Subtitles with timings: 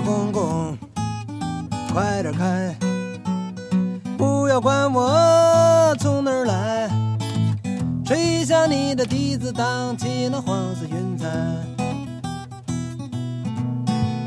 [0.00, 0.78] 大公公，
[1.92, 2.74] 快点开，
[4.16, 6.88] 不要管我从哪儿来，
[8.02, 11.28] 吹下你的笛子，荡起那黄色云彩。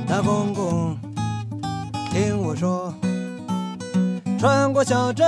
[0.07, 0.95] 大公公，
[2.11, 2.93] 听我说，
[4.37, 5.25] 穿过小镇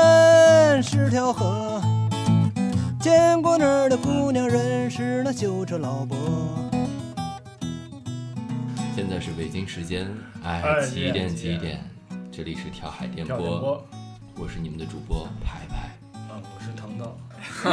[0.83, 1.81] 是条河，
[2.99, 6.15] 见过那儿的姑娘，认识那修车老伯。
[9.07, 10.11] 现在是北京时间，
[10.43, 11.79] 哎，哎几点几点？
[12.31, 13.85] 这里是跳海电波，
[14.35, 15.91] 我是你们的主播排排。
[16.17, 17.15] 啊，我是腾腾，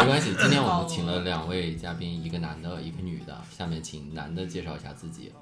[0.00, 3.40] 没关系，今天我们请了两位嘉宾，一个男的，一个女的。
[3.56, 5.32] 下面请男的介绍一下自己。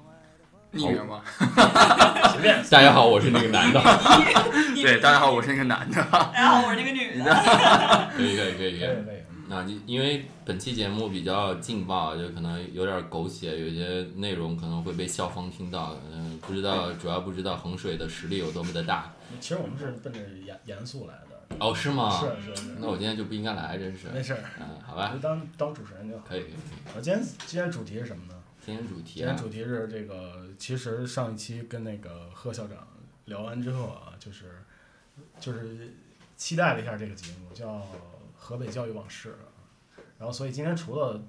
[0.71, 1.23] 匿名吗？
[2.33, 3.81] 随便，大家好，我是那个男的。
[4.83, 5.95] 对，大家好，我是那个男的。
[6.11, 8.11] 大家好，我是那个女的。
[8.15, 9.22] 可以可以可以可以。
[9.47, 15.97] 那你因为本期节目比较劲爆，就可能有点狗血，有些内容可能会被校方听到。
[16.11, 19.13] 嗯，不知道主要不知道衡水的实力有多么的大。
[19.39, 22.19] 其实我们是奔着严严肃来的，哦，是吗？
[22.19, 24.07] 是是是，那我今天就不应该来，真是。
[24.09, 26.23] 没事儿，嗯，好吧就，当当主持人就好。
[26.27, 26.95] 可以可以可以。
[26.95, 28.33] 我今天今天主题是什么呢？
[28.65, 32.87] 今天主题啊今天，主题是这个，其实上一期跟那个贺校长
[33.25, 34.63] 聊完之后啊，就是
[35.39, 35.93] 就是
[36.37, 37.67] 期待了一下这个节目，叫
[38.43, 39.29] 《河北教育往事》。
[40.19, 41.21] 然后，所以今天除了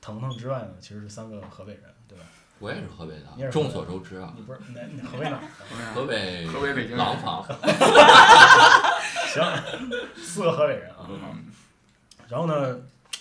[0.00, 2.24] 腾腾之外呢，其实是三个河北人，对吧？
[2.58, 4.32] 我也是河北的，众所周知啊。
[4.36, 5.42] 你不是哪你河北哪儿？
[5.94, 7.44] 河北河北北京廊坊，
[9.28, 9.44] 行，
[10.16, 11.06] 四个河北人啊。
[11.08, 11.52] 嗯
[12.28, 12.76] 然后呢，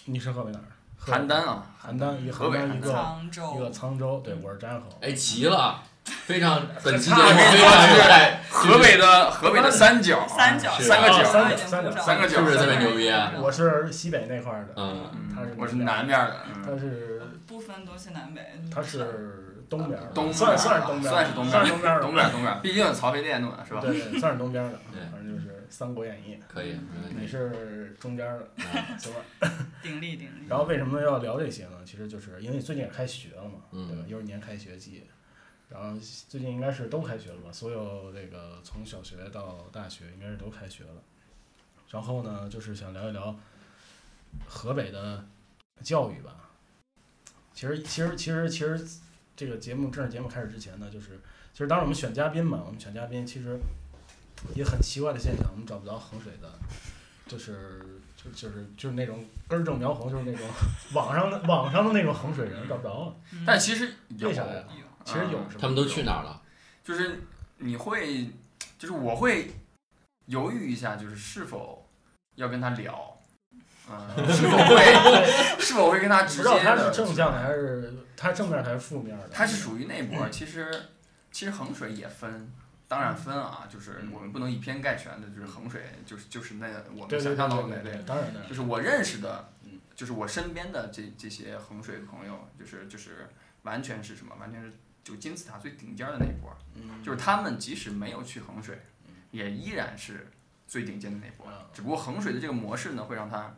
[0.05, 0.65] 你是河北哪儿？
[1.05, 3.23] 邯郸啊，邯郸，一个河北，一个沧
[3.55, 4.85] 一个，沧州，对，我是张家口。
[5.01, 13.33] 哎，齐了，非常本期节目非常热带，河北的河北的三角啊，三角，三个角，啊三角角，三个角是不是特别牛逼啊？
[13.37, 18.41] 我是西北那块儿的，嗯，嗯他是我是南边的，嗯他是不分东西南北。
[18.73, 23.81] 他是东边东算算是东边算是东边儿算是东边东边儿东边儿，毕竟曹飞电弄的是吧？
[23.81, 24.79] 对对，算是东边儿的，
[25.11, 26.79] 反正就是《三国演义可以，
[27.19, 27.25] 你。
[27.27, 29.19] 是中间的，嗯行吧？
[29.81, 30.45] 鼎力鼎力。
[30.47, 31.71] 然后为什么要聊这些呢？
[31.83, 34.03] 其实就是因为最近也开学了嘛，嗯对吧？
[34.07, 35.03] 又是年开学季，
[35.69, 35.99] 然后
[36.29, 37.51] 最近应该是都开学了吧？
[37.51, 41.01] 所有这个从小学到大学应该是都开学了。
[41.89, 43.35] 然后呢，就是想聊一聊
[44.47, 45.25] 河北的
[45.81, 46.35] 教育吧。
[47.53, 48.99] 其实，其实，其实，其实，
[49.35, 51.19] 这个节目正式节目开始之前呢，就是
[51.53, 53.57] 其实当时我们选嘉宾嘛，我们选嘉宾其实
[54.55, 56.51] 也很奇怪的现象，我们找不着衡水的，
[57.27, 57.79] 就是
[58.17, 60.45] 就就是就是那种根正苗红，就是那种
[60.93, 63.15] 网上的网上的那种衡水人找不着了。
[63.31, 64.63] 嗯但其实为啥呀？
[65.05, 65.39] 其实有？
[65.57, 66.41] 他们都去哪儿了？
[66.83, 67.21] 就是
[67.59, 68.29] 你会，
[68.77, 69.51] 就是我会
[70.25, 71.87] 犹豫一下，就是是否
[72.35, 73.17] 要跟他聊，
[73.89, 74.83] 嗯，是否会
[75.59, 79.29] 是否会跟他不直知道他是接的，正向的还是他正面还是负面的？
[79.29, 80.69] 他是属于那波儿， 其实
[81.31, 82.51] 其实衡水也分。
[82.87, 93.27] 当然分啊，就是我们不能以偏概全的，就是衡水就是就是那我们想象到的那类对对对，，当然当然就是我认识的嗯，就是我身边的这这些衡水的朋友，就是就是
[93.63, 94.35] 完全是什么？
[94.39, 94.71] 完全是
[95.05, 96.51] 就金字塔最顶尖儿的那一波
[97.03, 98.81] 就是他们即使没有去衡水，
[99.29, 100.31] 也依然是
[100.67, 101.47] 最顶尖的那波。
[101.71, 103.55] 只不过衡水的这个模式呢，会让它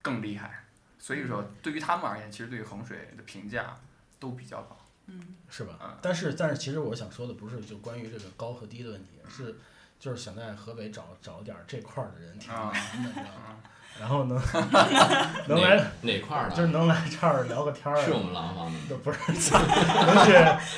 [0.00, 0.64] 更厉害。
[0.98, 3.78] 所以说，对于他们而言，其实对于衡水的评价
[4.18, 4.78] 都比较高。
[5.06, 5.98] 嗯，是吧嗯？
[6.00, 9.54] 但是但是其实我想说的不是就关于这个高和低的问题，是
[10.00, 13.60] 就是想在河北找找点儿这块儿的人挺难的，你知道吗？
[14.00, 14.36] 然后能
[15.48, 16.56] 能来哪哪块儿的？
[16.56, 18.78] 就是能来这儿聊个天儿，是我们廊坊的？
[18.88, 20.32] 都不是能去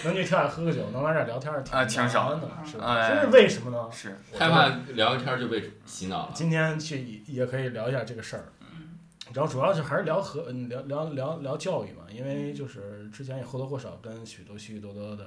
[0.04, 2.84] 能去跳海喝个酒，能来这儿聊天儿啊挺少难的，是吧？
[2.94, 3.88] 哎这是为什么呢？
[3.92, 6.32] 是，我害怕聊天儿就被洗脑了。
[6.34, 8.44] 今天去也可以聊一下这个事儿。
[8.60, 8.98] 嗯
[9.34, 15.26] 然后主要是还是聊和嗯聊聊聊聊教育嘛，因为就是之前也或多或少跟许多许许多多的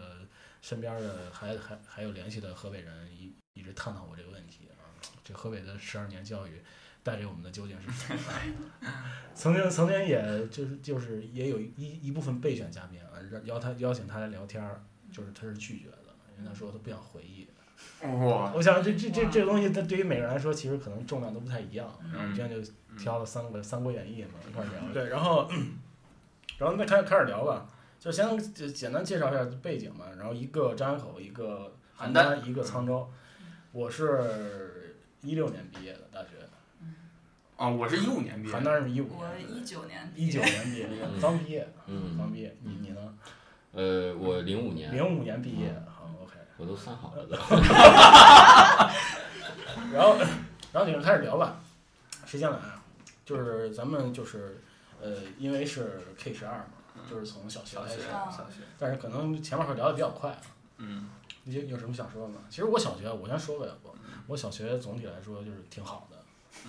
[0.61, 4.87] 身边的还还还有联系的河北人一一直探讨过这个问题啊，
[5.23, 6.61] 这河北的十二年教育
[7.03, 8.21] 带给我们的究竟是什么？
[9.33, 14.81] 曾经曾经也就是就是也有一一部分备选嘉宾啊，邀邀他邀请他来聊天儿，
[15.11, 17.47] 就是他是拒绝的，因为他说他不想回忆。
[18.01, 21.87] 哇，我想这这这这个东西，它对于每个人来说，其实可能重量都不太一样。
[22.13, 24.93] 然后嗯今天就挑了三个《三国演义》嘛，一块儿聊。
[24.93, 25.49] 对，然后，
[26.57, 30.05] 然后那开开始聊吧，就先简简单介绍一下背景嘛。
[30.17, 33.09] 然后一个张家口，一个邯郸，一个沧州。
[33.71, 36.29] 我是一六年毕业的大学，
[37.59, 42.55] 啊，我是一五年毕业邯的，郸是一五我年，一九年毕一业九年毕业，嗯刚毕业，嗯刚毕业。
[42.63, 43.13] 你你呢？
[43.73, 46.35] 呃，我零五年，零五年毕业，好，OK。
[46.55, 47.35] 我都算好了都。
[49.91, 50.15] 然后，
[50.71, 51.59] 然后你们开始聊吧。
[52.25, 52.81] 时间来啊？
[53.25, 54.61] 就是咱们就是，
[55.01, 56.67] 呃，因为是 K 十二嘛，
[57.09, 60.37] 就是从小学开始，啊小学，但是可能前面会聊的比较快啊。
[60.77, 61.09] 嗯，
[61.43, 62.35] 你有有什么想说的吗？
[62.49, 63.93] 其实我小学，我先说呗，我，
[64.27, 66.15] 我小学总体来说就是挺好的，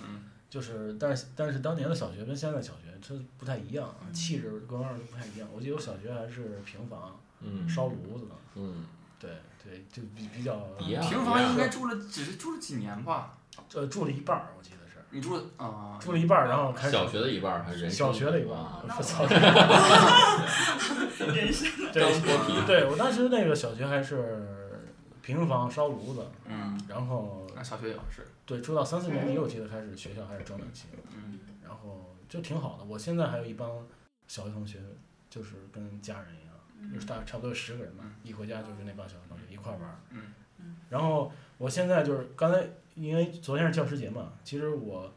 [0.05, 5.47] 嗯，就是但是但是当年的小学跟现在小学它不太一样啊，嗯气质各方面都不太一样。
[5.55, 8.85] 我记得我小学还是平房，嗯烧炉子的，嗯，
[9.17, 9.29] 对
[9.63, 13.37] 对，就比比较一样平房应该住了只是住了几年吧？
[13.73, 15.97] 呃住了一半儿，我记得是你住了啊？
[16.01, 19.23] 住了一半儿，然后开始小学的一半儿还是人生小学的一半啊儿，我操！
[21.33, 24.60] 人生对，我当时那个小学还是
[25.21, 31.39] 平房烧炉子，嗯，然后那小学也是，对住到三四年级，我记得开始学校开始装暖气，嗯。
[31.63, 32.83] 然后就挺好的。
[32.83, 33.69] 我现在还有一帮
[34.27, 34.79] 小学同学，
[35.29, 40.01] 就是跟家人一样，就是大差不多十个人吧，一回家就是那帮小学同学一块儿玩。
[40.09, 40.75] 嗯嗯。
[40.89, 45.13] 然后我现在就是刚才因为昨天是教师节嘛，其实我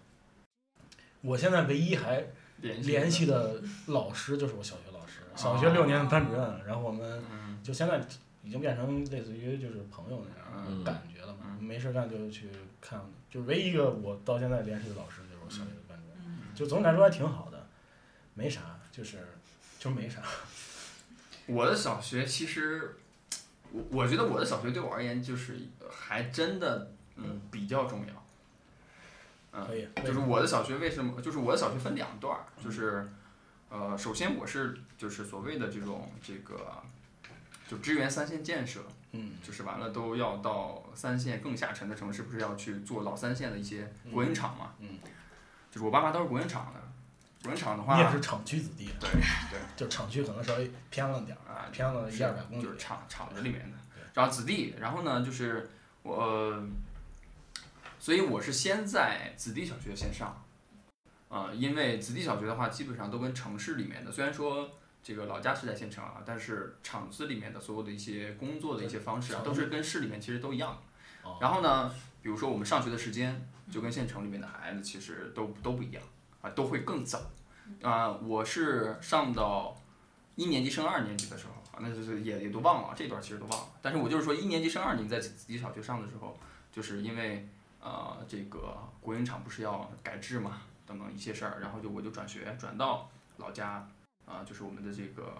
[1.23, 2.25] 我现在唯一还
[2.61, 7.59] 联系的老师就是我小学老师，小学六年的班主任，然后我们嗯。
[7.65, 7.99] 就现在
[8.45, 11.41] 已经变成类似于就是朋友那样嗯的感觉了嘛。
[11.47, 12.51] 嗯没事干就去
[12.81, 13.01] 看，
[13.31, 17.67] 就是唯一一个我到现在联系的老师就是我小学的班主任，嗯就总体来说还挺好的，
[18.35, 19.19] 没啥，就是
[19.79, 20.21] 就没啥。
[21.47, 22.97] 我的小学其实，
[23.73, 28.27] 我我觉得我的小学对我而言就是呃还真的嗯比较重要。
[29.53, 31.21] 嗯，可以，就是我的小学为什么？
[31.23, 33.09] 就是我的小学分两段儿，就是
[33.71, 36.83] 呃，首先我是就是所谓的这种这个，
[37.69, 44.75] 就支援三线建设，嗯就是完了都要到三线更下沉的城市，不是要去做老三线的一些国营厂嘛？
[44.81, 44.99] 嗯，
[45.71, 46.81] 就是我爸妈都是国营厂的，
[47.43, 49.09] 国营厂的话，你也是厂区子弟，对
[49.51, 49.59] 对。
[49.77, 53.79] 就厂区可能稍微偏了点儿，啊，偏了一二百公里就是厂厂子里面的，
[54.13, 55.71] 然后子弟，然后呢就是
[56.03, 56.67] 我，呃
[57.99, 60.45] 所以我是先在子弟小学先上，
[61.31, 64.71] 啊、因为子弟小学的话基本上都跟城市里面的，虽然说
[65.05, 70.83] 这个老家是在县城啊，但是厂子里面的所有的一些工作的一些方式啊，都是跟市里面其实都一样
[71.41, 76.03] 然后呢，比如说我们上学的时间就跟县城里面的孩子其实都都不一样
[76.41, 77.21] 啊，都会更早。
[77.83, 79.75] 啊、我是上到
[80.37, 83.69] 一年级升二年级的时候啊，那就是也也都忘了，这段其实都忘了。
[83.81, 86.39] 但是我就是说，一年级升二年级在自己小学上的时候，
[86.71, 87.49] 就是因为
[87.81, 93.89] 呃这个国营厂不是要改制嘛，等等一些事儿，然后就我就转学转到老家
[94.27, 95.35] 啊、就是我们的这个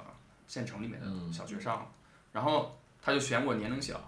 [0.47, 1.87] 县城里面的嗯小学上了，
[2.33, 4.01] 然后他就选我年龄小，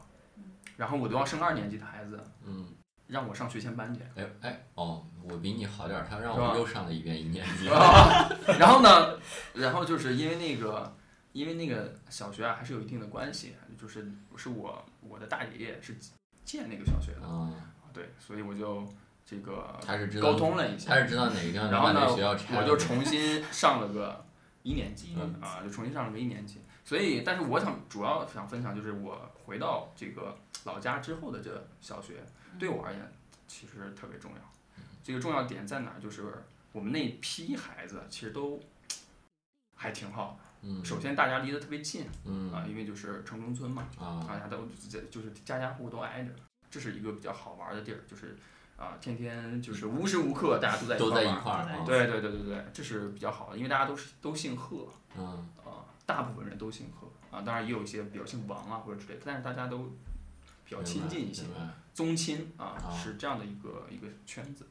[0.77, 2.69] 然后我都要升二年级的孩子，嗯，
[3.07, 4.01] 让我上学前班去。
[4.17, 7.69] 哎哎哦，我比你好点儿，他让我又上了一遍一年级。
[7.69, 8.29] 啊，
[8.59, 9.19] 然后呢，
[9.55, 10.95] 然后就是因为那个，
[11.33, 15.97] 因为那个小学啊，还是有一定的关系，就是是我我的大爷爷是
[16.45, 17.51] 建那个小学的，啊，
[17.93, 18.87] 对，所以我就
[19.25, 22.07] 这个他是知道沟通了一下他，是知道哪个地方然后呢
[22.57, 24.26] 我就重新上了个
[24.67, 26.61] 一年级啊，就重新上了个一年级。
[26.85, 32.25] 所以，但是我想主要想分享就是我回到这个老家之后的这小学，
[32.59, 33.13] 对我而言
[33.47, 34.39] 其实特别重要。
[35.05, 36.01] 这个重要点在哪儿？
[36.01, 36.33] 就是
[36.73, 38.61] 我们那批孩子其实都
[39.77, 40.45] 还挺好的。
[40.63, 44.67] 嗯首先，大家离得特别近嗯啊，因为就是城中村嘛，啊大家都
[45.11, 46.31] 就是家家户户都挨着，
[46.69, 48.37] 这是一个比较好玩的地儿，就是
[48.77, 59.79] 啊，天天就是无时无刻大家都在都在一块儿啊，对对对对对，这是比较好的，因为大家都是都姓贺嗯啊，大部分人都姓贺啊，当然也有一些比较姓王啊或者之类的，但是大家都
[60.65, 61.45] 比较亲近一些
[61.95, 64.67] 宗亲啊啊是这样的一个一个圈子。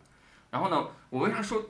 [0.52, 1.66] 然后呢，我为啥说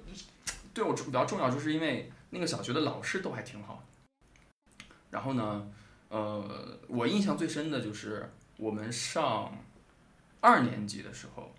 [0.74, 4.86] 对我比较重要，就是因为那个小学的老师都还挺好的。
[5.10, 5.66] 然后呢，
[6.10, 9.58] 呃，我印象最深的就是我们上
[10.42, 11.55] 二年级的时候，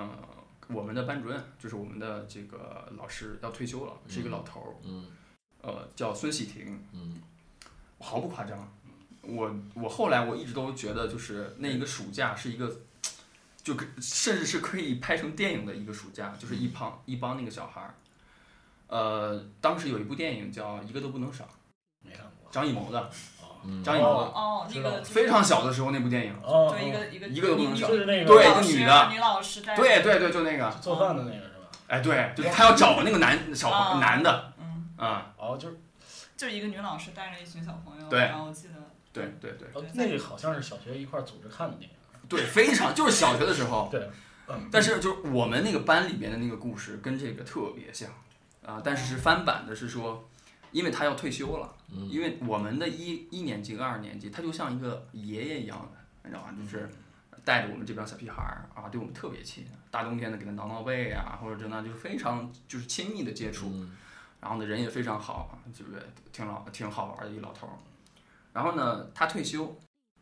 [0.00, 5.06] 呃，我们的班主任就是我们的这个老师要退休了，是一个老头儿，嗯
[5.62, 7.20] 呃，叫孙喜婷，嗯
[7.98, 8.72] 毫不夸张。
[9.22, 12.80] 我我后来我一直都觉得，就是那一个暑假是一个，
[13.62, 17.94] 就可甚至是可以拍成电影的一个暑假，就是一帮一帮那个小孩儿。
[18.86, 21.48] 呃，当时有一部电影叫《一个都不能少
[22.02, 23.00] 没看过》，张艺谋的，
[23.39, 23.82] 哦嗯。
[23.82, 26.34] 张艺谋哦哦，那知道个就是非常小的时候那部电影。
[26.34, 29.08] 一个一个一个都不能少就是那个对一个女的。
[29.12, 31.68] 女老师带对对对，就那个，做饭的那个是吧？
[31.88, 33.98] 哎，对，就他要找那个男小啊。
[33.98, 35.80] 男的嗯，啊，哦，就是。
[36.36, 38.74] 就是一个女老师带着一群小朋友，对然后我记得
[39.12, 39.68] 对对对。
[39.74, 41.96] 哦那个好像是小学一块儿组织看的电影。
[42.30, 44.08] 对，非常就是小学的时候，对，
[44.48, 48.08] 嗯，但是就是我们那个班里边的那个故事跟这个特别像
[48.64, 50.29] 啊，但是是翻版的，是说，
[50.72, 56.54] 因为他要退休了，嗯因为我们的一一年级跟二年级，他就像一个爷爷一样的，你知道吧？
[56.56, 56.88] 就是
[57.44, 63.96] 带着我们这帮小屁孩儿啊，对我们特别亲，大冬天的给他挠挠背啊，或者真的就是非常就是亲密的接触，嗯
[64.40, 67.72] 然后呢人也非常好，就是挺老挺好玩的一老头儿。
[68.52, 69.78] 然后呢，他退休，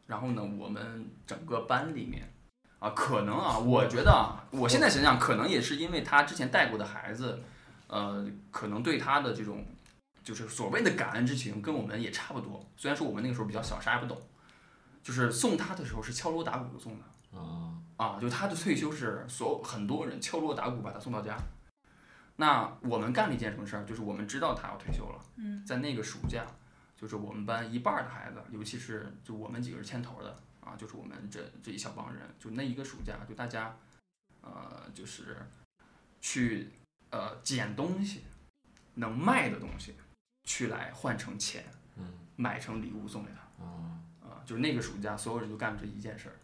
[0.07, 2.31] 然后呢，我们整个班里面
[2.79, 7.43] 啊，可能啊，我觉得啊，我现在想想，可能也是因为他之前带过的孩子，
[7.87, 9.65] 呃，可能对他的这种
[10.29, 12.63] 就是所谓的感恩之情，跟我们也差不多。
[12.77, 14.21] 虽然说我们那个时候比较小，啥也不懂，
[15.03, 17.39] 就是送他的时候是敲锣打鼓的送的。
[17.39, 21.35] 啊，啊，就他的退休是所有很多人敲锣打鼓把他送到家。
[22.37, 23.87] 那我们干了一件什么事儿？
[23.87, 26.45] 就是我们知道他要退休了，嗯在那个暑假，
[26.95, 33.75] 就是我们班一半儿的孩子，尤其是就我们几个是牵头的啊，就是我们这这一小帮人，就那一个暑假，就大家
[34.43, 35.39] 呃，就是
[36.21, 36.71] 去
[37.09, 38.25] 呃捡东西，
[38.97, 39.95] 能卖的东西，
[40.49, 41.63] 去来换成钱，
[41.97, 42.05] 嗯。
[42.37, 43.65] 买成礼物送给他。
[43.65, 46.37] 啊啊，就是那个暑假，所有人就干这一件事儿，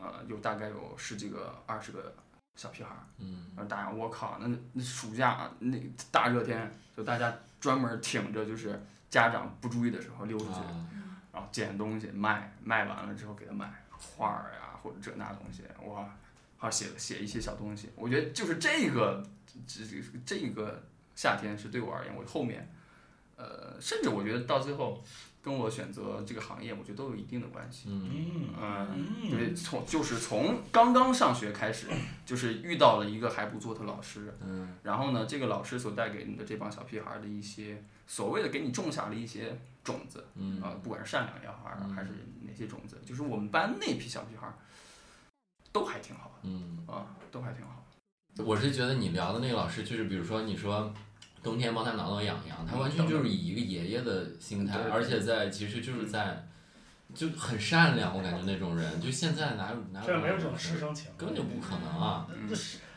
[0.00, 2.14] 呃，有大概有十几个、二十个
[2.56, 3.50] 小屁孩儿，嗯。
[3.54, 5.78] 然后大家我靠，那那暑假啊那
[6.10, 8.80] 大热天，就大家专门挺着，就是
[9.10, 16.08] 家长不注意的时候溜出去，嗯然后捡东西卖，卖完了之后给他买画儿呀或者这那东西，哇，
[16.56, 20.82] 还写写一些小东西，我觉得就是这个这这这个
[21.14, 22.68] 夏天是对我而言，我后面，
[23.38, 25.00] 呃，甚至我觉得到最后
[25.40, 27.84] 跟我选择这个行业，我觉得都有一定的关系。
[27.88, 28.10] 嗯
[28.60, 31.86] 嗯嗯，对，从就是从刚刚上学开始，
[32.26, 42.10] 就是遇到了一个还不错的老师，嗯然后呢，这个老师所带给你的这帮小屁孩儿的一些所谓的给你种下了一些种子，嗯啊，不管是善良也好，还是嗯还是
[42.42, 44.54] 哪些种子，就是我们班那批小屁孩儿
[45.70, 47.84] 都还挺好嗯，啊，都还挺好。
[48.44, 50.92] 我是觉得你聊的那个老师，就是比如说你说。
[51.48, 56.46] 冬天帮他挠挠痒痒，他完全就是以一个爷爷的心态，而且在其实就是在
[57.14, 62.26] 就很善良，我感觉那种人，就现在哪有哪有这没有这种师生情，根本就不可能啊！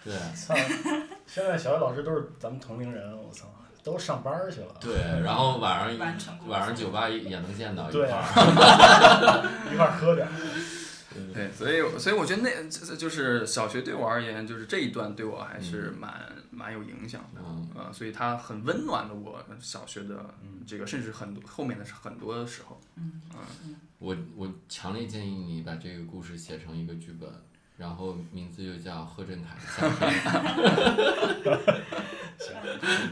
[0.03, 0.53] 对操！
[1.25, 3.47] 现在小学老师都是咱们同龄人，我操，
[3.83, 4.75] 都上班去了。
[4.81, 6.17] 对，然后晚上
[6.47, 10.27] 晚上酒吧也能见到一块儿，一块儿喝点。
[11.33, 16.09] 对，所以所以我觉得那这这就是小学对我而言，就是这一段对我还是蛮、
[16.51, 17.41] 蛮有影响的。
[17.43, 20.33] 嗯呃，所以它很温暖了我小学的
[20.67, 22.79] 这个，甚至很多后面的是很多的时候。
[22.97, 23.21] 嗯
[23.97, 27.29] 我我强烈建议你把这个故事写成一个剧本，
[27.77, 29.55] 然后名字就叫贺振凯。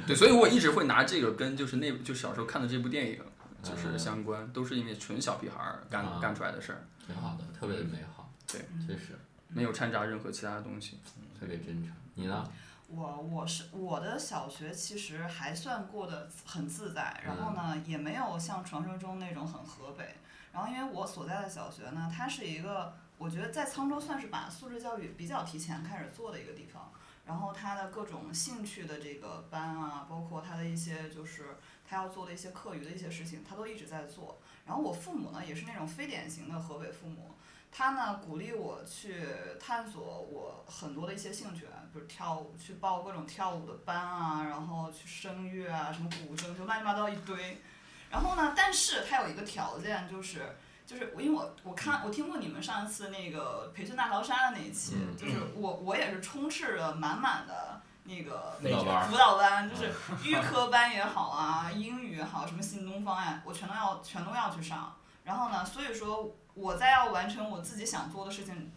[0.08, 3.20] 对，所以我一直会拿这个跟就是那就小时候看的这部电影
[3.62, 9.16] 就是嗯相关，都是因为纯小屁孩儿干、啊干出来的事儿，挺好的，特别的美好，对，确实
[9.50, 10.98] 没有掺杂任何其他的东西。
[11.40, 11.94] 特别真诚。
[12.16, 12.50] 你呢？
[12.92, 20.16] 我我是我的小学其实还算过得很自在，然后呢也没有像传说中那种很河北。
[20.52, 26.92] 然后因为我所在的小学呢，它是一个我觉得在沧州算是把素质教育比较提前开始做的一个地方。
[27.26, 34.40] 然后它的各种兴趣的这个班啊，包括它的一些就是他要做的一些课余的一些事情，他都一直在做。
[34.66, 37.36] 然后我父母呢也是那种非典型的河北父母，
[37.72, 39.26] 他呢鼓励我去
[39.60, 47.62] 探索我很多的一些兴趣，比如跳舞，去报各种跳舞的班啊，然后去声乐啊，什么古筝，就乱七八糟一堆。
[48.10, 59.94] 然后呢，但是他有一个条件，就是就是因为我我看我听过你们上一次那个培训大逃杀的那一期，嗯就是我我也是充斥着满满的那个辅导班儿辅导班，就是
[60.26, 64.96] 预科班也好啊，英语也好，什么新东方呀，我全都要全都要去上。
[65.24, 68.72] 然后呢，所以说我在要完成我自己想做的事情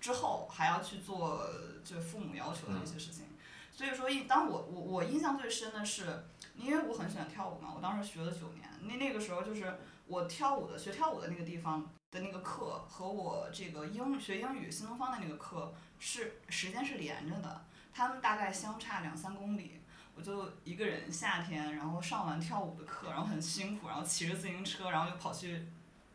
[0.00, 1.46] 之后，还要去做
[1.84, 3.26] 就父母要求的一些事情。
[3.72, 6.24] 所以说，一当我我我印象最深的是，
[6.56, 19.82] 因为我很喜欢跳舞嘛，我当时学了九年，那那个时候就是我跳舞的学跳舞的那个地方的那个课和我这个英学英语新东方的那个课是时间是连着的，他们大概相差两三公里。
[20.14, 25.66] 我就一个人夏天，然后上完跳舞的课，然后很辛苦，然后骑着自行车，然后就跑去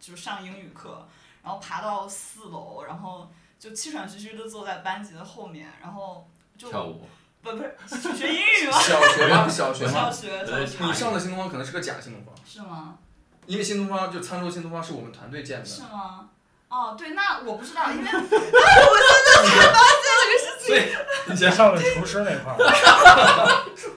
[0.02, 1.08] 就上英语课，
[1.44, 6.28] 然后爬到四楼，然后就气喘吁吁的坐在班级的后面，然后
[6.58, 7.08] 就跳舞，
[7.42, 8.78] 不不是学英语吗？
[8.80, 9.48] 小学吗？
[9.48, 10.12] 小学小吗？
[10.12, 12.98] 小学你上的新东方可能是个假新东方，是吗？
[13.46, 16.28] 因为新东方就沧州新东方是我们团队建的，是吗？
[16.70, 18.40] 哦，对，那我不知道，因为 我真的
[19.46, 20.72] 才发现了个事情
[21.28, 22.58] 你先上的厨师那块儿，
[23.76, 23.90] 就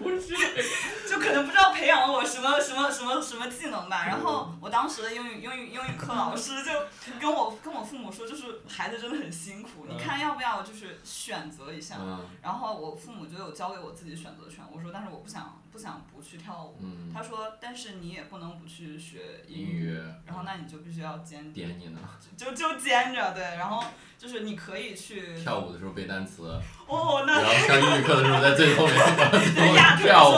[1.25, 4.05] 可能不知道培养了我什么什么什么什么技能吧。
[4.07, 6.71] 然后我当时的英语英语英语课老师就
[7.19, 11.97] 跟我跟我父母说，就是孩子真的很辛苦，你看要不要就是选择一下。
[11.99, 16.77] 嗯然后我父母就有交给我自己选择权，我说但是我不想不想不去跳舞。
[16.81, 19.87] 嗯，他说但是你也不能不去学英英语。
[19.87, 21.99] 语，然后那你就必须要兼点你呢？
[22.37, 23.83] 就就兼着对，然后
[24.17, 26.49] 就是你可以去跳舞的时候背单词，
[26.87, 28.95] 哦，那然后上英语课的时候在最后面
[29.99, 30.35] 跳舞。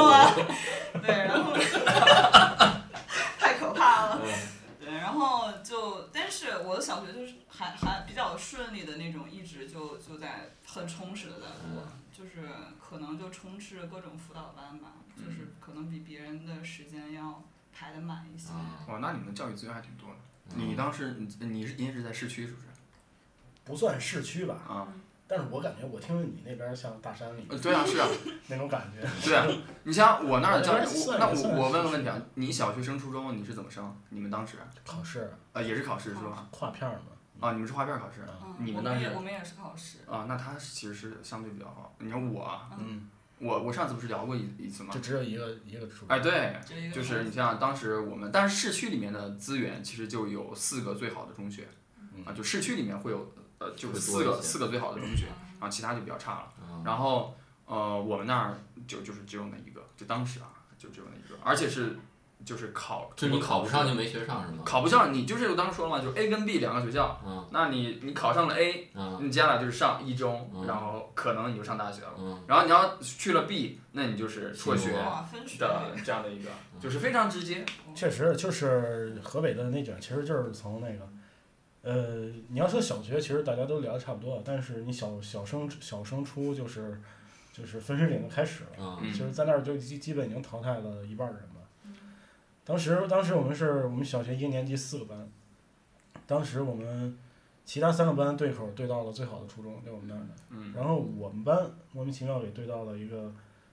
[1.04, 1.52] 对，然后
[3.38, 4.18] 太可怕了。
[4.24, 4.32] 嗯
[4.80, 11.82] 对，然后就，但是我的小学就是还还比较顺利的那种，一直就就在很充实的在过，
[12.16, 17.42] 就是可能就充斥各种辅导班吧，就是可能比别人的时间要
[17.72, 18.50] 排的满一些。
[18.52, 20.16] 哦，哇，那你们的教育资源还挺多的。
[20.54, 22.66] 你当时你你是你也是在市区是不是？
[23.64, 24.86] 不算市区吧，啊，
[25.26, 28.06] 但是我感觉我听着你那边像大山里呃对啊是啊，
[28.46, 29.00] 那种感觉。
[29.24, 29.44] 对啊。
[29.82, 30.82] 你像我那儿的教育，
[31.18, 33.92] 那我我问个问题啊，你小学升初中你是怎么升？
[34.10, 36.46] 你们当时考试啊也是考试是吧？
[36.52, 36.94] 跨片儿
[37.40, 39.98] 嘛，啊，你们是划片考试啊嗯，我们你们当时也我们也是考试。
[40.08, 40.26] 啊？
[40.28, 41.92] 那他其实是相对比较好。
[41.98, 43.08] 你看我啊，嗯，
[43.38, 45.00] 我我上次不是聊过一一次吗就？
[45.00, 46.06] 只有一个一个主。
[46.08, 46.58] 哎，对，
[46.92, 51.68] 就是你像当时我们，但是市区里面的资源其实就有四个最好的中学，
[52.14, 56.52] 嗯啊，就市区里面会有呃就是四个四个最好的中学，嗯然后其他就比较差了。
[56.62, 61.98] 啊然后呃我们那儿就就是只有那一个，就当时啊就只有那一个，而且是
[62.46, 64.62] 就是考，就你考不上就没学上是吗？
[64.64, 72.14] 考不上，你就是我当时说了嘛，就 A 跟 B 两个学校，嗯那你你考上了 A，嗯你接下来就是上一中，嗯然后可能你就上大学了。
[72.16, 75.24] 嗯然后你要去了 B，那你就是辍学的
[76.04, 76.48] 这样的一个，
[76.80, 77.66] 就是非常直接。
[77.96, 81.08] 确实，就是河北的内卷，其实就是从那个，
[81.82, 87.00] 呃，你要说小学，其实大家都聊的差不多，但是你小小升小升初就是
[87.52, 91.55] 就是分水岭就开始了，嗯嗯就是在那儿就基基本已经淘汰了一半儿人了。
[92.66, 95.28] 当时当时我们是我们小学一个年级四个班，
[96.26, 97.16] 当时我们
[97.64, 103.32] 其他三个班对口对到了最好的初中，在我们那儿的，嗯，然后我们班莫名其妙给对到了一个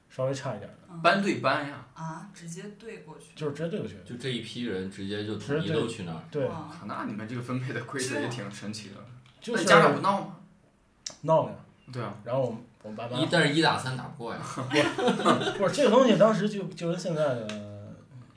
[0.10, 3.32] 稍微差一点儿的，嗯班对班呀，啊，直接对过去。
[3.36, 3.96] 就是直接对过去。
[4.06, 6.22] 就这一批人直接就统一直接都去那儿。
[6.30, 8.96] 对，哇那你们这个分配的规则也挺神奇的。
[9.42, 10.38] 就是那家长不闹吗？
[11.22, 11.56] 闹呀。
[11.92, 14.40] 对啊，然后我们我们班班一但是一打三打不过呀。
[15.58, 17.73] 不是这个东西，当时就就跟现在的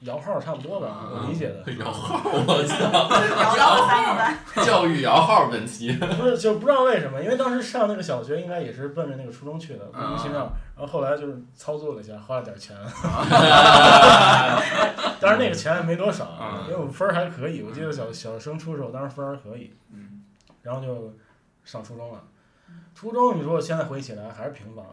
[0.00, 1.72] 摇号差不多吧，嗯我理解的。
[1.74, 2.74] 摇号，我操！
[2.76, 5.92] 摇到三个班，教育摇号问题。
[5.92, 10.52] 不是，就不知道为什么，因为当时上那个小学应该也是奔着那个初中去的，莫名其妙。
[10.76, 12.76] 然后后来就是操作了一下，花了点钱。
[15.18, 17.62] 当然那个钱也没多少，嗯因为我们分儿还可以。
[17.62, 20.22] 我记得小小升初的时候，当时分儿还可以，嗯，
[20.62, 21.14] 然后就
[21.64, 22.22] 上初中了。
[22.94, 24.84] 初中你说我现在回忆起来还是平房，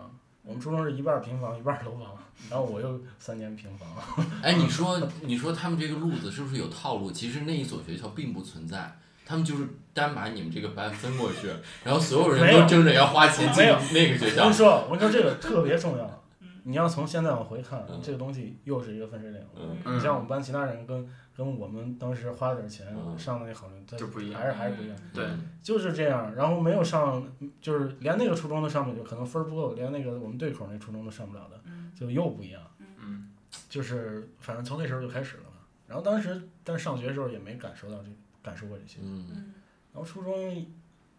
[0.45, 2.01] 我们初中是一半儿平房一半儿楼房，
[2.49, 3.88] 然后我又三年平房。
[4.43, 7.12] 哎，你说你说他们这个路子是不是有套路？
[7.12, 11.47] 其实那一所学校并不存在，他们就是单把你们这个班分过去，
[11.86, 14.53] 然后所有人都争着要花钱进那个学校我跟你。
[14.53, 16.22] 说，我跟你说这个特别重要。
[16.63, 19.41] 你要从现在往回看嗯，这个东西又是一个分水岭。
[19.86, 25.28] 你像我们班其他人跟跟我们当时花了点钱嗯上的那好人，他就不一样还是还是不一样，对
[25.62, 26.34] 就是这样。
[26.36, 27.26] 然后没有上，
[27.62, 32.62] 就是连那个初中都上不了，可能分儿不够，连那个我们对口那初中都上不了的，嗯就又不一样。
[32.97, 33.34] 嗯，
[33.69, 35.58] 就是反正从那时候就开始了嘛。
[35.88, 38.10] 然后当时但上学的时候也没感受到这
[38.41, 38.99] 感受过这些。
[39.02, 39.54] 嗯嗯
[39.93, 40.65] 然后初中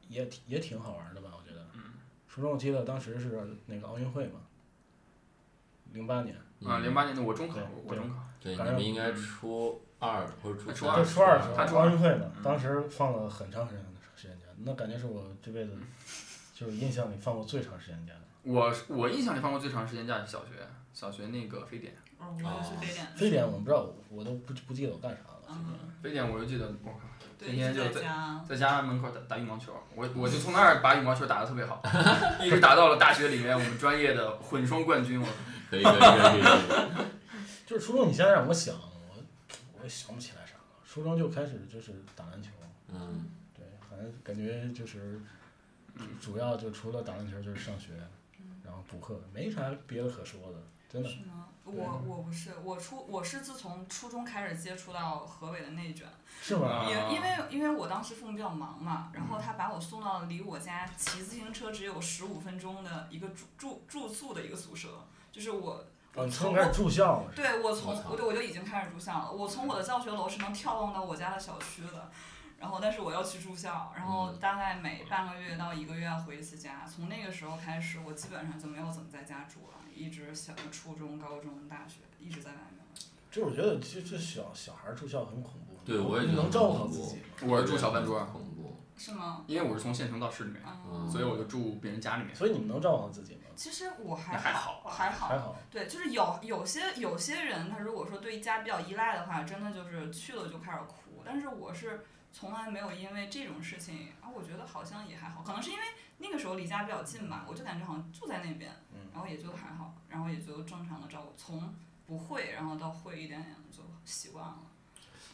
[0.09, 1.61] 也挺也挺好玩的吧，我觉得。
[1.75, 1.81] 嗯
[2.29, 4.41] 初中我记得当时是那个奥运会嘛，
[5.95, 10.73] 零八年，啊，零八年的我中考，我中考，对，你反正们应该初二或者初。
[10.73, 15.73] 初二就初二的时候他初奥运会嘛嗯，当时放了很长时间的时间假，那感觉是我这辈子
[16.53, 18.21] 就是印象里放过最长时间假的。
[18.43, 20.51] 我我印象里放过最长时间假是小学，
[20.93, 23.07] 小学那个非典，哦我也是非典。
[23.17, 25.43] 非典我们不知道，我都不不记得我干啥了。
[25.49, 27.01] 嗯，非典我就记得我靠，
[27.39, 28.45] 对，天天就在家。
[28.47, 31.81] 在家门口打打羽毛球，我我就从那儿把羽毛球打得特别好，
[32.45, 35.27] 一直打到了大学里面我们专业的混双冠军，我
[35.75, 37.07] 可以可以可以可以。
[37.67, 39.17] 就是初中，你现在让我想，我
[39.79, 40.65] 我也想不起来啥了。
[40.87, 42.51] 初中就开始就是打篮球，
[42.89, 45.21] 嗯，对，反正感觉就是
[46.21, 47.93] 主要就除了打篮球就是上学，
[48.63, 50.59] 然后补课，没啥别的可说的，
[50.89, 51.09] 真的。
[51.09, 51.49] 是吗？
[51.65, 56.07] 我我不是，我初我是自从初中开始接触到河北的内卷，
[56.43, 56.85] 是吗？
[56.87, 64.91] 也因因为因为我当时父母比较忙嘛，然后他把我送到了离我家骑自行车只有十五分钟的一个住住住宿的一个宿舍，
[65.35, 65.73] 就是我
[66.15, 72.09] 哦，我从开始住校了，对我从我操我对我就已经开始住校了，我从我的教学楼是能眺望到我家的小区的。
[72.57, 76.87] 然后，但是我要去住校，然后嗯大概每半个月到一个月要回一次家。
[76.87, 82.87] 从那个时候开始，我基本上就没有怎么在家住了，一直小初中、高中、大学一直在外面。
[83.29, 87.23] 就是我觉得这这小小孩儿住校很恐怖，对我也觉得能照顾好自己吗？
[87.49, 88.81] 我是住小饭桌恐怖。
[88.97, 89.43] 是吗？
[89.49, 93.41] 因为我是从县城到市里面，嗯，所以我就住别人家里面，所以你们能照顾好自己吗？
[93.57, 101.23] 其实我还那还好还好，还好，对，就是有有些有些人，他如果说对家比较依赖的话，真的就是去了就开始哭。
[101.25, 105.83] 但是我是从来没有因为这种事情啊，我觉得好像也还好，可能是因为
[106.19, 111.75] 那个时候离家比较近吧，我就感觉好像住在那边，嗯然后也就还好，然后也就正常的照顾，从
[112.07, 114.59] 不会然后到会一点点就习惯了。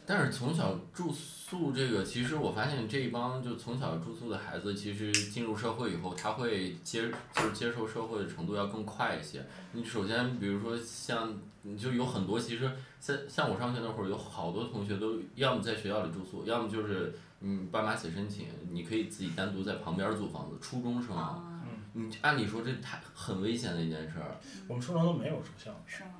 [0.05, 9.45] 但是从小住宿这个，其实我发现这一帮就从小住宿的孩子，其实进入社会以后，他会接就是接受社会的程度要更快一些。
[9.71, 20.57] 你首先比如说像，你就有很多其实像像我上学那会儿，有好多同学都要么在学校里住宿，要么就是嗯爸妈写申请，你可以自己单独在旁边儿租房子。
[20.59, 24.35] 初中生啊，啊，你按理说这太很危险的一件事儿。
[24.67, 26.10] 我们初中都没有住校，是吗？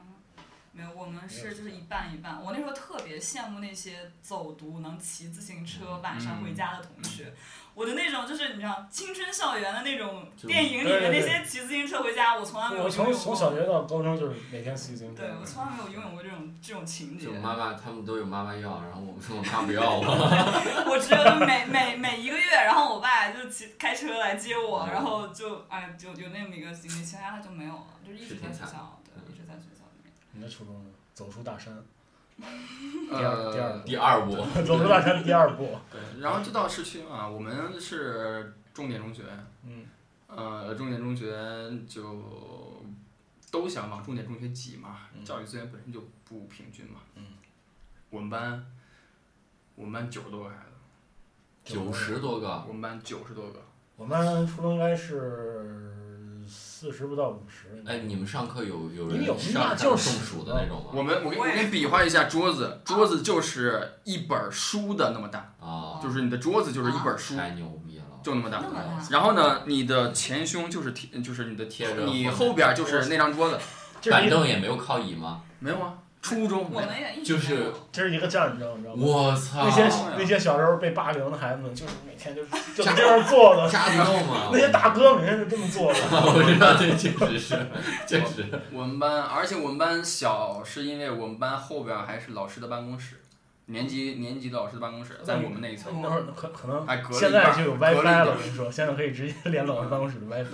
[0.81, 2.41] 没有，我们是就是一半一半。
[2.43, 7.31] 我那时候特别羡慕那些走读能骑自行车晚上回家的同学。
[7.73, 13.23] 我的那种就是你知道青春校园的那种电影里对对对面那些骑自行车回家，我从来没有我从拥有过。
[13.23, 17.33] 从小学到高中就是每天骑自行车对，我从来没有拥有过这种这种情节就。
[17.33, 20.01] 妈妈他们都有妈妈要，然后我我妈不要我。
[20.91, 30.11] 我只有每每每一个月，然后我爸就骑开车来接我，嗯然后就哎就有那么一个经历，其他的就没有了，就是一直在学校，对，嗯一直在学校里面。
[30.33, 30.89] 你的初中呢？
[31.13, 31.77] 走出大山，
[32.37, 39.23] 第二第二呃，第二步， 走出大山第二步，对，然后就到市区嘛，我们是重点中学，
[39.63, 39.85] 嗯，
[40.27, 41.27] 呃，重点中学
[41.87, 42.81] 就
[43.51, 45.23] 都想往重点中学挤嘛，嗯。
[45.25, 47.01] 教育资源本身就不平均嘛。
[47.15, 47.25] 嗯。
[48.09, 48.65] 我们班，
[49.75, 50.55] 我们班九十多个孩
[51.65, 53.61] 子，九十多个，我们班九十多个。
[53.97, 55.90] 我们班初中应该是
[56.81, 57.83] 四十不到五十。
[57.85, 60.89] 哎，你们上课有有人有上上中那就是暑的那种吗？
[60.91, 68.05] 我们我给我给你比划一下桌子，桌子就是一本书的那么大，啊，就是你的桌子就是一本书，太牛逼了！
[68.23, 68.63] 就那么大
[69.11, 73.59] 然后呢，你的前胸就是贴，就是你的贴着你后边就是那张桌子，
[74.09, 75.43] 板凳也没有靠椅吗？
[75.59, 75.93] 没有啊？
[76.21, 79.03] 初中我们也一直就是这是一个战争，你知道吗？
[79.03, 79.65] 我操！
[79.65, 83.63] 那些啊那些小时候被霸凌的孩子们，就是每天就是 就这样坐的。
[84.53, 85.99] 那些大哥每天就这么坐的。
[86.11, 87.67] 我知道，这确实是，
[88.07, 88.45] 确实。
[88.71, 93.19] 我们班，而且我们班小是因为我们班后边还是老师的办公室，
[93.67, 100.51] 年级年级的老师的办公室在我们那一层，那会儿可可能还隔现在就有 WiFi 了，我跟你说，现在可以直接 连老师办公室的 WiFi。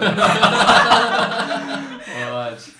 [2.29, 2.71] 我 去，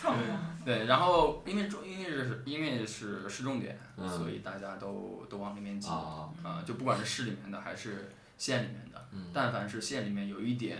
[0.65, 10.77] 对，然后因为重因为是因为是市重点，嗯所以大家都都往那边挤啊，啊，就不管是市里面的还是县里面的，嗯但凡是县里面有一点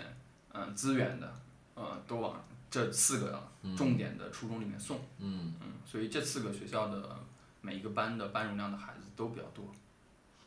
[0.54, 1.34] 嗯资源的，
[1.76, 7.16] 嗯，都往这四个嗯重点的初中里面送，嗯嗯，所以这四个学校的
[7.62, 9.66] 每一个班的班容量的孩子都比较多，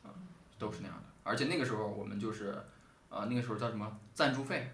[0.05, 0.11] 嗯，
[0.59, 1.03] 都是那样的。
[1.23, 2.55] 而且那个时候我们就是，
[3.11, 4.73] 呃，那个时候叫什么赞助费，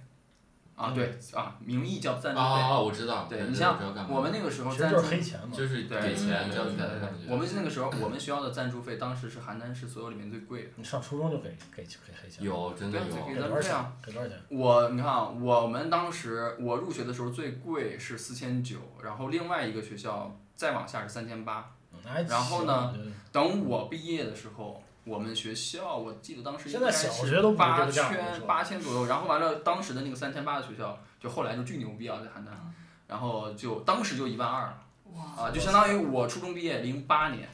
[0.76, 2.46] 啊，对啊，名义叫赞助费。
[2.46, 3.26] 啊，我知道。
[3.28, 3.76] 对对你像
[4.08, 5.56] 我们那个时候赞助，就是黑钱嘛。
[5.56, 7.32] 就是给钱交钱对对对的感觉。
[7.32, 10.68] 我们那个时候我们学校的赞助费当时是邯郸市所有里面最贵的。
[10.76, 12.44] 你上初中就给给给黑钱。
[12.44, 13.96] 有真的对有给给多少钱咱们这样？
[14.04, 14.38] 给多少钱？
[14.50, 21.72] 我你看啊，我们当时我入学的时候最贵是四千九，然后另外一个学校再往下是三千八。
[22.28, 22.94] 然后呢？
[23.32, 32.50] 等我毕业的时候，我们学校我记得当时现在小学都不是八千八千左右，然后完了当时的那个三千八的学校，就后来就巨牛逼啊，在邯郸。
[32.50, 32.74] 嗯，
[33.06, 34.82] 然后就当时就一万二了，
[35.36, 37.46] 啊，就相当于我初中毕业零八年，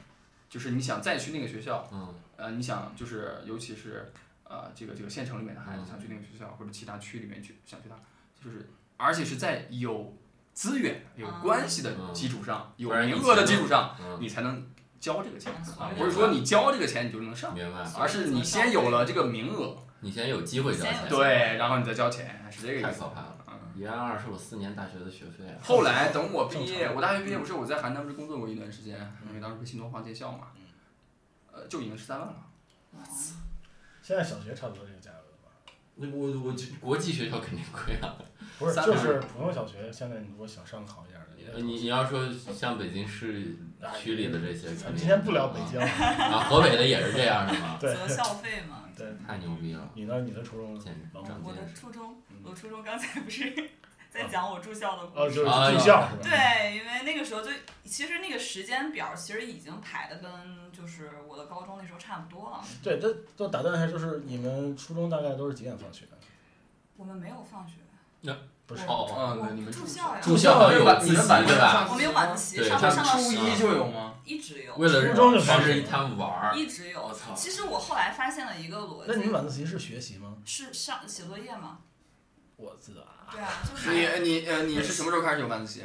[0.49, 2.15] 就是你想再去那个学校，嗯。
[2.35, 4.11] 呃，你想就是尤其是
[4.43, 5.87] 呃这个这个县城里面的孩子嗯。
[5.87, 7.95] 想去那个学校或者其他区里面去想去他，
[8.43, 10.15] 就是而且是在有
[10.53, 15.51] 资源有啊关系的嗯基础上，有名额的基础上，嗯，你才能交这个钱
[15.97, 17.83] 不是说你交这个钱你就能上，明白。
[17.97, 21.09] 而是你先有了这个名额，你先有机会交钱。
[21.09, 23.09] 对，然后你再交钱，是这个意思太可。
[23.09, 23.37] 怕了。
[23.47, 25.57] 嗯，一万二是我四年大学的学费啊。
[25.63, 30.49] 后来等我毕业，我大学毕业不是我在邯郸不是工作过一段时间，因为当时不是新东方建校嘛，
[31.51, 32.35] 呃，就已经十三万了。
[34.03, 35.09] 现在小学差不多这个价？
[35.95, 38.15] 那我我就国际学校肯定贵啊。
[38.59, 41.19] 不是，三就是普通小学，现在你如果想上好一点
[41.53, 43.57] 的，你你要说像北京市
[43.99, 47.77] 区里的这些，肯定咱今天不聊北京，啊，河北的也是这样是吗？
[47.81, 48.81] 对择校费嘛。
[48.95, 50.21] 对，太牛逼了，你呢？
[50.21, 51.59] 你的初中简直我的。
[51.73, 53.51] 初中嗯，我初中刚才不是
[54.13, 55.35] 在讲我住校的哦，故事。
[55.35, 56.07] 就是啊住校？
[56.21, 57.49] 对，因为那个时候就
[57.83, 62.63] 其实那个时间表其实已经排的跟就是我的高中那时候差不多了。
[62.83, 66.05] 对，这都打断一下，就是你们初中大概都是几点放学？
[66.95, 67.77] 我们没有放学，
[68.21, 71.73] 那不是，哦，啊，我对，你们住校呀住校有晚自习你们晚对吧？
[71.73, 74.13] 上我们有晚自习，对上上到初一就有吗？
[74.23, 76.55] 一直有，为了初中就防开始止他们玩儿。
[76.55, 77.33] 一直有我操。
[77.35, 80.37] 其实我后来发现了一个逻辑那你们，晚自习是学习吗？
[80.45, 81.79] 是上写作业嘛？
[82.63, 85.83] 我知道啊，对啊，就是你你呃你是什么时候开始有晚自习？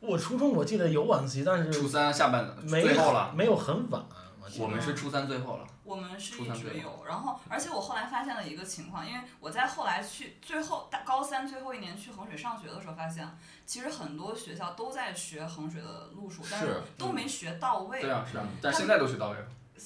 [0.00, 4.02] 我初中我记得有晚自习，但是初三下半没最后了，没有很晚。
[4.58, 5.66] 我们是初三最后了。
[5.84, 13.26] 我们是一初三最直有，然后而且我后来发现了一个情况，因为我在后来去最后大高三最后一年去衡水上学的时候，发现
[13.66, 18.00] 其实很多学校都在学衡水的路数，但是是都没学到位。
[18.00, 19.44] 对啊，是啊，但现在都学到位了。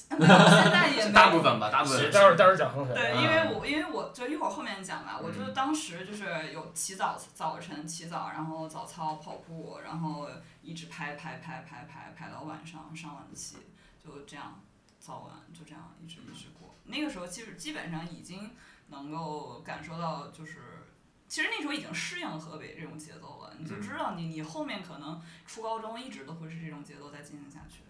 [0.09, 1.11] 没有，现在也没有。
[1.11, 2.95] 大部分吧，大部分待会儿待会儿讲衡水。
[2.95, 10.27] 对，嗯因为我因为我就一会儿后面讲吧，我就当时就是有起早早晨起早，然后早操跑步，然后
[10.61, 13.57] 一直拍拍拍拍拍拍到晚上上晚自习，
[14.03, 14.61] 就这样
[14.99, 16.73] 早晚就这样一直一直过。
[16.85, 18.51] 那个时候其实基本上已经
[18.87, 20.87] 能够感受到，就是
[21.27, 27.81] 其实那时候已经适应了河北这种节奏了，你就知道你你后面可能初高中一直都会是这种节奏在进行下去。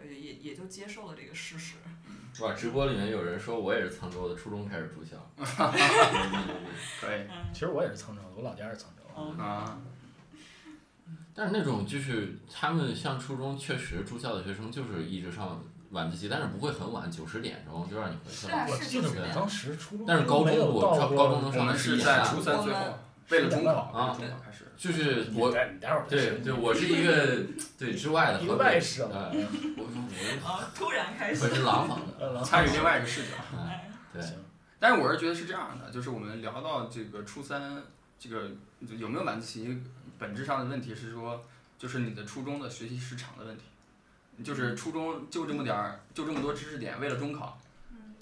[0.00, 1.76] 对，也也就接受了这个事实。
[2.40, 5.16] 哇，直播里面有人说我也是沧州的，初中开始住校。
[7.00, 9.36] 可以其实我也是沧州的，我老家是沧州。
[9.36, 9.78] 的啊，
[11.34, 18.66] 但是那种就是他们像初中确实住校的学生，就是一直上晚自习，但是不会很晚，九十点钟就让你回去了。
[18.70, 22.98] 我是记得我就是当时初中，但是高中没有我上到过高中能上我们是在初三最后，
[23.30, 24.69] 为了中考，啊中考开始。
[24.80, 27.36] 就是我，你待你待会儿对对，我是一个
[27.78, 29.30] 对之外的一个河北外省呃
[29.76, 31.54] 我我啊，突然开始我。
[31.54, 33.28] 是廊坊的，呃参与另外一个视角。
[33.58, 34.36] 哎对，行，
[34.78, 37.82] 但是我是觉得是这样的，就是我们聊到这个初三，
[38.18, 38.50] 这个
[38.96, 39.82] 有没有晚自习，
[40.18, 41.44] 本质上的问题是说，
[41.78, 43.64] 就是你的初中的学习时长的问题，
[44.42, 47.60] 就是初中就这么点儿，就这么多知识点，为了中考，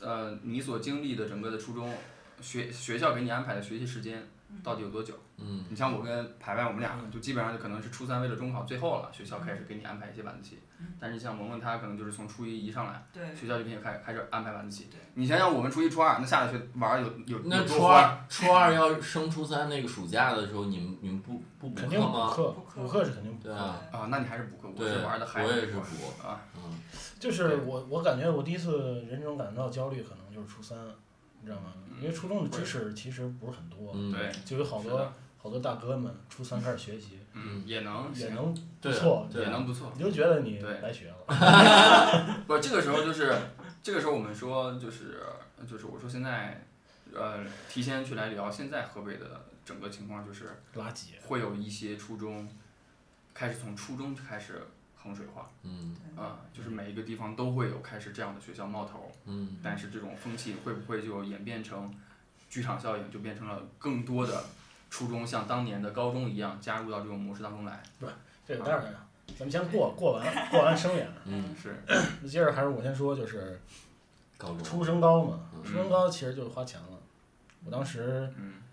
[0.01, 1.94] 呃，你所经历的整个的初中
[2.40, 4.27] 学学校给你安排的学习时间
[4.62, 5.14] 到底有多久？
[5.40, 10.58] 嗯你像我跟排排，我们俩就基本上就可能是初三为了中考最后了，学校开始给你安排一些晚自习。
[11.00, 14.98] 但是像萌萌她可能就是从初一一上来，对，学校就给你开开始安排晚自习对。
[15.14, 22.30] 你想想我们初一初二，那下了学玩儿有有那有多欢初二初二要升初三那个暑假的时候，你们你们不不补课吗？
[22.32, 23.48] 课补，课补课是肯定补课。
[23.48, 24.06] 对啊，啊？
[24.11, 25.44] 那你还是补课，我，是玩的嗨。
[25.44, 26.78] 我也是补补，啊，嗯，
[27.18, 30.78] 就是我我感觉我第一次人生感到焦虑，可能就是初三，
[31.40, 31.72] 你知道吗？
[32.01, 39.92] 因为初中的知识其实不是很多，嗯，对，就有好多好多大哥们初三开始学习，嗯，也能也能不对错，也能不错。
[39.96, 41.16] 你就觉得你对白学了。
[42.46, 43.35] 不，这个时候就是
[43.83, 45.20] 这个时候我们说就是
[45.68, 46.64] 就是我说现在
[47.12, 52.48] 呃提前去来聊现在河北的整个情况，就是垃圾，会有一些初中
[53.35, 54.62] 开始从初中就开始
[55.02, 59.11] 衡水化嗯啊、就是每一个地方都会有开始这样的学校冒头。
[59.26, 61.94] 嗯但是这种风气会不会就演变成
[62.50, 64.44] 剧场效应，就变成了更多的
[64.90, 67.82] 初中像当年的高中一样加入到这种模式当中来？
[68.46, 69.06] 这个当然了，
[69.38, 73.61] 咱们先过过完过完生源，嗯，是，那接着还是我先说，就是
[74.38, 76.87] 高中，初升高嘛，嗯初升高其实就是花钱了。
[77.66, 78.67] 我当时，嗯，呃，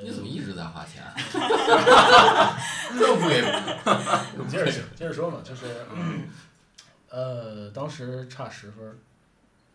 [0.00, 1.02] 你怎么一直在花钱？
[2.98, 3.46] 这不给你
[4.48, 5.66] 接着说接着说嘛，就是，
[7.08, 8.96] 呃，当时差十分儿，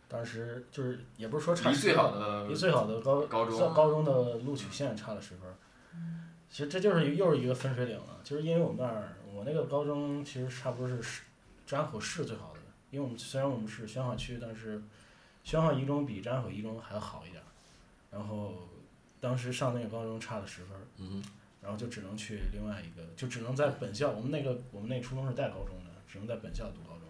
[0.07, 5.55] 当时就是也不是说差十离最好分，的离最好的高高中高中的录取线差了十分儿。
[6.49, 11.21] 其实这就是又是一个分水岭了，就是因为我们那儿我那个高中其实差不多是市
[11.65, 14.81] 张口市最好的，因为我们虽然我们是宣化区，但是
[15.43, 17.45] 宣化一中比张口一中还要好一点儿。
[18.09, 18.53] 然后
[19.19, 21.23] 当时上那个高中差了十分
[21.61, 24.11] 然后就只能去另外一个，就只能在本校。
[24.11, 27.09] 我们那个我们那初中是带高中的，只能在本校读高中。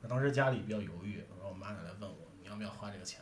[0.00, 3.20] 那当时家里比较犹豫，然后我妈就来问我，你要不要花这个钱？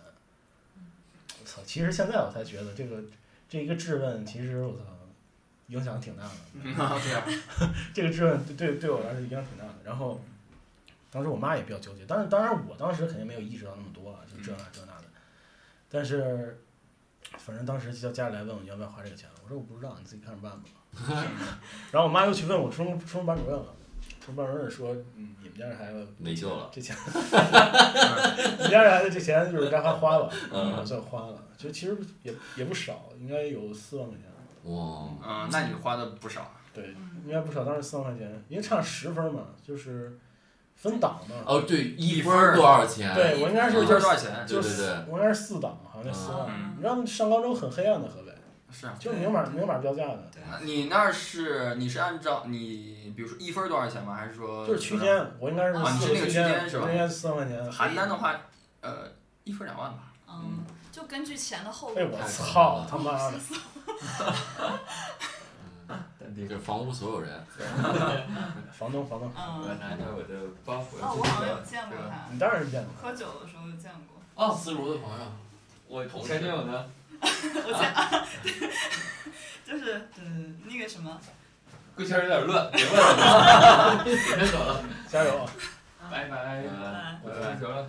[1.41, 1.63] 我操！
[1.65, 3.03] 其实现在我才觉得这个
[3.49, 4.85] 这一个质问，其实我操，
[5.69, 6.31] 影响挺大的。
[6.63, 7.27] 对啊，
[7.93, 9.75] 这个质问对对对我来说影响挺大的。
[9.85, 10.21] 然后
[11.11, 15.05] 当时我妈也比较纠结，但是当然我当时肯定没有意识到那么多啊，就这那这那的。
[15.89, 16.61] 但是
[17.39, 20.69] 反正当时叫家里来问我你要不要花这个钱，我说我不知道，你自己看着办吧。
[21.93, 23.67] 然后我妈又去问我初中初中班主任了，
[24.21, 34.27] 初中班主任说，嗯，你们家这孩子没救了这钱， 你们家这孩子这钱就是该花花了，嗯我算花了，就其实也也不少，应该有四万块钱。
[34.73, 36.51] 哇，嗯，那你花的不少。
[36.73, 36.95] 对，
[37.25, 40.19] 应该不少，当时四万块钱，因为差十分嘛，就是
[40.77, 41.35] 分档嘛。
[41.45, 43.13] 哦对，一分多少钱？
[43.15, 44.47] 对我应该是一分多少钱？
[44.47, 46.47] 就对对对我应该是四档，好像四万。
[46.49, 48.33] 嗯你知道上高中很黑暗的河北，
[48.71, 48.95] 是啊。
[48.99, 50.31] 就是明码明码标价的，
[50.63, 54.15] 你那是你是按照你比如说一分儿多少钱吗？
[54.15, 54.99] 还是说就是区？
[54.99, 57.73] 间，我应该是啊你是那个区间，是吧我应该四万块钱。
[57.73, 58.39] 邯郸的话，
[58.83, 58.93] 呃，
[59.45, 60.13] 一分儿两万吧。
[60.29, 61.99] 嗯，就根据钱的厚度。
[61.99, 63.39] 哎我操他妈的！
[66.35, 67.31] 这房屋所有人，
[68.73, 70.35] 房东房东，嗯，拿着我的
[70.65, 72.93] 包袱哦，我好像有见过他，你当然是见过。
[73.01, 74.17] 喝酒的时候见过。
[74.35, 75.27] 哦，思如的朋友，
[75.89, 76.85] 我同前女友呢？
[77.21, 78.27] 我前，啊
[79.65, 81.19] 就是嗯那个什么，
[81.95, 85.51] 贵圈有点乱，别问了，我先走了，加油啊！
[86.11, 87.89] 拜拜，嗯我先走了，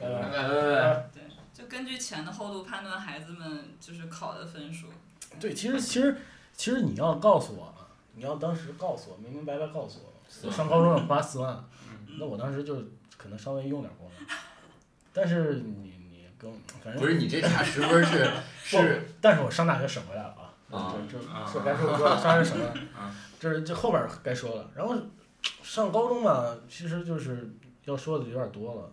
[0.00, 0.22] 拜拜。
[0.22, 1.08] 拜拜拜拜。
[1.12, 1.22] 对，
[1.52, 4.86] 就根据钱的厚度判断孩子们就是考的分数。
[5.40, 6.16] 对，其实其实
[6.58, 10.12] 其实你要告诉我啊，你要当时告诉我，明明白白告诉我，
[10.48, 11.64] 我上高中要花四万，
[12.18, 12.74] 那我当时就
[13.16, 14.24] 可能稍微用点功夫。
[15.12, 18.28] 但是你你跟反正不是你这差十分是
[18.60, 20.34] 是，但是我上大学省回来了
[20.68, 20.94] 啊，啊。
[21.08, 23.06] 这这啊这该说的说了， 上大学省回来啊。
[23.06, 24.68] 了，这是这后边该说了。
[24.74, 24.96] 然后
[25.62, 27.48] 上高中嘛，其实就是
[27.84, 28.90] 要说的有点多了。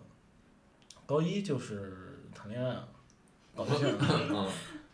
[1.04, 2.84] 高一就是谈恋爱啊，
[3.56, 3.90] 搞对象，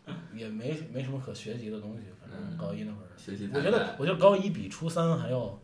[0.05, 2.03] 嗯，也没没什么可学习的东西，
[2.37, 3.07] 嗯高一那会儿。
[3.17, 5.57] 学习我觉得，我觉得高一比初三还要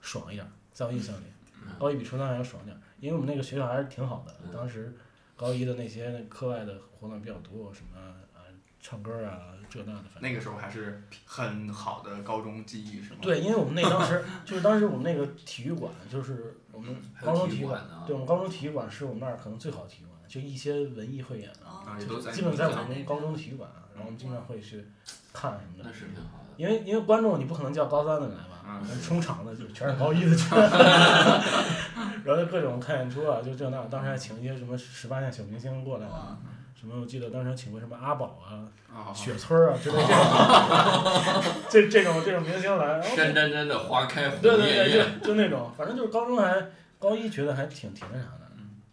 [0.00, 1.24] 爽一点儿，在我印象里，
[1.62, 4.34] 嗯高一比初三还要爽点儿，因为我们那个学校还是挺好的。
[4.44, 4.94] 嗯当时
[5.36, 7.98] 高一的那些课外的活动比较多，什么
[8.34, 8.44] 啊
[8.78, 13.18] 唱歌啊这那的，反正那个时候还是很好的高中记忆，是吗？
[13.22, 24.86] 对，因为我们那当时就是当时我们那个体育馆，就是我们高中体育馆，育馆，对我们高中体育馆是我们那儿可能最好的体育馆，就一些文艺汇演啊，啊，也都基本在我们高中体育馆啊，然后我们经常会去
[25.32, 25.90] 看什么的。
[25.90, 25.92] 那。
[25.92, 26.38] 是挺好。
[26.38, 26.44] 的。
[26.56, 30.54] 因为因为观众你不可能叫高三的来吧，嗯那充场的就全是高一的去，
[32.22, 36.38] 然后就各种看演出啊，就这那，当时还请一些什么十八线小明星过来啊，
[36.78, 46.62] 什么我记得当时请过什么阿宝啊、啊，雪村啊之类这种， 这这种这种明星来，然后山沾沾的花开红对对对，艳艳，就就那种，反正就是高中还
[46.98, 48.40] 高一觉得还挺挺那啥的。
[48.49, 48.49] 嗯，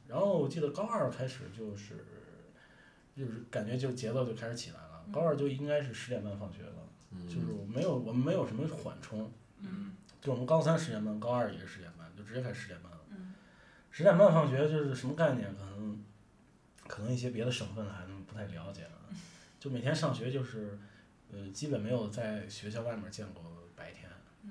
[0.07, 2.05] 然后我记得高二开始就是
[3.15, 6.73] 就是感觉就节奏就开始起来了，高二就应该是十点半放学了。
[7.25, 12.99] 就是没有我们没有什么缓冲，嗯就我们高三十点半，高二也是十点半，就直接开始十点半了。
[13.11, 13.33] 嗯
[13.89, 15.55] 十点半放学就是什么概念？
[15.55, 16.03] 可能
[16.85, 19.09] 可能一些别的省份还能不太了解啊。
[19.57, 20.77] 就每天上学就是，
[21.31, 23.43] 呃，基本没有在学校外面见过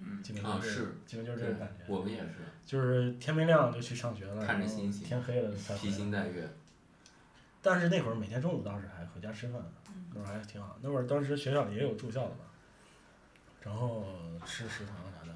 [0.01, 1.85] 嗯基本啊是是基本就是这对个感觉。
[1.87, 5.97] 我们也是就是天没亮就去上学了，看着然后星星天黑了才回披来。
[5.97, 6.49] 星戴月，
[7.63, 9.61] 但是那会儿每天中午倒是还回家吃饭，
[10.15, 10.77] 那会儿还挺好。
[10.83, 12.45] 那会儿当时学校里也有住校的嘛，
[13.63, 14.05] 然后
[14.45, 15.35] 吃食堂啥的，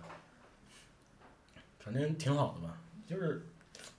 [1.78, 2.76] 反正挺好的吧。
[3.06, 3.44] 就是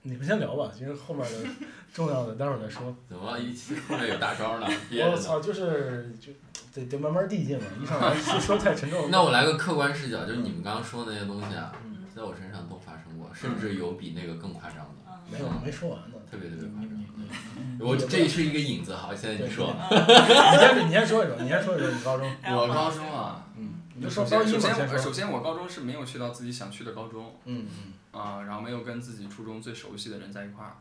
[0.04, 1.50] 你们先聊吧，其实后面的
[1.94, 2.96] 重要的待会儿再说。
[3.10, 4.68] 怎么一期后面有大招 呢。
[4.92, 6.32] 我操，就是就
[6.74, 9.08] 得得慢慢递进嘛，一上来说说太沉重了。
[9.12, 16.92] 那我来个客观视角，就是你们刚刚说的那些东西啊，嗯在我身上都发生过，甚至有比那个更夸张的，嗯没有没说完呢，特别特别夸张。
[17.80, 27.94] 我这是一个引子，好，现在你说，你先你先说一说，你先说一说你高中，我高中啊，嗯，你就首说高一嘛，先首先先说我首，先我高中是没有去到自己想去的高中嗯嗯。
[28.12, 30.76] 啊，然后没有跟自己初中最熟悉的人在一块儿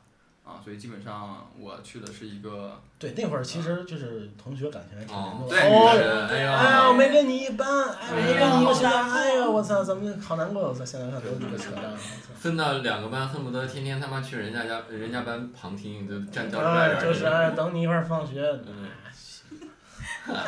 [0.44, 5.48] 啊，所以基本上我去的是一个对，那会儿其实就是同学感情还挺严重的。
[5.48, 16.72] 对哦，人，哎哎呀，呀我，没跟你一班，哎，没跟你哎哎呀，我操，咱们好难过，我操，现在看都是这个扯淡，我分到两个班，恨不得天天他妈去人家家人家班旁听，就站教操。
[16.72, 18.42] 室外就是哎，等你一会儿放学。
[18.66, 18.86] 嗯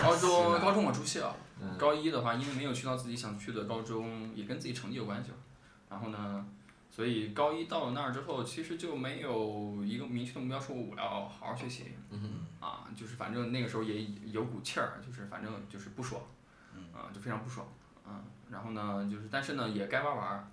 [0.00, 5.36] 高中高中我住校，嗯高一的话，因为没有去到自己想去的高中，也跟自己成绩有关系吧。
[5.90, 6.44] 然后呢，
[6.94, 16.20] 所以高一到了那儿之后，其实就没有一个明确的目标，说我要好好学习嗯啊，就是反正那个时候也有股气儿，就是反正就是不爽，
[16.92, 17.66] 啊，就非常不爽，
[18.04, 20.46] 啊，然后呢，就是但是呢也该玩玩儿，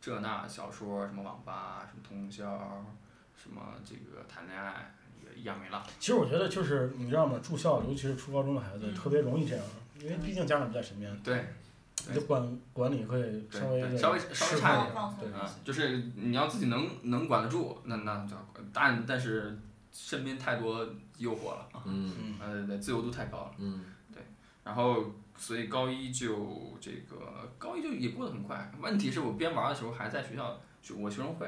[0.00, 2.84] 这那小说什么网吧什么通宵，
[3.36, 4.92] 什么这个谈恋爱
[5.24, 5.86] 也一样没了。
[6.00, 7.38] 其实我觉得就是你知道吗？
[7.40, 9.64] 住校，尤其是初高中的孩子，嗯特别容易这样，
[10.00, 11.46] 因为毕竟家长不在身边，对，
[12.08, 18.36] 你的管管理会稍微稍微稍微差一点对啊，就是你要自己能能管得住，那那就
[18.72, 19.58] 但但是
[19.92, 22.12] 身边太多诱惑了啊，嗯。
[22.20, 22.34] 嗯。
[22.40, 23.50] 呃，对，自由度太高了。
[23.58, 23.84] 嗯。
[24.64, 25.02] 然后
[25.34, 28.70] 所以高一就这个高一就也过得很快。
[28.78, 31.46] 问题是我边玩的时候还在学校学我学生会，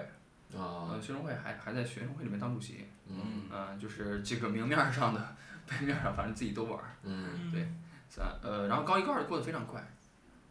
[0.56, 0.88] 啊。
[0.90, 5.36] 呃，学生会还还在学生会里面当主席，嗯嗯、就是这个明面儿上的，
[5.68, 6.96] 背面儿上反正自己都玩儿。
[7.02, 7.52] 嗯。
[7.52, 7.68] 对
[8.08, 9.86] 三呃，然后高一高二过得非常快，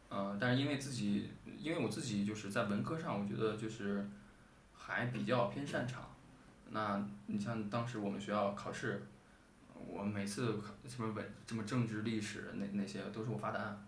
[0.09, 4.07] 呃，但是因为自己，因为我自己就是在文科上，我觉得就是
[4.73, 6.03] 还比较偏擅长。
[6.71, 9.01] 那你像当时我们学校考试，
[9.87, 13.85] 我每次考什么文什么政治历史那那些都是我发答案，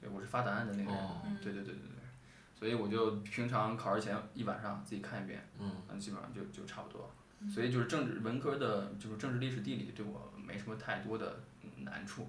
[0.00, 1.00] 对，我是发答案的那个人。
[1.00, 7.10] 哦对对对对对，所以我就平常考试前一晚上自己看一遍，嗯嗯，基本上就就差不多。
[7.52, 11.38] 所以就是政治文科的，就是政治历史地理对我没什么太多的
[11.76, 12.28] 难处，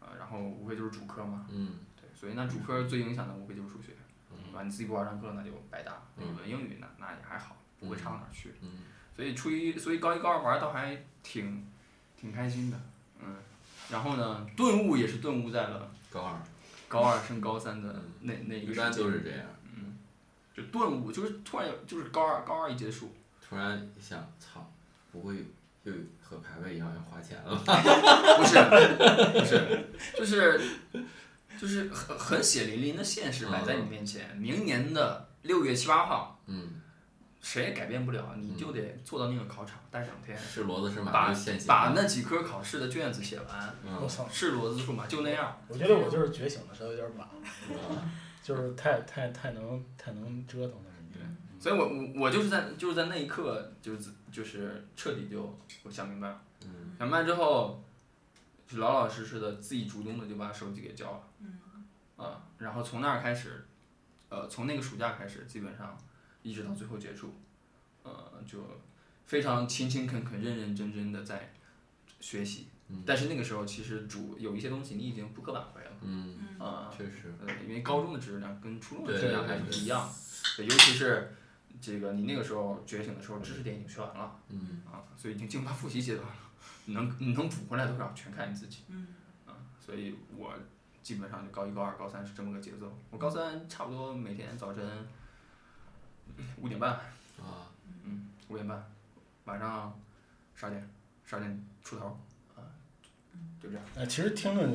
[0.00, 1.89] 呃，然后无非就是主科嘛，嗯对，
[2.20, 3.92] 所以那主科最影响的无非就是数学，
[4.28, 4.62] 对嗯吧？
[4.62, 8.52] 你自己不玩上课那就白搭，语文英语那那也还好，不会差到哪儿去。
[8.60, 8.68] 嗯
[9.16, 11.66] 所以初一，所以高一高二玩倒还挺
[12.18, 12.78] 挺开心的，
[13.20, 13.36] 嗯。
[13.90, 16.42] 然后呢，顿悟也是顿悟在了高二
[16.88, 19.46] 高二升高三的那那一一般个时间都是这样，
[19.76, 19.96] 嗯，
[20.54, 23.12] 就顿悟，就是突然有，就是高二高二一结束，
[23.46, 24.70] 突然一想，操，
[25.10, 25.44] 不会
[25.84, 25.92] 又
[26.22, 27.74] 和排位一样要花钱了吧？
[28.38, 28.58] 不是
[29.38, 30.60] 不是，就是
[31.60, 34.34] 就是很很血淋淋的现实摆在你面前。
[34.36, 36.80] 明年的六月七八号，嗯
[37.42, 41.66] 谁也改变不了，你就得坐到那个考场待两天，是骡子是马把就现行。
[41.66, 44.26] 把那几科考试的卷子写完，嗯我操！
[44.30, 45.56] 是骡子是马，就那样。
[45.68, 47.28] 我觉得我就是觉醒的稍微有点晚，
[48.42, 50.84] 就是太太太能太能折腾了。
[51.12, 51.20] 对
[51.58, 57.82] 所以我我我就是在就是在那一刻就是就是彻底就我想明白了，嗯想明白之后，
[58.70, 61.58] 就老老实实的自己主动的就把手机给交了，嗯
[62.16, 63.66] 啊，然后从那儿开始，
[64.28, 65.98] 呃，从那个暑假开始，基本上
[66.42, 67.34] 一直到最后结束，
[68.02, 68.12] 呃，
[68.46, 68.58] 就
[69.26, 71.52] 非常勤勤恳恳、认认真真的在
[72.20, 72.66] 学习。
[72.92, 77.32] 嗯但是那个时候其实主有一些东西你已经不可挽回了，嗯，嗯啊、确实。
[77.40, 80.12] 呃，因为高中的质量跟初中的对质量还对对不一样，
[80.56, 81.32] 对，尤其是
[81.80, 86.49] 这个你那个时候觉醒的时候，知识点已经学完了嗯啊，所以已经进入到复习阶段了，你
[86.86, 89.08] 能你能补回来多少，全看你自己嗯
[89.46, 89.54] 啊，
[89.84, 90.52] 所以我
[91.02, 92.92] 基本上就高一、高二、高三是这么个节奏。
[93.10, 94.82] 我高三差不多每天早晨
[96.60, 97.70] 五点半，啊，
[98.04, 98.84] 嗯，五点半，
[99.44, 99.98] 晚上
[100.54, 100.88] 十二点，
[101.24, 102.18] 十二点出头
[102.56, 102.60] 啊，
[103.62, 103.84] 就这样。
[103.96, 104.66] 哎，其实听着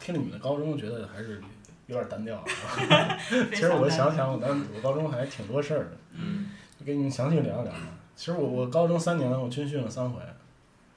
[0.00, 1.42] 听着你们的高中，觉得还是
[1.86, 2.44] 有点单调啊。
[3.28, 7.80] 非 其实我想想，我当我高中还挺多事儿的，嗯我跟你们详细聊一聊吧。
[8.16, 10.20] 其实我我高中三年，我军训了三回，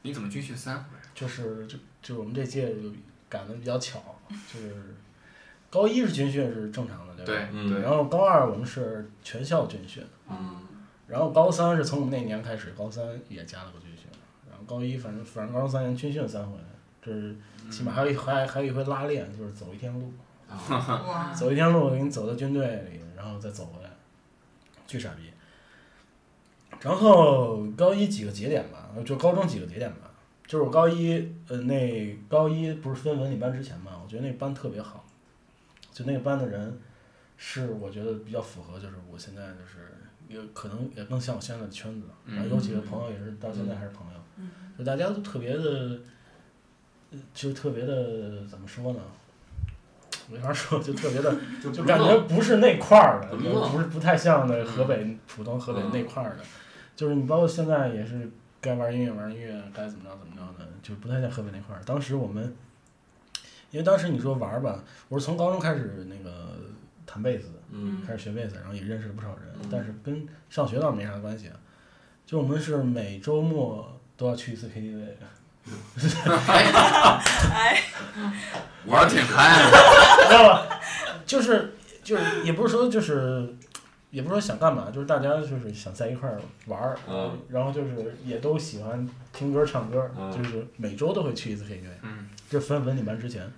[0.04, 0.98] 你怎么军训三回？
[1.14, 2.92] 就是就就我们这届就
[3.30, 4.02] 赶的比较巧，
[4.52, 4.96] 就是
[5.70, 7.50] 高一是军训是正常的，对吧？
[7.52, 10.68] 嗯对然后高二我们是全校军训，嗯
[11.08, 14.06] 然后高三是从我们那年开始，高三也加了个军训，
[14.50, 16.58] 然后高一反正反正高中三年军训三回，
[17.02, 17.36] 这是
[17.70, 20.14] 起码还有一还还有一回拉练，就是走一天路，
[20.50, 20.56] 啊，
[21.06, 23.90] 哇，走一天路给你走到军队里，然后再走回来，
[24.88, 25.24] 巨傻逼。
[26.80, 30.12] 然后高一几个节点吧，就高中几个节点吧，
[30.46, 35.06] 就是我高一呃那高一不是分文理班之前嘛，我觉得那班特别好，
[35.92, 36.78] 就那个班的人
[37.38, 44.50] 是我觉得比较符合，就是我现在就是也可能也更像我现在的圈子，然后有几个朋友也是到现在还是朋友，嗯。
[44.78, 46.00] 就大家都特别的，
[47.12, 49.00] 呃就特别的怎么说呢？
[50.30, 56.44] 没法说，就特别的，就就感觉不是那块儿的，不是不太像那河北普通河北那块儿的，
[56.96, 58.32] 就是你包括现在也是
[58.62, 61.82] 该玩音乐玩音乐，该怎么着怎么着的，就不太在河北那块儿。
[61.84, 62.56] 当时我们，
[63.72, 66.56] 因为当时你说玩儿吧，我是从高中开始那个
[67.06, 71.56] 弹贝斯，嗯开始学贝斯，然后也认识了不少人嗯，但是跟上学倒没啥关系啊。
[72.26, 75.06] 就我们是每周末都要去一次 KTV，
[77.52, 77.82] 哎，
[78.86, 79.72] 玩儿挺嗨的。
[80.28, 80.80] 知道吧？
[81.26, 83.56] 就是就是也不是说就是，
[84.12, 91.88] 也不是说想干嘛，就是大家就是想在一块儿玩儿，嗯然后就是也都喜欢听歌唱歌，嗯就是每周都会去一次 KTV。
[92.04, 93.50] 嗯这分文理班之前，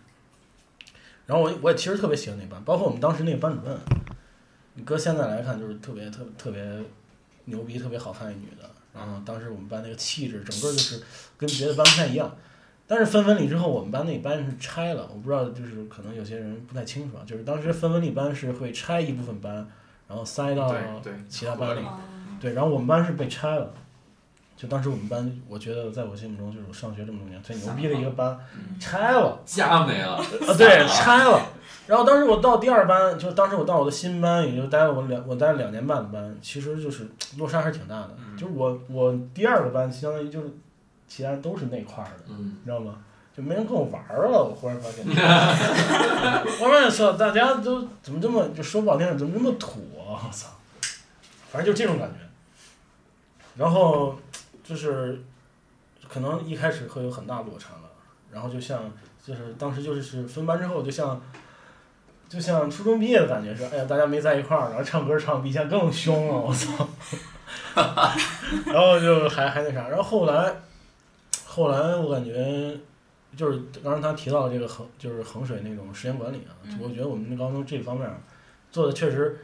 [1.26, 3.76] 然后我我也其实特别喜欢那班，包括我们当时那个班主任，
[4.76, 6.64] 你搁现在来看就是特别特特别
[7.46, 8.70] 牛逼、特别好看一女的。
[8.94, 11.02] 然后当时我们班那个气质，整个就是
[11.36, 12.32] 跟别的班不太一样。
[12.86, 17.24] 但是分文理之后，我们班那班是拆了，我不知道，就是可能有些人不太清楚啊。
[17.26, 19.68] 就是当时分文理班是会拆一部分班，
[20.08, 20.74] 然后塞到
[21.30, 21.82] 其他班里。
[21.82, 21.98] 哦
[22.42, 23.72] 对，然后我们班是被拆了。
[24.58, 28.38] 就当时我们班，我觉得在我心目中就是我上学这么多年最牛逼的一个班，
[28.80, 29.40] 拆了。
[29.46, 31.42] 家没了，啊，对，拆了。
[31.88, 38.12] 然后当时我到第二班，就是当时我到我的新班，也就待了我两，我待了两年半的班，其实就是落差还是挺大的。
[38.18, 40.50] 嗯就是我我第二个班相当于就是
[41.08, 42.96] 其他都是那块儿的，嗯你知道吗？
[43.36, 44.44] 就没人跟我玩儿了。
[44.44, 45.04] 我忽然发现，
[46.62, 50.22] 我发现说大家都怎么这么就说不好听点，怎么这么土啊！
[50.26, 50.50] 我操，
[51.52, 52.16] 反正就这种感觉。
[53.56, 54.16] 然后
[54.64, 55.24] 就是
[56.08, 57.90] 可能一开始会有很大落差了，
[58.32, 58.92] 然后就像
[59.26, 61.22] 就是当时就是分班之后，就像
[62.28, 66.88] 就像初中毕业的感觉是，哎呀，大家没在一块儿，然后唱歌唱得比以前更凶了，我操！
[68.66, 70.56] 然后就还还那啥，然后后来
[71.46, 72.76] 后来我感觉
[73.36, 78.10] 就是刚才他提到这个衡就是衡水那种时间管理啊，嗯我觉得我们那高中这方面
[78.72, 79.38] 做的确实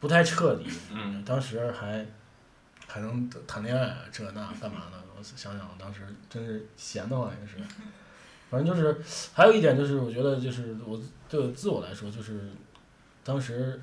[0.00, 2.04] 不太彻底，嗯当时还
[2.86, 4.98] 还能谈恋爱这那干嘛的？
[5.16, 7.56] 我想想，当时真是闲的话也是，
[8.50, 8.96] 反正就是
[9.34, 12.50] 还有一点就是，我觉得就是我对自我来说，就是
[13.24, 13.80] 当时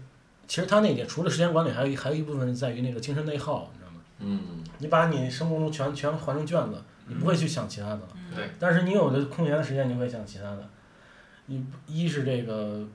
[0.48, 4.00] 其实他那点除了时间管理，还有一还有一部分在于那个精神内耗，你知道吗？
[4.20, 8.08] 嗯你把你生活中全全还成卷子，你不会去想其他的了。
[8.36, 8.50] 嗯对。
[8.60, 10.70] 但是你有的空闲的时间，你会想其他的。
[11.48, 12.86] 一一是这个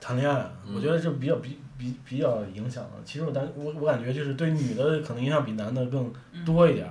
[0.00, 0.74] 谈恋爱，嗯。
[0.74, 2.90] 我觉得这比较比比比较影响的。
[3.04, 6.12] 其实我感我我感觉就是对女的可能影响比男的更
[6.44, 6.88] 多一点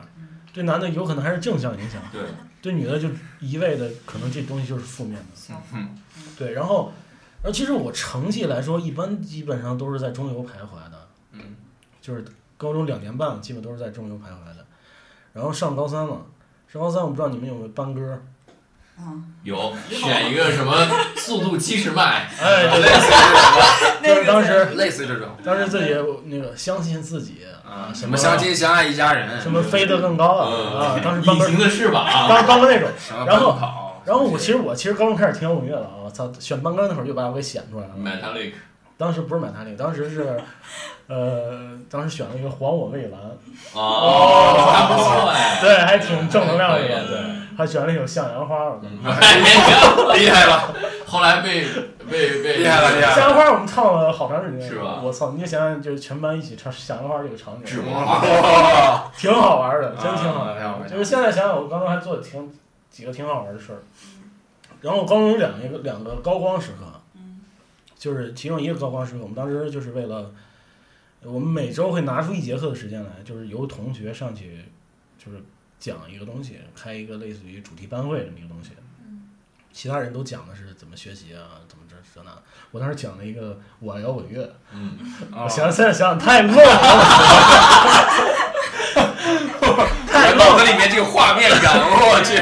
[0.53, 2.21] 对男的有可能还是正向影响，对，
[2.61, 3.09] 对女的就
[3.41, 5.85] 一味的可能这东西就是负面的。
[6.37, 6.93] 对，然后，
[7.41, 11.55] 然后其实我成绩来说，一般基本上都是在中游徘徊的，嗯。
[11.99, 12.23] 就是
[12.55, 14.65] 高中两年半基本都是在中游徘徊的，
[15.33, 16.21] 然后上高三嘛，
[16.75, 18.21] 上高三我不知道你们有没有班歌，
[18.99, 20.73] 嗯，有选一个什么
[21.15, 25.95] 速度七十迈， 哎，对类似于就是当时，类似于这种 当时自己
[26.25, 32.05] 那个相信自己啊，什什么相亲相爱一家人，什么飞得更高嗯啊啊，当时班歌隐形的翅膀，
[32.45, 32.89] 当时那种。
[33.25, 33.57] 然后，
[34.05, 37.93] 然后我其实我其实高中开始听摇滚乐了啊，我操，选班歌那会儿就把我给显出来了。
[37.97, 38.51] Metallic，
[38.97, 40.37] 当时不是买他那个，当时是，
[41.07, 43.19] 呃，当时选了一个还我蔚蓝，
[43.73, 47.17] 哦，还不错哎，对，还挺正能量的可以一个，对，
[47.57, 48.79] 还选了一首向阳花儿。
[48.81, 48.99] 嗯。
[50.17, 50.73] 厉害了，
[51.05, 51.65] 后来被
[52.09, 55.01] 被被厉害了厉害了向阳花我们唱了好长时间，是吧？
[55.03, 57.83] 我操，你就想想，就是全班一起唱向阳花这个场景，
[59.17, 60.55] 挺好玩的，真挺好玩的。
[60.55, 62.49] 啊挺好玩就是现在想想，我刚刚还做了挺
[62.89, 63.79] 几个挺好玩的事儿。
[64.81, 67.01] 然后我高中有两个两个高光时刻，嗯
[68.05, 70.31] 就是其中一个高光时刻，我们当时就是为了，
[71.23, 74.63] 我们每周会拿出一节课的时间来，就是由同学上去，
[75.17, 75.43] 就是
[75.79, 78.73] 讲一个东西，开一个类似于主题班会这么一个东西。
[79.73, 82.31] 其他人都讲的是怎么学习啊，怎么这这那。
[82.69, 84.99] 我当时讲了一个我摇滚乐，嗯，
[85.31, 86.63] 我想现在想想太乱了，
[90.07, 92.37] 太我脑愣子里面这个画面感，我去，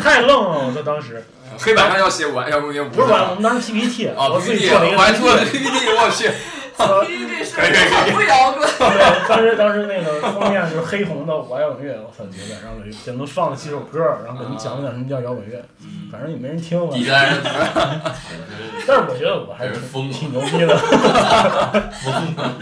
[0.00, 0.68] 太愣了！
[0.68, 1.24] 我在当时
[1.60, 6.30] 黑板上要写完，要不要不是我，我们当时 PPT，啊我自己 PPT，我还做了 PPT 我去，
[6.78, 15.62] 呃 PPT 是摇滚， 对，当时当时那个封面就是黑红的我摇滚乐，我操绝对，然后给给他们放了几首歌，然后给他们讲了讲什么叫摇滚乐，
[16.10, 16.90] 反正也没人听了。
[16.92, 17.38] 底下人，
[18.86, 19.74] 但是我觉得我还是
[20.12, 20.74] 挺牛逼的，
[22.00, 22.54] 疯了，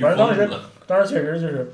[0.00, 0.50] 反正当时
[0.86, 1.72] 当时确实就是，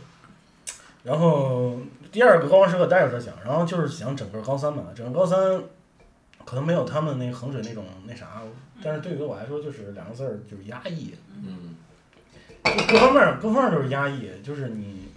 [1.04, 1.78] 然后
[2.12, 5.38] 第二个高光时刻待会儿再讲，然后就是讲整个高三嘛，整个高三
[6.49, 8.40] 可能没有他们那衡水那种那啥，
[8.82, 11.76] 但是对于我来说就是两个字儿，就是压抑，嗯
[12.64, 15.11] 就各方面儿各方面儿都是压抑，就是你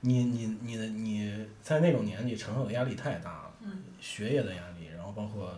[0.00, 5.56] 你你你的你在那种年纪承受的压力太大了，嗯学业的压力，然后包括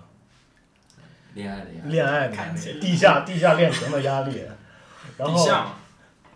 [1.33, 4.43] 恋爱的呀，恋爱的压力，地下地下恋情的压力，
[5.17, 5.73] 然后地下嘛，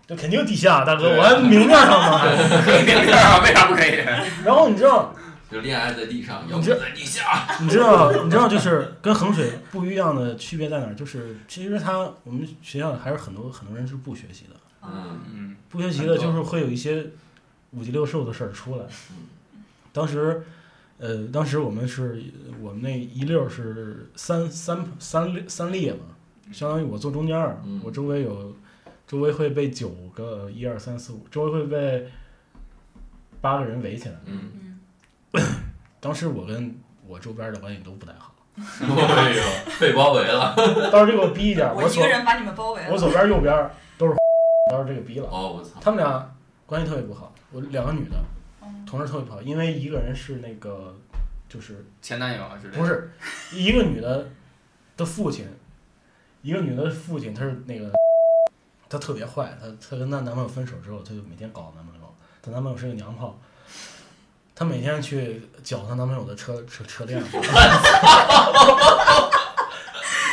[0.06, 2.62] 就肯定地下，大哥，对我还明面上呢。
[2.64, 3.96] 可以明面啊，为啥不可以？
[4.46, 5.14] 然后你知道，
[5.50, 10.94] 就恋爱在地上，摇你这滚在地下，你知道，你知道，就是跟衡水不一样的区别在哪儿？
[10.94, 17.06] 就是其实他我们学校还是很多很多人是不学习的，嗯嗯，不学习的就是会有一些
[17.70, 18.84] 五脊六兽的事儿出来。
[19.10, 19.16] 嗯
[19.90, 20.44] 当时，
[20.98, 22.22] 呃，当时我们是
[22.60, 26.00] 我们那一溜儿是三三三列三列嘛，
[26.52, 28.54] 相当于我坐中间儿，嗯我周围有
[29.06, 32.06] 周围会被九个一二三四五，周围会被
[33.40, 34.14] 八个人围起来。
[34.26, 34.67] 嗯，
[36.00, 39.42] 当时我跟我周边的关系都不太好，哎呦，
[39.80, 40.54] 被包围了，
[40.90, 42.90] 到时候就给我逼一点我一个人把你们包围了。
[42.90, 44.14] 我左边右边都是，
[44.70, 45.28] 到时候这个逼了。
[45.28, 46.34] 哦，我操，他们俩
[46.66, 48.16] 关系特别不好，我两个女的
[48.62, 50.96] 嗯同事特别不好，因为一个人是那个
[51.48, 53.10] 就是前男友啊之类的，不是
[53.52, 54.28] 一个女的
[54.96, 55.46] 的父亲，
[56.42, 57.92] 一个女的父亲她是那个
[58.88, 63.38] 她特别坏，她她跟她男朋友分手之后，她就每天搞男朋友，她男朋友是个娘炮。
[64.58, 67.28] 她每天去搅她男朋友的车车车链子，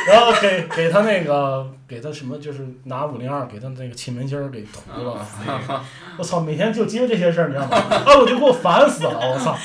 [0.08, 5.24] 然后给给她那个给她什么，就是拿五零二给她那个气门芯儿给涂了。
[6.18, 7.78] 我操，每天就接这些事儿，你知道吗？
[7.78, 9.56] 啊，我就给我烦死了，我操，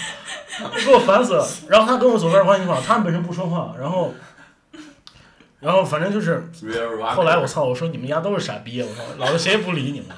[0.84, 1.48] 给我烦死了。
[1.68, 4.12] 然后他跟我左边关系不好，他们本身不说话，然后，
[5.61, 6.50] 然后反正就是，
[7.14, 10.08] 后来我操，我说你们家都是傻逼，我操，老子谁也不理你们。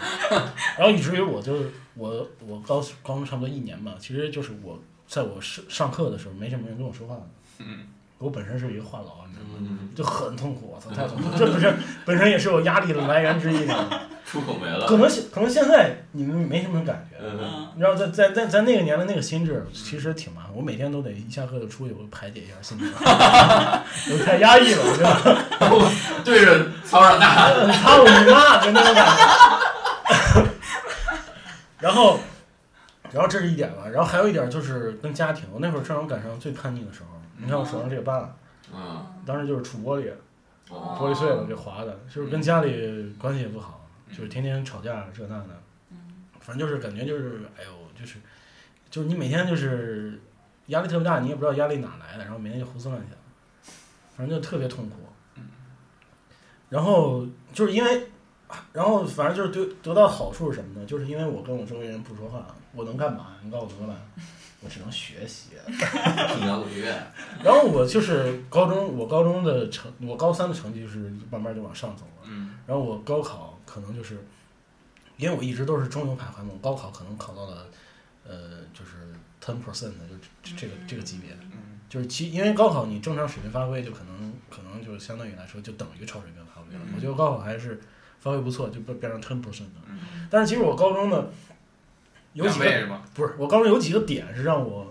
[0.76, 7.22] 然后以至于我就是我我高高中差不多一年吧，其实就是我在我上上课的时候，没什么人跟我说话的。
[7.58, 7.86] 嗯，
[8.18, 9.56] 我本身是一个话痨，你知道吗？
[9.60, 11.28] 嗯，就很痛苦，我操，太痛苦。
[11.36, 11.74] 这不是
[12.04, 13.88] 本身也是我压力的来源之一，吗？
[14.24, 17.18] 出口没了可，能现可能现在你们没什么感觉，
[17.74, 20.52] 你知道，在在在在那个年代那个心智，其实挺麻烦。
[20.54, 26.22] 我每天都得一下课就出去，我排解一下心情， 我太压抑了，我觉得。
[26.24, 28.58] 对着操场大喊，操你妈！
[28.64, 30.46] 就那种感觉。
[31.82, 32.18] 然后，
[33.10, 37.08] 然后这是一点吧，然后还有一点就是跟家庭，我那会儿正好赶上最叛逆的时候。
[37.36, 38.36] 你看我手上这个疤，
[38.72, 40.12] 嗯，当时就是杵玻璃，
[40.70, 45.60] 哦，玻璃碎了给划的，就是跟家里关系也不好，就是天天吵架这那的。
[46.38, 48.18] 反正就是感觉就是，哎呦，就是，
[48.88, 50.20] 就是你每天就是
[50.66, 53.10] 压力特别大，你也不知道压力哪来的，然后每天就胡思乱想，
[54.16, 54.96] 反正就特别痛苦。
[56.68, 58.06] 然后就是因为，
[58.72, 60.86] 然后反正就是得得到好处是什么呢？
[60.86, 63.36] 就是因为我跟我周围人不说话，我能干嘛？
[63.42, 63.96] 你告诉我怎么办？
[64.64, 65.50] 我只能学习。
[65.66, 66.86] 听摇滚乐，
[67.42, 72.28] 然后我就是高中，我高中的成，我高三的成绩就是慢慢就往上走了。
[72.28, 74.24] 嗯，然后我高考可能就是
[75.16, 77.66] 因为我一直都是中游徘徊嘛，我高考可能考到了
[78.24, 79.12] 呃就是
[79.44, 86.80] ten percent 就这这个这个级别，嗯就是其因为高考你正常水平发挥就可能可能就相当于来说就等于超水平发挥了。
[86.86, 87.80] 嗯我觉得高考还是
[88.22, 89.64] 发挥不错，就变变成 ten percent
[90.30, 91.26] 但是其实我高中呢
[92.32, 92.88] 有几个是？
[93.12, 94.90] 不是我高中有几个点是让我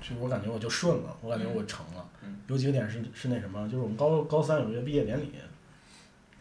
[0.00, 2.04] 就我感觉我就顺了，我感觉我成了。
[2.24, 5.30] 嗯有几个点是是那什么，就是我们高高三有一个毕业典礼，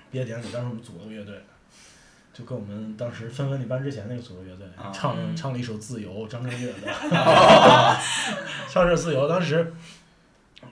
[0.10, 1.36] 毕业典礼当时我们组了个乐队。
[2.34, 6.78] 就跟我们当时分文理班之前那个组的乐队、啊唱嗯唱了一首《自由》，张震岳的，
[8.68, 9.26] 唱这《自由》。
[9.30, 9.72] 当时，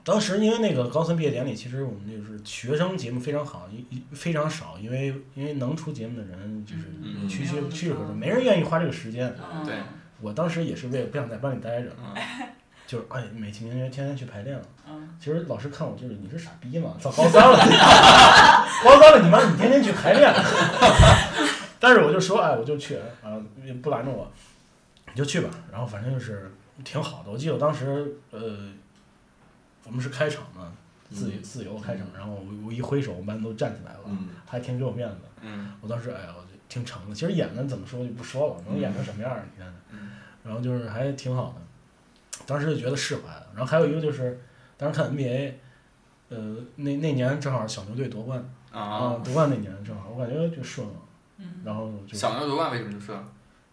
[0.04, 9.34] 当时因为那个高三毕业典礼，其实我们就是学生节目非常好，一一非常少，因为因为能出节目的人就是嗯屈屈没有屈指可数，嗯没人愿意花这个时间。
[9.54, 9.76] 嗯对
[10.20, 12.16] 我当时也是为了不想在班里待着，嗯
[12.88, 14.64] 就是哎，美其名曰天天去排练了。
[14.88, 16.95] 嗯其实老师看我就是你是傻逼嘛？
[17.02, 17.58] 到高三了，
[18.84, 20.34] 高三了，你妈你天天去排练。
[21.80, 24.32] 但是我就说，哎，我就去，啊，也不拦着我，
[25.12, 25.49] 你就去吧。
[25.72, 26.52] 然后反正就是
[26.84, 27.32] 挺好的。
[27.32, 28.70] 我记得我当时，呃，
[29.86, 30.72] 我们是开场嘛，
[31.10, 35.18] 自由嗯自由开场，然后我我一挥手，我们班都站起来了，嗯还挺给我面子。
[35.42, 37.16] 嗯我当时哎呀，我就挺成的。
[37.16, 39.74] 其实演的怎么说就不说了，能演成什么样儿，你看。
[39.92, 40.12] 嗯
[40.44, 41.62] 然后就是还挺好的，
[42.48, 43.46] 当时就觉得释怀了。
[43.54, 44.42] 然后还有一个就是，
[44.76, 45.54] 当时看 NBA，
[46.30, 50.94] 呃，那那年正好小牛队夺冠啊，夺冠那年正好，我感觉就顺了。
[51.38, 53.24] 嗯然后就小牛夺冠为什么就顺了？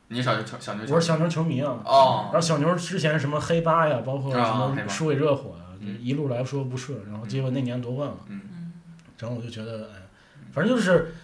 [0.09, 1.81] 你小牛小小牛我是小牛球迷啊。
[1.87, 5.65] 哦然后小牛之前什么黑八呀，包括什么输给热火呀，
[6.01, 6.99] 一路来说不顺。
[7.07, 8.72] 然后结果那年夺冠了，嗯嗯
[9.18, 10.03] 然后我就觉得，哎，
[10.53, 11.14] 反正就是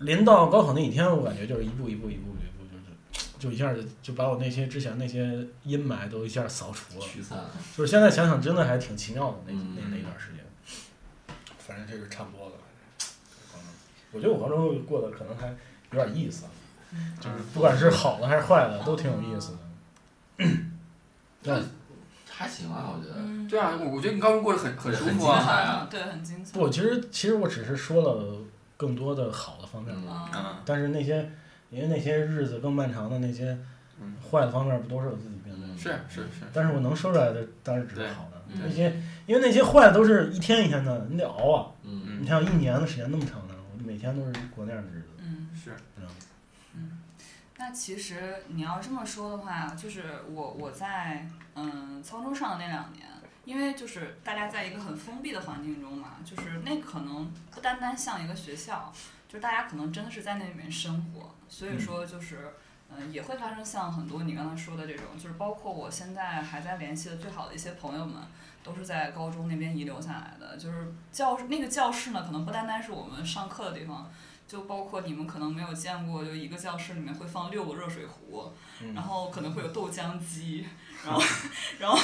[0.00, 2.84] 临到高考那一天，我感觉就是一步一步一步一步，就是
[3.38, 7.04] 就一下就就把我那些之前那些阴霾都一下扫除了。
[7.06, 7.50] 驱散了。
[7.76, 10.44] 就是现在想想，真的还挺奇妙的那嗯那那一段时间。
[11.58, 12.56] 反正这是差不多的。
[14.12, 15.46] 我觉得我高中过得可能还
[15.92, 16.46] 有点意思，
[17.20, 20.48] 就是不管是好的还是坏的，都挺有意思的。
[21.42, 21.62] 对，
[22.40, 23.16] 还行啊，我觉得。
[23.18, 25.42] 嗯，对啊，我我觉得你高中过得很很舒很精服啊。
[25.44, 26.58] 彩啊对，很精彩。
[26.58, 28.38] 不，其实其实我只是说了
[28.78, 31.30] 更多的好的方面，嗯嗯嗯但是那些
[31.68, 33.58] 因为那些日子更漫长的那些
[34.00, 35.76] 嗯坏的方面，不都是我自己面对的？
[35.76, 38.90] 是是是，但是我能说出来的当然只是好的，那些
[39.26, 41.66] 因为那些坏的都是一天一天的，你得熬啊。
[41.84, 45.48] 嗯你像一年的时间那么长呢，我每天都是过那样的日子，嗯。
[45.54, 45.72] 是？
[47.60, 53.06] 那其实你要这么说的话，就是我我在嗯操中上的那两年，
[53.44, 58.90] 因为就是大家在一个很封闭的环境中嘛，就是那可能不单单像一个学校，
[59.28, 62.54] 就是大家可能真的是在那里面生活，所以说就是。
[62.92, 68.20] 嗯，也会发生像很多你刚才说的这种，就是包括我现在还在联系的最好的一些朋友们，
[68.64, 70.56] 都是在高中那边遗留下来的。
[70.56, 74.10] 就是教室那个教室呢，可能不单单是我们上课的地方，
[74.50, 80.66] 就包括你们可能没有见过，就一个教室里面会放六个热水壶，嗯然后可能会有豆浆机，
[81.04, 81.22] 然后
[81.78, 81.96] 然后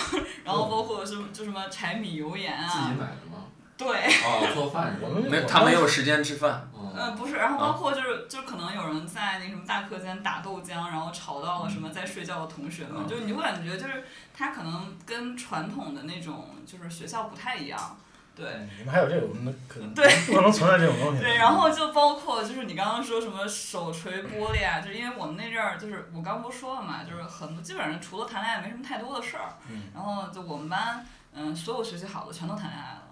[0.45, 3.43] 然后包括什么就什么柴米油盐啊自己啊，买的吗？
[3.77, 4.97] 对，哦，做饭
[5.29, 6.71] 没他没有时间吃饭。
[6.73, 17.99] 嗯嗯，不是，然后包括就是就可能有人在那什么大课间打豆浆，然后吵到了什么在睡觉的同学们，嗯就是你会感觉就是他可能跟传统的那种就是学校不太一样，
[18.37, 18.47] 对。
[18.79, 21.23] 你们还有这个，我们可对不可能存在这种东西。
[21.23, 33.03] 对，然后就包括就是你刚刚说什么手锤玻璃啊，就是因为我们那阵儿就是我刚不是说了嘛，就是很多基本上除了谈恋爱没什么太多的事儿，嗯然后就我们班嗯所有学习好的全都谈恋爱了，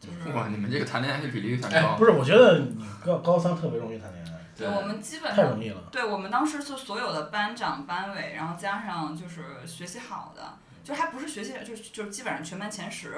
[0.00, 2.04] 就是哇，你们这个谈恋爱的比例非常哎，高不。
[2.04, 5.80] 是，我觉得你高高三特别容易谈恋爱，对对我们基本上太容易了。
[5.92, 13.14] 对我们当时是所有的班长、班委，然后加上就是学习好的，就还不是学习，就是就是基本上全班前十，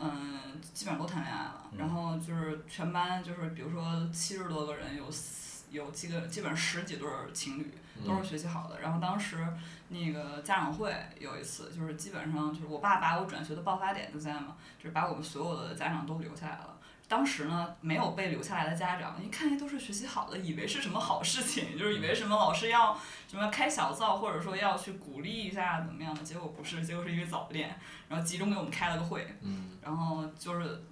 [0.00, 1.54] 嗯，基本上都谈恋爱了。
[1.72, 7.74] 嗯然后就是全班就是比如说七十多个人，有四有几个基本上十几对儿情侣
[8.06, 8.80] 都是学习好的。
[8.80, 9.46] 然后当时
[9.88, 16.77] 那个家长会有一次，就是基本上就是我爸把我转学的爆发点就在嘛，就是把我们所有的家长都留下来了。
[17.08, 22.94] 当时呢，没有被留下来的家长，一看见都是学习好的，以为是什么好事情，就是以为什么老师要
[23.26, 27.74] 什么开小灶，或者说要去鼓励一下怎么样的，结果不是，结果是因为早恋，
[28.08, 30.84] 然后集中给我们开了个会，嗯然后就是，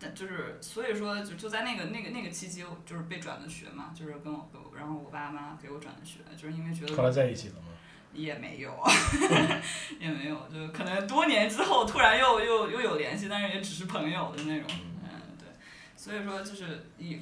[0.00, 7.68] 但就是所以说就就在那个那个那个期间，我就是被转的学嘛，就是跟我跟我，然后我爸妈给我转的学，就是因为觉得后来在一起了吗？
[8.12, 8.76] 也没有，
[10.00, 14.68] 也没有，就可能多年之后突然又又又有联系，但是也只是朋友的那种，
[16.00, 17.20] 所以说就是也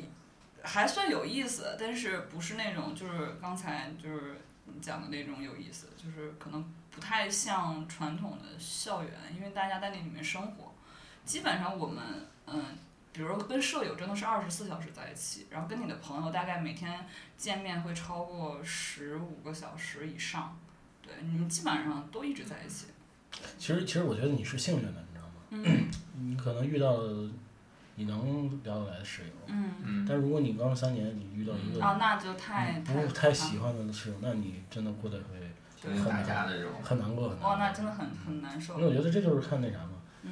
[0.62, 10.72] 还算有意思，但是不是那种就是刚才就是你讲的那种有意思，就是可能不太像传统的校园，因为大家在那里面生活，
[11.24, 12.05] 基本上我们
[12.47, 12.79] 嗯
[13.12, 17.05] 比如跟舍友真的是二十四小时在一起，然后跟你的朋友大概每天
[17.37, 20.57] 见面会超过十五个小时以上，
[21.03, 22.87] 对，你们基本上都一直在一起。
[23.59, 25.35] 其实其实我觉得你是幸运的，你知道吗？
[25.51, 25.91] 嗯
[26.31, 27.29] 你可能遇到了
[27.99, 35.24] 你能聊得来的室友，嗯嗯，但如果你刚三年你遇到一个哦，那就太你不太喜欢的室友，那你真的过得会
[35.82, 36.70] 就跟打架那种。
[36.82, 37.51] 很难过很难过。
[37.51, 38.86] 哇，那真的很很难受因为。
[38.86, 39.90] 我觉得这就是看那啥嘛。
[40.22, 40.30] 嗯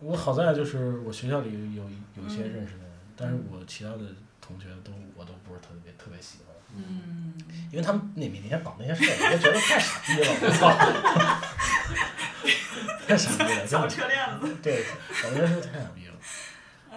[0.00, 1.82] 我好在就是我学校里有
[2.16, 3.98] 有一些嗯认识的人，但是我其他的
[4.40, 10.70] 同学都我都不是特别特别喜欢，嗯，嗯，因为他们那每天搞那些事儿，我就觉得太傻逼了，我操，
[13.06, 14.56] 太傻逼了，真小的，车链子。
[14.62, 14.82] 对，
[15.22, 16.11] 搞那些事太傻逼了，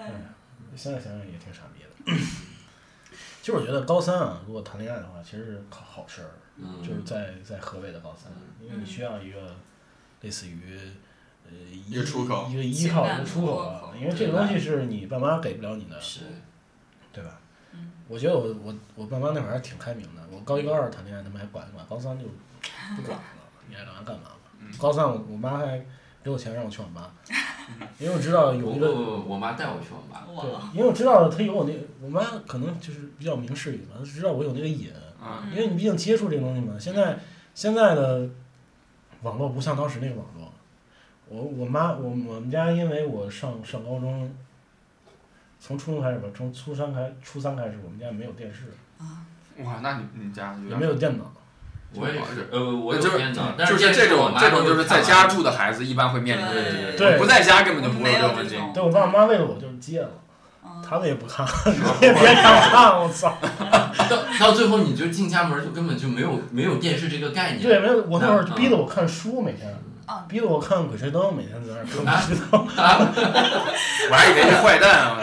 [0.10, 1.90] 嗯哎，现在想想也挺傻逼的。
[3.42, 8.32] 其实我觉得高三啊，如果谈恋爱的话，其实是好好事儿，嗯就是在在河北的高三，
[8.62, 9.56] 因为你需要一个
[10.22, 10.78] 类似于
[11.46, 16.22] 呃一个出口一个依靠，一个出口因为这个东西是你爸妈给不了你的，是，
[17.14, 17.40] 对吧？
[17.74, 22.26] 嗯我觉得我我我爸妈那会儿还挺开明的，我高一高二谈恋爱他们还管一管，高三就
[22.96, 23.24] 不管了，
[23.70, 24.36] 你爱干嘛干嘛吧。
[24.60, 25.86] 嗯高三我我妈还
[26.26, 27.14] 给我钱让我去网吧，
[28.00, 30.26] 因为我知道有一个我妈带我去网吧。
[30.42, 34.90] 对哇，，因为我知道她有我那我妈可能就是比较明事理嘛，她知道我有那个瘾，
[35.22, 36.76] 啊，因为你毕竟接触这个东西嘛。
[36.80, 37.20] 现在
[37.54, 38.28] 现在的
[39.22, 40.52] 网络不像当时那个网络，
[41.30, 44.36] 我我妈我我们家因为我上上高中，
[45.60, 48.64] 从初中开始吧，从初三开初三开始，我们家没有电视，
[49.64, 51.32] 哇，那你你家也没有电脑，
[51.94, 58.56] 我也是，呃，我有就是就是这种这种就是在家住的孩子一般会面临对这个问题，对不在家根本就不会这个问题。
[58.74, 60.10] 对我爸我妈为了我就是戒了，
[60.64, 63.38] 嗯他们也不看， 你也别看看，我操！
[64.10, 67.64] 到到最后你就进家门就根本就没有没有电视这个概念。
[67.64, 69.74] 对，没有，我那会儿嗯逼着我看书，每天
[70.06, 72.60] 啊，逼着我看《鬼吹灯》，每天在那儿看《鬼吹灯》。
[74.12, 75.18] 我还以为是坏蛋啊，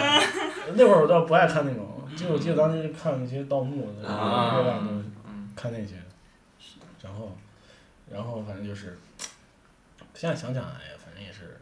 [0.74, 1.86] 那会儿我倒不爱看那种，
[2.16, 4.08] 就我记得当时看那些盗墓的，
[5.54, 5.94] 看那些，
[7.02, 7.36] 然后，
[8.10, 8.98] 然后反正就是，
[10.14, 11.58] 现在想想，哎呀，反正也是，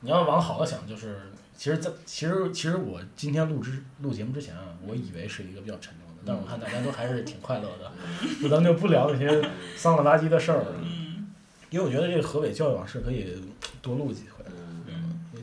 [0.00, 7.92] 你要往好了想，就是，其实在其实其实我今天录之录节目之前啊，我以为是一个比较沉重的，但是我看大家都还是挺快乐的，
[8.40, 11.30] 就咱们就不聊那些丧了吧唧的事儿了，嗯
[11.70, 13.44] 因为我觉得这个河北教育往事可以
[13.82, 14.42] 多录几回。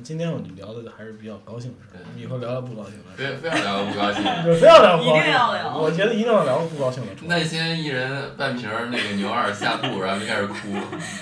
[0.05, 3.35] 今天我们聊的还是比较高兴的事儿，对以后聊聊不高兴的事儿。
[3.37, 4.23] 非 非要聊不高兴。
[4.43, 7.11] 对，非要聊不高兴，一定要聊我觉得一定要聊不高兴的。
[7.23, 10.53] 那先一人半瓶儿那个牛二下肚，然后就开始哭。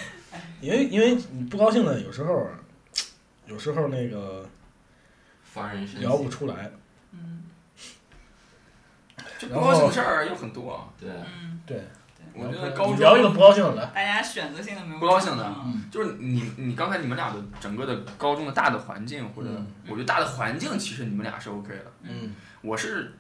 [0.59, 2.45] 因为因为你不高兴的，有时候，
[3.47, 4.45] 有时候那个
[5.43, 6.27] 发人深聊不。
[6.27, 6.69] 出来。
[7.13, 7.43] 嗯
[9.39, 10.88] 就不高兴的事儿又很多啊。
[10.99, 11.84] 对，嗯，对，
[12.36, 13.86] 我觉得高中你聊一个不高兴的来。
[13.93, 21.86] 大家选择性的没有不高兴的嗯就是你你刚才你们俩的整个的高中的大的环境，或者嗯我觉得大的环境其实你们俩是 OK 的。
[22.03, 23.13] 嗯我是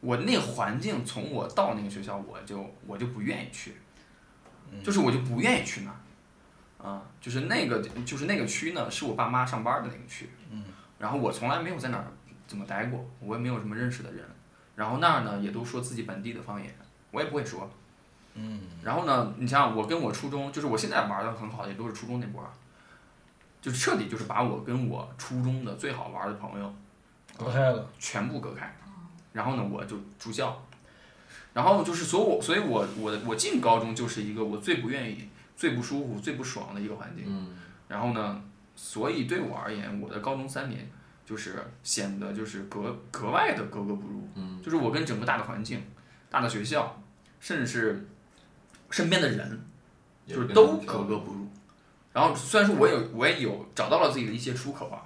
[0.00, 3.76] 我那个环境，从我到那个学校，我就我就不愿意去，
[4.72, 5.96] 嗯就是我就不愿意去那儿。
[6.78, 10.30] 啊，就是那个就是那个区呢，是我爸妈上班的那个区。
[10.50, 10.64] 嗯
[10.98, 12.04] 然后我从来没有在那儿
[12.46, 14.24] 怎么待过，我也没有什么认识的人。
[14.74, 16.72] 然后那儿呢，也都说自己本地的方言，
[17.12, 17.70] 我也不会说。
[18.38, 22.48] 嗯然后呢，你想想，我跟我初中，就是我现在玩的很好的，也都是初中那波儿，
[23.60, 26.74] 就彻底就是把我跟我初中的最好玩的朋友
[27.36, 27.86] 隔开了。
[27.98, 28.72] 全部隔开。
[29.32, 30.62] 然后呢，我就住校。
[31.52, 37.24] 然后就是，所以我，所以我，我我进高中就是一个我最不愿意、最不舒服、最不爽的一个环境。
[37.26, 37.56] 嗯
[37.88, 38.42] 然后呢，
[38.76, 40.88] 所以对我而言，我的高中三年
[41.26, 44.28] 就是显得就是格格外的格格不入。
[44.34, 45.82] 嗯就是我跟整个大的环境、
[46.30, 47.00] 大的学校，
[47.40, 48.06] 甚至是
[48.90, 49.60] 身边的人，
[50.26, 51.48] 就是都格格不入。
[52.12, 55.02] 然后虽然说我有我也有找到了自己的一些出口啊，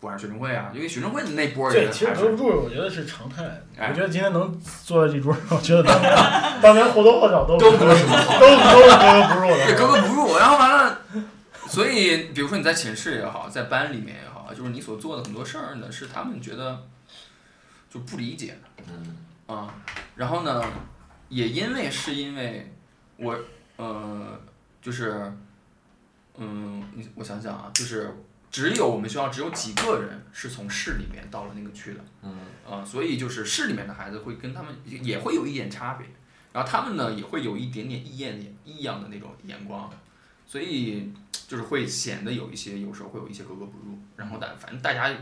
[0.00, 3.42] 不管是学生会啊，因为学生会的那波，人对其实格住，我觉得是常态。
[3.76, 6.12] 哎我觉得今天能坐在这桌，我觉得当年
[6.62, 9.66] 当年或多或少都都不是什么好都都是格格不入的。
[9.66, 10.38] 对格格不入。
[10.38, 10.98] 然后完了，
[11.66, 16.82] 所以比如说你在寝室也好，在班里面也好，就是你所做的很多事儿呢，是他们觉得
[17.92, 18.84] 就不理解的。
[18.88, 19.16] 嗯
[19.46, 19.74] 啊，
[20.16, 20.62] 然后呢，
[21.28, 22.73] 也因为是因为
[23.16, 23.38] 我
[23.76, 24.40] 呃，
[24.82, 25.32] 就是
[26.36, 28.12] 嗯，你我想想啊，就是
[28.50, 32.38] 只有我们学校只有几个人是从市里面到了那个区的，嗯
[32.68, 36.06] 呃，所以就是市里面的孩子会跟他们也也会有一点差别，
[36.52, 39.88] 然后他们呢也会有一点点异样的异样的那种眼光，
[40.46, 41.12] 所以
[41.46, 45.12] 就是会显得有一些有时候会有一些格格不入，然后但反正大家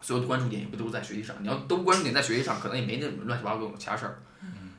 [0.00, 4.18] 所有的关注点也不都在学习上，你要都关注点在学习上，可能也没那种乱七八糟的其他事儿，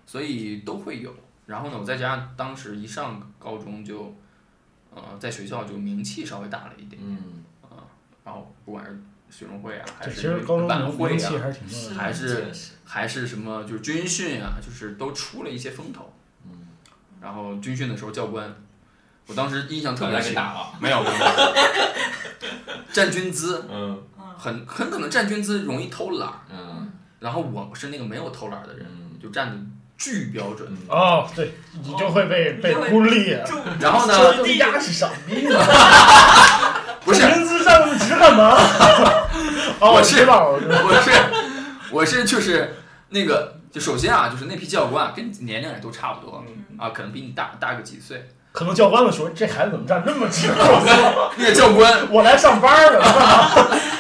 [0.06, 1.14] 所以都会有。
[1.50, 4.16] 然后呢，我再加上当时一上高中就，
[4.94, 7.44] 呃，在学校就名气稍微大了一点，嗯
[8.24, 11.32] 然后不管是学生会啊，还是其实高中晚会啊，
[11.98, 12.52] 还是。
[12.92, 16.12] 还是什么就是军训啊，就是都出了一些风头。
[16.44, 16.68] 嗯，
[17.22, 18.52] 然后军训的时候教官，
[19.28, 20.74] 我当时印象特别深，打了。
[20.82, 21.16] 没有没有，
[22.92, 24.02] 站军姿，嗯
[24.36, 29.58] 很很可能站军姿容易偷懒儿，嗯然后我是那个没有偷懒儿的人，嗯就站的
[30.00, 30.68] 巨标准。
[30.72, 33.38] 嗯，哦，对，你就会被被孤立。
[33.80, 35.60] 然后呢说这丫是傻逼呢，
[37.06, 38.56] 不是，人资站那么直干嘛？
[39.80, 40.82] 哦，我是知道，我知道。
[40.86, 41.12] 我是
[41.92, 42.78] 我是就是
[43.10, 46.44] 那个，就首先啊，就是那批教官啊，跟你年龄也都差不多
[46.78, 48.30] 啊，可能比你大大个几岁。
[48.52, 50.48] 可能教官们说这孩子怎么站那么直？
[50.48, 53.00] 我 操那个教官，我来上班了。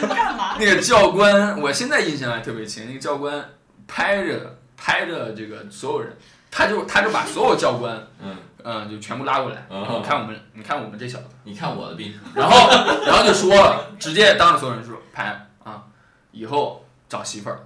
[0.07, 0.55] 干嘛？
[0.59, 2.85] 那个教官，我现在印象还特别清。
[2.87, 3.45] 那个教官
[3.87, 6.15] 拍着拍着这个所有人，
[6.49, 9.81] 他就他就把所有教官，嗯，嗯，就全部拉过来，嗯。
[9.97, 12.13] 你看我们，你看我们这小子，你看我的病。
[12.33, 12.69] 然后
[13.05, 15.83] 然后就说了，直接当着所有人说，拍啊，
[16.31, 17.59] 以后找媳妇儿，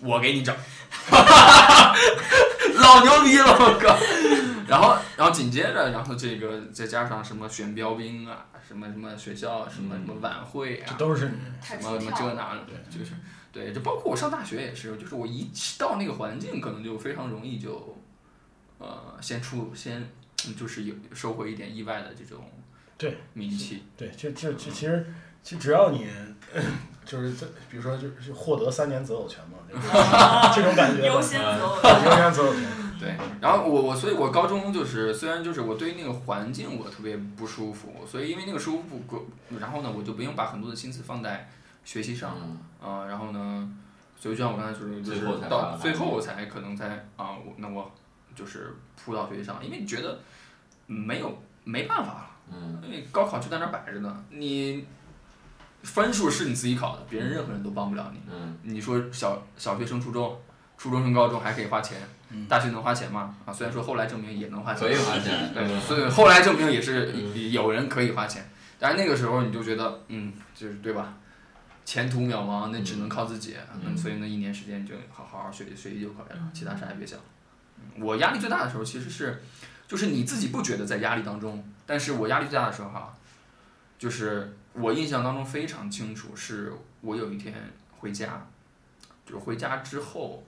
[0.00, 0.52] 我给你找，
[2.74, 3.96] 老牛逼了，我靠！
[4.68, 11.26] 然后然后紧接着，然后这个再加上什么选标兵啊，什么什么学校什么什么晚会啊这，都是什
[11.82, 13.12] 么什么这那的，对就是
[13.52, 17.96] 对，就包括我上大学也是，就是我一到那个环境，可能就非常容易就，
[18.78, 20.10] 呃，先出先
[20.46, 22.44] 嗯就是有收获一点意外的这种
[22.96, 25.06] 对名气，对，这这这其实
[25.42, 26.08] 其实只要你
[27.04, 29.88] 就是在比如说就是获得三年择偶权嘛，就是
[30.54, 31.06] 这种感觉。
[31.06, 31.76] 优先择偶。
[31.76, 32.62] 优先择偶权。
[33.02, 39.26] 对，然后我我所以，我高中就是虽然就是我对于那个环境我特别不舒服，所以因为那个舒服不，
[39.58, 41.50] 然后呢，我就不用把很多的心思放在
[41.84, 43.68] 学习上，嗯啊、然后呢，
[44.18, 47.90] 所以就像我刚才说的，就是到最后才可能才啊、我那我
[48.34, 50.18] 就是扑到学习上，因为你觉得
[50.86, 54.84] 没有没办法了，嗯因为高考就在那儿摆着呢，你
[55.82, 58.20] 分数是你自己考的，别人任何人都帮不了你。
[58.32, 60.36] 嗯你说小小学升初中，
[60.76, 61.98] 初中升高中还可以花钱，
[62.30, 63.36] 嗯大学能花钱吗？
[63.44, 65.52] 啊，虽然说后来证明也能花钱，可以花钱。
[65.54, 71.14] 对，嗯所以后来证明也是嗯有人可以花钱，但是那个时候你就觉得，嗯，就是对吧？
[71.92, 73.54] 前途渺茫，那只能靠自己。
[73.74, 77.18] 嗯嗯，所以那一年时间就好好好学学习就可以了，其他啥也别想。
[77.18, 79.42] 嗯我压力最大的时候其实是，
[79.86, 83.14] 就是你自己不觉得在压力当中，但是我压力最大的时候哈，
[83.98, 86.72] 就是我印象当中非常清楚，是
[87.02, 87.52] 我有一天
[87.98, 88.46] 回家，
[89.26, 90.42] 就是回家之后，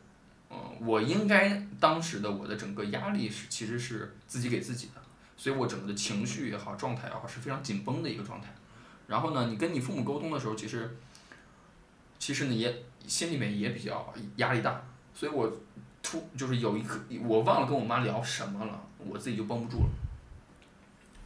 [0.49, 5.03] 呃，我应该当时的我的整个压力是其实是自己给自己的，
[5.37, 8.49] 所以我整个的情绪也好，状态也好是非常紧绷的一个状态。
[9.09, 10.97] 然后呢，你跟你父母沟通的时候，其实
[12.19, 15.51] 其实呢也心里面也比较压力大，所以我
[16.03, 19.91] 突就是有一刻我忘了跟我妈聊什么了，我自己就绷不住了，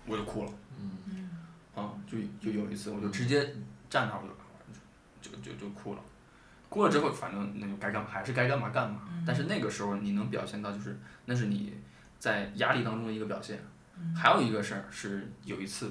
[0.07, 0.53] 我就哭了。
[0.79, 1.31] 嗯
[1.75, 3.39] 啊，就就有一次，我就直接
[3.89, 4.29] 站那儿，我
[5.23, 6.01] 就就就就哭了。
[6.69, 9.03] 哭了之后，反正那就该干嘛还是该干嘛干嘛。
[9.27, 11.73] 但是那个时候你能表现到，就是那是你
[12.19, 13.59] 在压力当中的一个表现。
[14.15, 15.91] 还有一个事儿是有一次，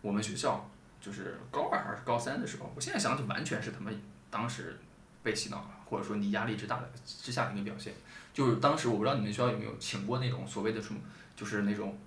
[0.00, 0.68] 我们学校
[1.00, 4.78] 就是高二还是高三的时候，我现在想起完全是他们当时
[5.22, 7.94] 被洗脑了，或者说你压力之大的之下的一个表现。
[8.32, 11.00] 就是当时我不知道你们学校有没有请过那种所谓的什么，
[11.34, 11.98] 就是那种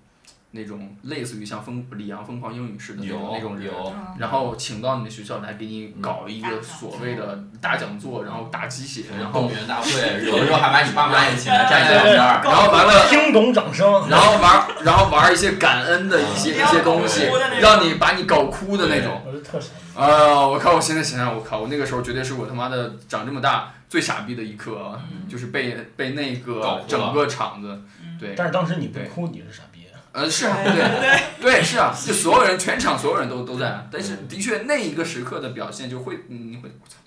[0.54, 9.90] 那种类似于像疯李阳疯狂英语似的那种那种人，有嗯然后请到你的学校来给你搞一个所谓的大讲座，然后大鸡血，然后动员大会，
[10.24, 12.40] 有的时候还把你爸妈也请来站在旁边儿。
[12.44, 14.08] 然后完了，听懂掌声。
[14.08, 17.28] 然后玩然后玩一些感恩的一些一些东西
[17.60, 19.20] 让你把你搞哭的那种。
[19.26, 19.70] 我就特傻。
[19.94, 20.46] 啊！
[20.46, 20.74] 我靠！
[20.74, 21.60] 我现在想想，我靠！
[21.60, 24.98] 我那个时候绝对是我他妈的长这么大最傻逼的一刻啊！
[25.28, 27.80] 就是被被那个整个场子，
[28.18, 29.73] 对，但是当时你不哭，你是傻逼。
[30.14, 36.98] 呃，是啊，对对是啊，就所有人全场所有人都都在，但是的确那一个时刻的表现就会，嗯你会我操，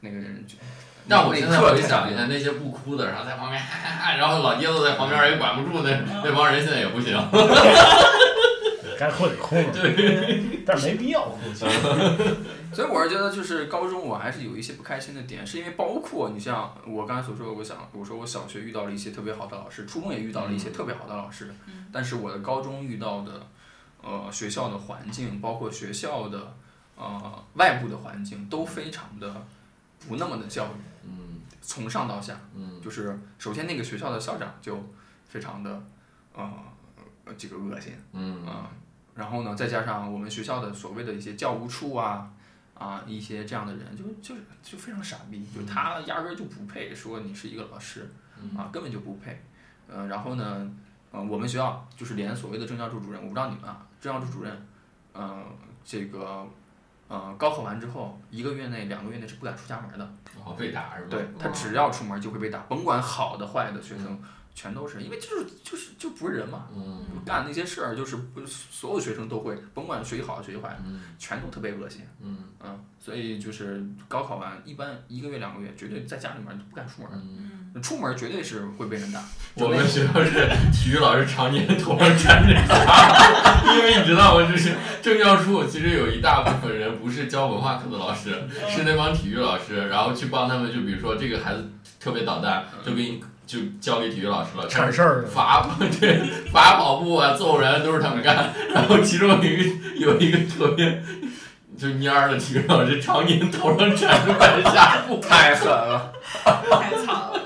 [0.00, 0.56] 那个人就，
[1.08, 5.90] 但我那一刻现在回太傻逼了想一下，那些不哭的，然后在旁边哈哈哈，然后老爹都在旁边也管不住，那
[6.22, 7.16] 那帮人现在也不行。
[9.00, 9.72] 该哭得哭了。
[9.72, 10.60] 对。
[10.64, 11.38] 但是没必要哭。
[11.52, 11.80] 其实
[12.72, 21.52] 所以我是觉得就是高中我还是有一些不开心的点，是因为包括你像我刚才所说的，我想我说我小学遇到了一些特别好的老师，初中也遇到了一些特别好的老师，
[21.90, 23.46] 但是我的高中遇到的，
[24.02, 26.54] 呃学校的环境，包括学校的
[26.96, 29.46] 呃外部的环境都非常的
[30.06, 34.78] 不那么的教育，嗯从上到下，嗯就是首先那个学校的校长就
[35.28, 35.82] 非常的
[36.34, 36.48] 呃
[37.24, 38.70] 呃这个恶心，嗯啊，
[39.20, 42.32] 然后呢，再加上我们学校的所谓的一些教务处啊，
[42.72, 48.10] 啊，一些这样的人，就就是就非常傻逼，就他压根儿就不配说你是一个老师，
[48.56, 49.38] 啊，根本就不配。
[49.86, 50.72] 呃，然后呢，
[51.10, 54.66] 呃，我们学校就是连所谓的政教处主任，我不知道你们啊，政教处主任，
[55.12, 55.44] 呃，
[55.84, 56.46] 这个
[57.08, 60.14] 呃，高考完之后一个月内、两个月内是不敢出家门的。
[60.42, 61.08] 哦，被打是吧？
[61.10, 64.18] 对他只要出门就会被打，甭管好的坏的学生，
[64.54, 72.02] 全都是因为就是就是就不是人嘛，嗯干那些事儿就是不所有学生都会，甭管学习好学习坏，嗯全都特别恶心。
[72.22, 77.50] 嗯嗯，所以就是高考完一般一个月两个月，绝对在家里面都不敢出门，嗯。
[77.80, 79.22] 出门绝对是会被人打。
[79.54, 84.44] 我们学校是体育老师常年头上沾着沙， 因为你知道吗？
[84.50, 88.30] 就是政教处其实有一大部分人不是教文化课的老师，
[88.68, 91.64] 是那帮体育老师，然后去帮他们，就比如说这个孩子
[92.00, 95.68] 特别捣蛋，就给你就交给体育老师了，铲事儿的， 罚
[96.00, 96.22] 对
[96.52, 101.02] 罚跑步啊、揍人都是他们干， 然后其中有一个有一个特别
[101.76, 106.12] 就蔫儿的体育老师，常年头上缠着白纱布，太狠了。
[106.44, 107.40] 太惨了。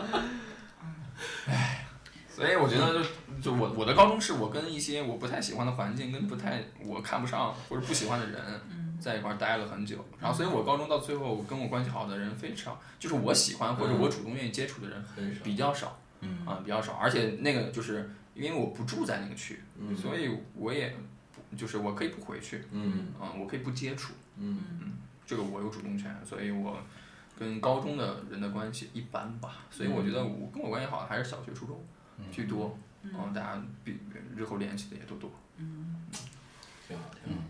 [2.28, 3.00] 所以我觉得
[3.40, 8.36] 就就我我的高中是我跟一些我不太喜欢的环境，跟不太我看不上或者不喜欢的人。
[8.70, 15.34] 嗯在一块儿待了很久，然后所以我高中到最后跟我关系好的人非常，就是我喜欢或者我主动愿意接触的人很。
[15.42, 16.46] 比较少嗯。
[16.46, 19.94] 啊、比较少，而且那个就是因为我不住在那个区，嗯。
[19.94, 20.96] 所以我也
[21.50, 23.08] 不就是我可以不回去，嗯。
[23.20, 24.58] 啊、我可以不接触，嗯。
[25.26, 26.78] 这个我有主动权，所以我
[27.38, 31.78] 跟高中的人的关系一般吧，所以我觉得我跟我关系好的还是小学、初中
[32.32, 33.10] 居多，嗯。
[33.14, 33.98] 嗯，大家比
[34.34, 35.30] 日后联系的也都多。
[35.58, 36.06] 嗯。
[36.88, 37.42] 挺好挺好。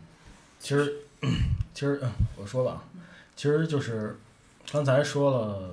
[0.59, 0.96] 其实，
[1.75, 2.85] 其实，嗯我说吧，
[3.35, 4.16] 其实就是
[4.70, 5.70] 刚才说了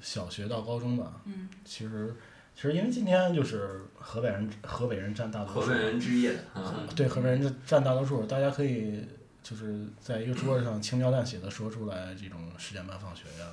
[0.00, 1.48] 小学到高中吧，嗯。
[1.64, 2.14] 其实，
[2.54, 9.04] 其实因为今天就是河北人，河北人占大多数，河北人之夜，啊对河北人占占大多数，大家可以
[9.42, 13.46] 就是在一个桌子上轻描淡写的说出来这种十点半放学呀、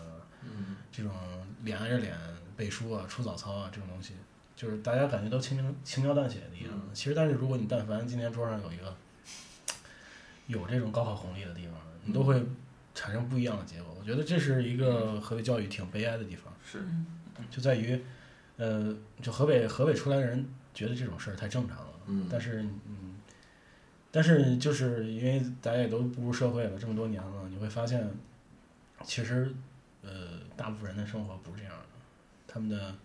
[0.44, 0.76] 嗯。
[0.92, 1.12] 这种
[1.64, 2.16] 脸挨着脸
[2.56, 4.14] 背书啊、出早操啊这种东西，
[4.56, 6.72] 就是大家感觉都轻轻轻描淡写的一样。
[6.74, 6.90] 嗯。
[6.94, 8.96] 其实，但是如果你但凡今天桌上有一个
[10.48, 12.44] 有这种高考红利的地方，你都会
[12.96, 13.96] 产生不一样的结果。
[14.00, 17.06] 我觉得这是一个河北教育挺悲哀的地方，是，嗯。
[17.52, 18.02] 就在于，
[18.58, 20.44] 呃，就河北河北出来的人
[20.74, 22.28] 觉得这种事儿太正常了，嗯。
[22.30, 23.16] 但是嗯，
[24.12, 28.10] 但是就是因为大家也都步入社会了这么多年了，你会发现，
[29.04, 29.54] 其实
[30.02, 31.84] 呃，大部分人的生活不是这样的，
[32.48, 32.96] 他们的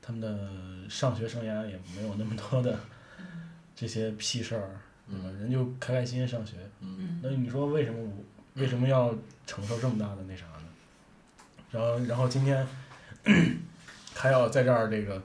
[0.00, 2.78] 他们的上学生涯也没有那么多的
[3.74, 4.70] 这些屁事儿，
[5.12, 5.26] 对吧？
[5.28, 6.56] 嗯人就开开心心上学。
[6.80, 9.14] 嗯那你说为什么我为什么要
[9.46, 10.68] 承受这么大的那啥呢？
[11.70, 12.66] 然后然后今天
[14.14, 15.22] 还要在这儿这个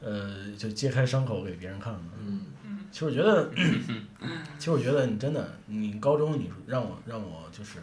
[0.00, 2.10] 呃，就揭开伤口给别人看呢？
[2.18, 2.46] 嗯
[2.92, 3.48] 其实我觉得，
[4.58, 7.78] 其实我觉得你真的，你高中你让我让我就是，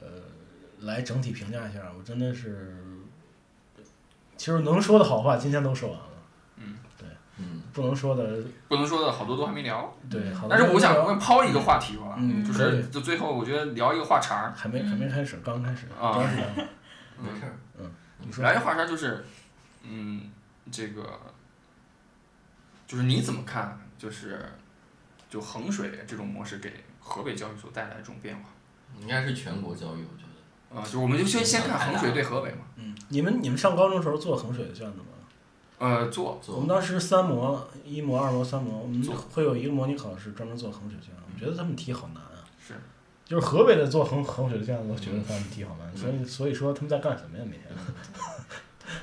[0.00, 0.08] 呃，
[0.80, 2.76] 来整体评价一下，我真的是，
[4.36, 6.08] 其实能说的好话今天都说完了，
[6.56, 6.76] 嗯
[7.72, 9.92] 不能说的不能说的好多都还没聊。
[10.08, 16.16] 对，好但是我想抛一个话题吧，嗯，就是就最后我觉得聊一个话茬儿，还没还没开始，刚开始， 啊
[17.18, 17.90] 没事儿。
[18.20, 19.24] 你说聊一个话茬就是，
[19.82, 20.30] 嗯，
[20.70, 21.18] 这个
[22.86, 23.78] 就是你怎么看？
[23.98, 24.40] 就是
[25.28, 28.42] 就衡水这种模式给河北教育所带来的这种变化？
[29.00, 30.80] 应该是全国教育，我觉得。
[30.80, 32.58] 啊、就我们就先先看衡水对河北嘛。
[32.76, 35.04] 嗯，你们你们上高中时候做衡水的卷子吗？
[35.78, 39.02] 呃，做做我们当时三模，一模、二模、三模，我们
[39.32, 41.12] 会有一个模拟考试专门做衡水卷。
[41.26, 42.44] 我觉得他们题好难啊。
[42.64, 42.74] 是，
[43.24, 47.44] 就是河北的做衡衡水的卷子，我觉得他们题好难，嗯所以所以说他们在干什么呀？
[47.44, 47.66] 每天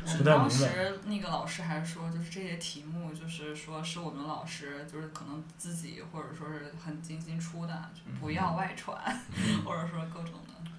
[0.06, 0.50] 我们当。
[0.50, 8.98] 时那个老师还说，就是这些题目，就是说是我们老师就是可能自己或者说是很精心出的，就不要外传，
[9.36, 10.72] 嗯 或者说各种的。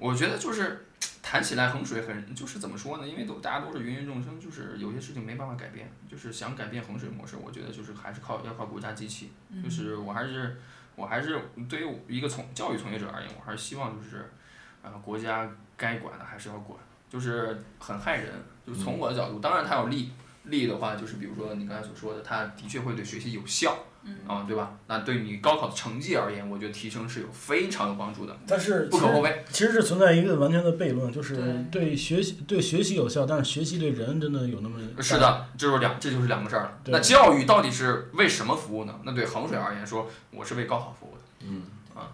[0.00, 0.86] 我觉得就是
[1.30, 3.06] 谈起来衡水很就是怎么说呢？
[3.06, 9.30] 因为都大家都是芸芸众生，就是有些事情没办法改变，就是想改变衡水模式，我觉得就是还是靠要靠国家机器。
[9.50, 10.56] 嗯就是我还是
[10.96, 14.32] 我还是对于一个从教育从业者而言，我还是希望就是
[14.80, 18.32] 呃国家该管的还是要管，就是很害人。
[18.66, 20.10] 就是从我的角度，当然它有利
[20.44, 24.72] 利的话，就是比如说你刚才所说的，它的确会对学习有效嗯啊、对吧？
[24.86, 29.44] 那对你高考的成绩而言，我觉得提升是有非常有帮助的，但是不可厚非。
[29.50, 31.36] 其实是存在一个完全的悖论，就是
[31.70, 36.80] 对对学习对学习有效，但是学习对人真的有那么是的，这就是两，这就是两个事儿了。
[36.86, 39.00] 那教育到底是为什么服务呢？
[39.04, 41.20] 那对衡水而言说，我是为高考服务的。
[41.40, 41.62] 嗯
[41.94, 42.12] 啊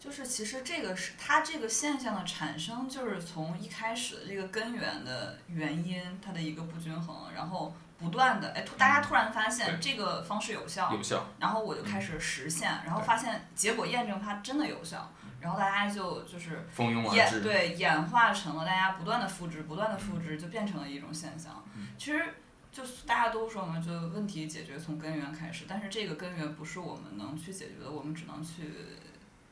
[0.00, 17.16] 就是其实这个是它这个现象的产生，就是从一开始的这个根源的原因，它的一个不均衡，然后不断的哎，突大家突然发现这个方式有效，有效，然后我就开始实现，然后发现结果验证它真的有效，然后大家就就是蜂拥而至。
[17.16, 21.62] 演对演化成了大家不断的复制，不断的复制，就变成了一种现象。
[21.98, 22.34] 其实
[22.72, 28.72] 就大家都说嘛，就问题解决从根源开始，但是这个根源不是我们能去解决的，我们只能去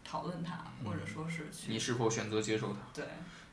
[0.03, 2.79] 讨论它，或者说是去你是否选择接受它？
[2.95, 3.05] 对，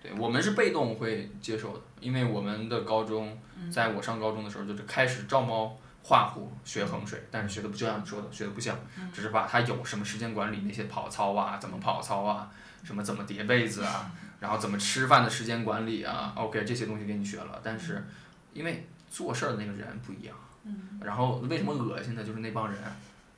[0.07, 12.51] 对我们是被动会接受的，因为我们的高中，嗯在我上高中的时候就是开始照猫画虎学衡水，但是学的不就像你说的，学的不像，嗯只是把它有什么时间管理那些跑操啊，怎么跑操啊，
[12.83, 18.05] 什么怎么叠被子啊， 然后怎么吃饭的时间管理啊，OK 这些东西给你学了，但是
[18.53, 20.35] 因为做事儿的那个人不一样，
[20.65, 22.23] 嗯然后为什么恶心呢？
[22.23, 22.77] 就是那帮人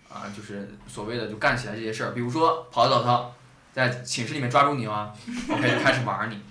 [0.09, 3.33] 啊，就是所谓的就干起来这些事儿，比如说跑早操，
[3.71, 5.13] 在寝室里面抓住你啊
[5.49, 6.41] ，OK 就开始玩你。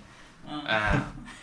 [0.49, 0.97] 嗯哎，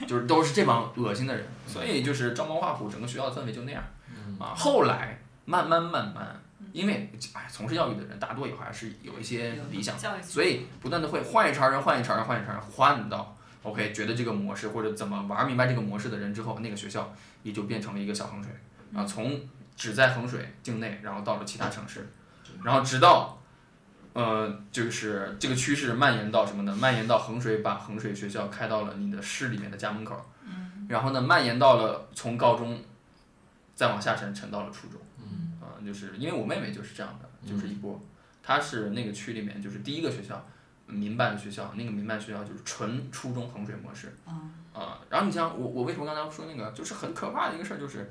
[0.07, 4.55] 就是都是这帮恶心的人，所以就是照猫画虎，整个学校的氛围就那样嗯啊。
[4.57, 6.41] 后来慢慢慢慢，
[6.73, 18.51] 因为哎，从事教育的人大多也还是有一些理想，所以不断的会换一茬人，换一茬人，换一茬人，换到 OK 觉得这个模式或者怎么玩明白这个模式的人之后，那个学校也就变成了一个小衡水
[18.95, 19.39] 啊，从
[19.77, 22.09] 只在衡水境内，然后到了其他城市，
[22.63, 23.39] 然后直到。
[24.15, 26.75] 呃，就是这个趋势蔓延到什么呢？
[26.75, 32.83] 蔓延到衡水，把衡水学校开到了你的市里面的家门口，嗯然后呢，蔓延到了从高中，
[33.75, 35.01] 再往下沉，沉到了初中。
[35.19, 38.01] 嗯啊、就是因为我妹妹就是这样的，就是一波，
[38.43, 40.47] 她是那个区里面就是第一个学校，
[40.87, 44.17] 民办的学校，那个民办学校就是纯初中衡水模式。
[44.29, 48.11] 嗯啊、然后你像我，我为什么刚才说那个，就是很可怕的一个事儿，就是，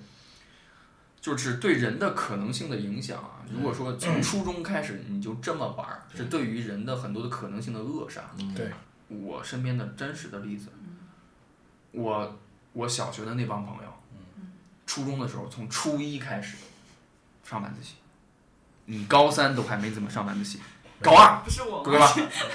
[1.24, 3.42] 就是对人的可能性的影响啊。
[3.52, 8.22] 如果说从初中开始你就这么玩儿，是对于人的很多的可能性的扼杀。
[8.38, 8.54] 嗯。
[8.54, 8.70] 对。
[9.10, 10.70] 我身边的真实的例子，
[11.92, 12.40] 我
[12.72, 13.94] 我小学的那帮朋友，
[14.88, 16.58] 初中的时候从初一开始
[17.44, 17.94] 上晚自习，
[18.86, 20.60] 你高三都还没怎么上晚自习，
[21.00, 22.12] 高二不是我对吧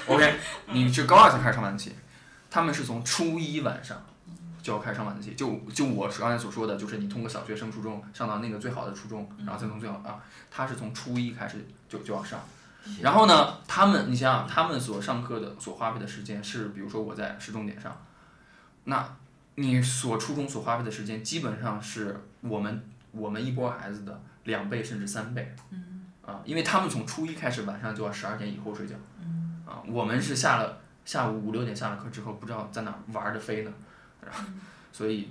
[0.07, 0.35] ？OK，
[0.67, 1.95] 你是高二才开始上晚自习，
[2.49, 4.03] 他们是从初一晚上
[4.61, 10.19] 就要开始上晚自习，就就我刚才所说的，就是你通过小学升初中，上到那个最好的初中，然后再从最好啊，
[10.51, 12.39] 他是从初一开始就就要上。
[13.01, 17.95] 然后呢，他们你想想，他们所上课的所花费的时间是，比如说我在市重点上，
[18.85, 19.17] 那
[19.55, 25.55] 你所初中所花费的时间，基本上是我们我们一波孩子的两倍甚至三倍。
[25.71, 28.95] 嗯啊，因为他们从初一开始晚上就要十二点以后睡觉。
[29.65, 33.71] 啊，我们是下了下午五六点下了课之后，不知道在哪儿玩的飞呢，
[34.25, 34.43] 然后
[34.91, 35.29] 所以，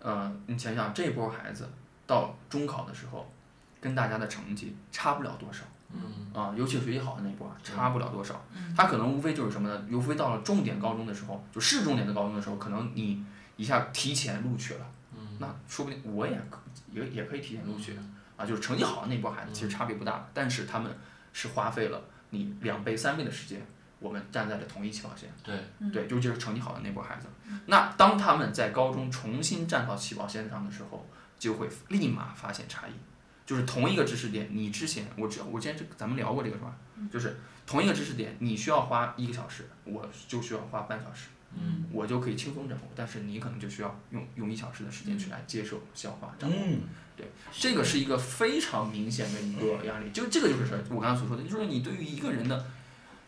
[0.00, 1.68] 呃，你想想这波孩子
[2.06, 3.32] 到中考的时候，
[3.80, 5.64] 跟大家的成绩差不了多少。
[5.96, 8.74] 嗯啊，尤其是学习好的那一波啊，差不了多少嗯。
[8.76, 9.86] 他可能无非就是什么呢？
[9.92, 13.24] 无非到了重点高中的时候，就市重点的高中的时候，可能你
[13.56, 16.58] 一下提前录取了，嗯那说不定我也可
[16.90, 17.96] 也也可以提前录取
[18.36, 18.44] 啊。
[18.44, 20.92] 就是成绩好的那波孩子，其实差别不大，但是他们
[21.32, 23.64] 是花费了你两倍三倍的时间，
[24.04, 25.30] 我们站在了同一起跑线。
[25.42, 25.54] 对，
[25.90, 27.26] 对，尤其是成绩好的那波孩子。
[27.64, 32.92] 那当他们在高中重新站到起跑线上的时候，就会立马发现差异。
[33.46, 36.74] 就是同一个知识点，你之前我知我之前这咱们聊过这个是吧？
[37.10, 37.36] 就是
[37.66, 42.88] 同一个知识点，你需要花一个小时，我就需要花半小时，嗯我就可以轻松掌握。
[42.94, 46.56] 但是你可能就需要用用一小时的时间去来接受、消化、掌握。
[46.58, 46.80] 嗯，
[47.52, 52.64] 这个是一个非常明显的一个压力，就这个就是我刚才所说的，就是你对于一个人的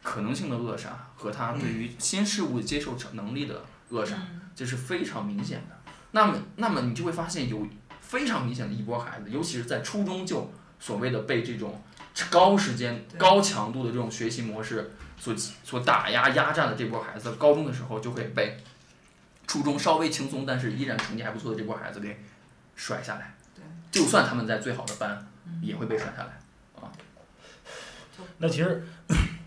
[0.07, 5.77] 可能性的扼杀和他对于新事物接受成能力的扼杀，嗯这是非常明显的。
[6.13, 7.67] 那么，那么你就会发现有
[8.01, 11.83] 非常明显的一波孩子，尤其是在初中就所谓的被这种
[12.31, 18.57] 高时间、高强度的这种学习模式所所打压、压榨的这波孩子，高中的时候就会被
[19.45, 22.17] 初中稍微轻松但是依然成绩还不错的这波孩子给
[22.77, 23.35] 甩下来。
[23.57, 26.39] 对，就算他们在最好的班，嗯也会被甩下来
[26.81, 26.93] 啊。
[28.39, 28.87] 那其实，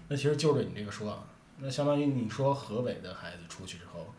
[0.09, 1.19] 那其实就着你这个说啊，
[1.59, 4.13] 那相当于你说河北的孩子出去之后，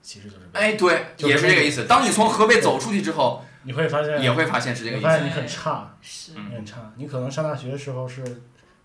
[0.00, 1.84] 其实就是被哎，对，就是也是这个意思。
[1.86, 5.06] 当你从河北走出去之后，你会发现，也会发现是这个意思。
[5.06, 6.92] 你发现你很差，是很差。
[6.96, 8.24] 你可能上大学的时候是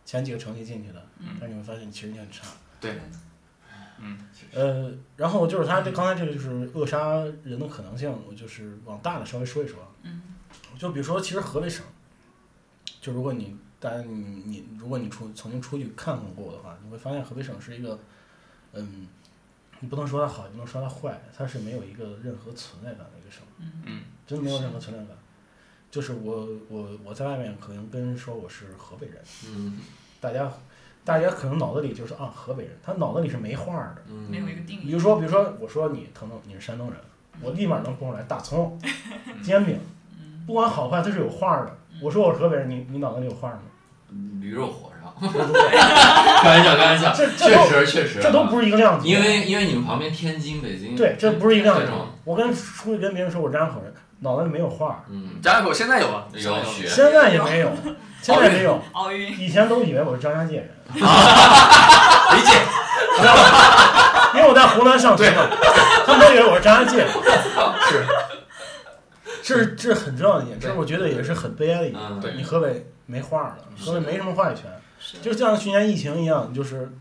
[0.03, 2.47] 前几个成绩进去的，嗯但你会发现其实你很差。
[2.79, 2.99] 对，
[3.99, 9.77] 嗯呃，然后就是他这刚才这个就是扼杀人的可能性，我就是往大了稍微说一说。
[10.03, 10.23] 嗯
[10.77, 11.83] 就比如说，其实河北省，
[13.01, 17.99] 就如果你大家你你如果你出曾经出去看看过的话，你会发现河北省是一个，
[18.73, 19.07] 嗯，
[19.79, 25.15] 你不能说它好，也不能说它坏，它是没有一个任何存在感的一个省，嗯嗯真的没有任何存在感。
[25.89, 29.79] 就是我我我在外面可能跟人说我是河北人，嗯
[30.19, 30.51] 大家
[31.05, 34.03] 大家可能脑子里就是啊河北人，他脑子里是没画的。
[34.07, 34.85] 嗯，没有一个定义。
[34.85, 36.99] 比如说，比如说，我说你腾腾，你是山东人，
[37.41, 38.77] 我立马能蹦出来大葱、
[39.43, 39.79] 煎饼，
[40.19, 41.77] 嗯不管好坏，它是有画儿的。
[42.01, 43.59] 我说我是河北人，你你脑子里有画吗？
[44.39, 45.13] 驴肉火烧，
[46.41, 49.09] 开玩笑，开玩笑，这这确实确实，这都不是一个量级。
[49.09, 51.91] 因为因为你们旁边天津、北京，对，这不是一个量级。
[52.23, 57.71] 我跟出去跟别人说我张家口人，脑子里没有画，嗯，张家口现在有啊，有雪，现在也没有，
[58.21, 58.81] 现在没有。
[58.93, 61.01] 奥运以前都以为我是张家界人， 理
[62.43, 62.51] 解。
[64.35, 65.47] 因为我在湖南上学嘛，
[66.05, 67.07] 他们都以为我是张家界人。
[67.89, 68.05] 是，
[69.47, 72.03] 这是这是很重要的一点，这是我觉得也是很悲哀的一点。
[72.35, 74.65] 你河北没话了，河北没什么话语权，
[75.21, 76.91] 就像去年疫情一样，就是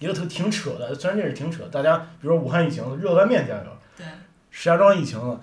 [0.00, 4.04] 一个特挺扯的，虽然这是挺扯，大家比如说武汉疫情，热干面加油；对，
[4.50, 5.40] 石家庄疫情了，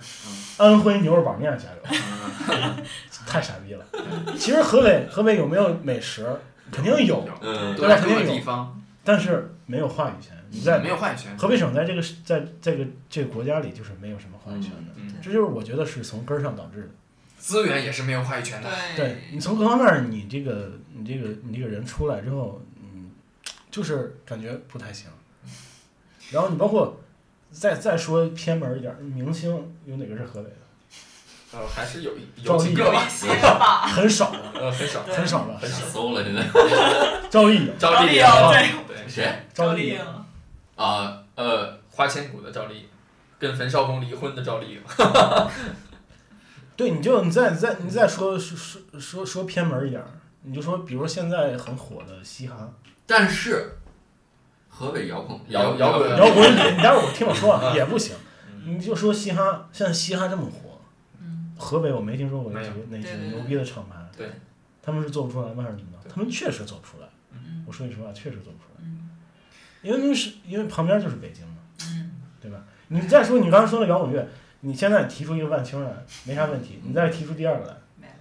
[0.58, 1.96] 安徽牛肉板面加油，
[3.26, 3.86] 太傻逼了。
[4.36, 6.26] 其实河北河北有没有美食，
[6.70, 10.36] 肯定有，嗯，都在各个地方，但是没有话语权。
[10.50, 11.36] 你在没有话语权。
[11.36, 16.88] 河北省在这个在这个这个国家里就是没有什么话语权的，嗯，这就是我觉得是从根儿上导致的。
[17.38, 18.68] 资源也是没有话语权的。
[18.96, 23.10] 对你从各方面儿，你这个你这个你这个人出来之后，嗯，
[23.70, 25.08] 就是感觉不太行。
[26.30, 27.00] 然后你包括
[27.50, 29.50] 再再说偏门儿一点儿，明星
[29.86, 30.56] 有哪个是河北的？
[31.50, 32.10] 呃，还是有
[32.44, 35.02] 赵丽有几个吧， 很少了，呃，很少。
[35.04, 35.58] 很少了。
[35.58, 36.44] 很少搜了现在，
[37.30, 39.98] 赵丽颖，赵丽颖，赵丽颖对，谁赵丽颖，
[40.84, 41.22] 啊？
[41.34, 42.84] 呃，花千骨的赵丽颖，
[43.38, 44.80] 跟冯绍峰离婚的赵丽颖。
[46.76, 50.08] 对，你就你再再你再说说说说说偏门儿一点儿，
[50.42, 52.72] 你就说，比如说现在很火的嘻哈
[53.06, 53.76] 但是
[54.68, 58.14] 河北摇滚摇摇滚摇滚，你待会儿我听我说啊，也不行。
[58.64, 60.78] 嗯 你就说嘻哈，现在嘻哈这么火，
[61.20, 64.30] 嗯，河北我没听说过有没有几个那几对对对个牛逼的厂牌，对，
[64.82, 65.62] 他们是做不出来吗？
[65.64, 67.08] 还是怎么他们确实做不出来。
[67.32, 68.97] 嗯我说句实话，确实做不出来，嗯
[69.82, 72.58] 因为是因为旁边就是北京嘛，嗯，对吧？
[72.88, 74.28] 你再说你刚才说的摇滚乐，
[74.60, 75.90] 你现在提出一个万青来
[76.24, 78.16] 没啥问题，你再提出第二个来，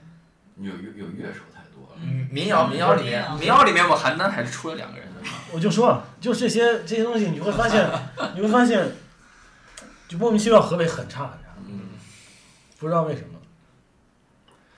[0.58, 5.14] 有有有乐手太多了，嗯，民谣民谣里面，民谣里面我邯郸还是出了两个人的。
[5.52, 7.90] 我就说，就这些这些东西，你会发现，
[8.36, 8.88] 你会发现，
[10.08, 11.82] 就莫名其妙河北很差很差，嗯，
[12.78, 13.40] 不知道为什么。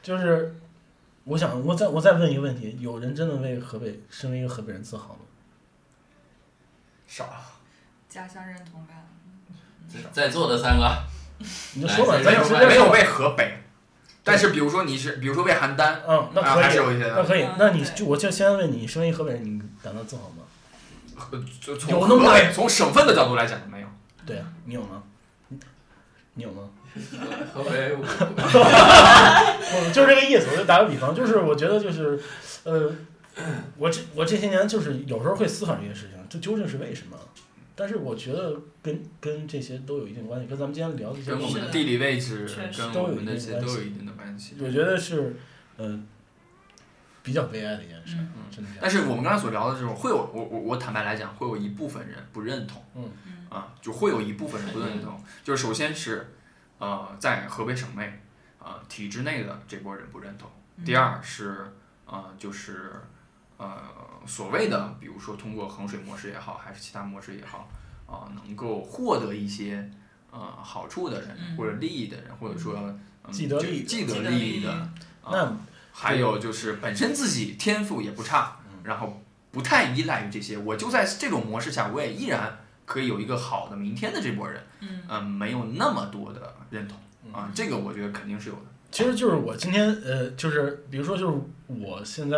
[0.02, 0.56] 就是，
[1.26, 5.20] 我想我再我再问一个问题：有人真的为河北身为一个河北人自豪吗？
[7.10, 7.28] 少，
[8.08, 9.04] 家乡认同感，
[10.14, 11.04] 在座的三个，
[11.74, 12.68] 你就说吧，咱没有。
[12.68, 13.64] 没有为河北，
[14.24, 17.16] 但是比如说你是，比如说为邯郸，嗯，那啊可以，还是有一些的。
[17.16, 20.44] 那可以那你就我就先问你，身为河北人，你感到自豪吗？
[21.32, 23.88] 呃就从有那么河北从省份的角度来讲没有。
[24.26, 25.04] 对啊，你有吗？
[26.36, 26.70] 你有吗？
[27.54, 32.22] 河北我我 就是这个意思，我就打个比方，就是我觉得就是，
[32.64, 32.92] 呃，
[33.78, 37.18] 我这我这些年就是有时候会思考这些事情，这究竟是为什么？
[37.76, 42.46] 但是我觉得跟跟这些都有一定关系，跟咱们今天聊的这些跟我们的地理位置
[42.78, 44.56] 跟我们的这些都有一定的关系。
[44.60, 45.34] 我觉得是，
[45.78, 46.06] 嗯，
[47.24, 48.72] 比较悲哀的一件事，嗯真的。
[48.82, 53.10] 但是我们刚才所聊的这种，会有我我我坦白来讲，会有一部分人不认同，嗯
[53.50, 55.18] 啊，就会有一部分人不认同。
[55.44, 56.34] 就是首先是，
[56.80, 58.22] 呃，在河北省内，
[58.60, 60.50] 呃，体制内的这波人不认同。
[60.76, 61.66] 嗯第二是，
[62.06, 62.92] 呃，就是，
[63.58, 63.82] 呃，
[64.30, 67.68] 所谓的，比如说通过衡水模式也好，还是其他模式也好，
[68.06, 69.90] 啊、能够获得一些
[70.32, 71.58] 呃好处的人，嗯。
[71.58, 74.92] 或者利益的人，或者说、嗯、既得利益既得利益的，啊
[75.32, 75.58] 那
[75.92, 85.02] 还有就是本身自己天赋也不差，然后不太依赖于这些，我就在这种模式下，我也依然可以有一个好的明天的这波人，嗯。
[85.10, 86.98] 嗯、没有那么多的认同
[87.34, 88.62] 啊，这个我觉得肯定是有的。
[88.92, 91.38] 其实就是我今天呃，就是比如说就是
[91.68, 92.38] 我现在，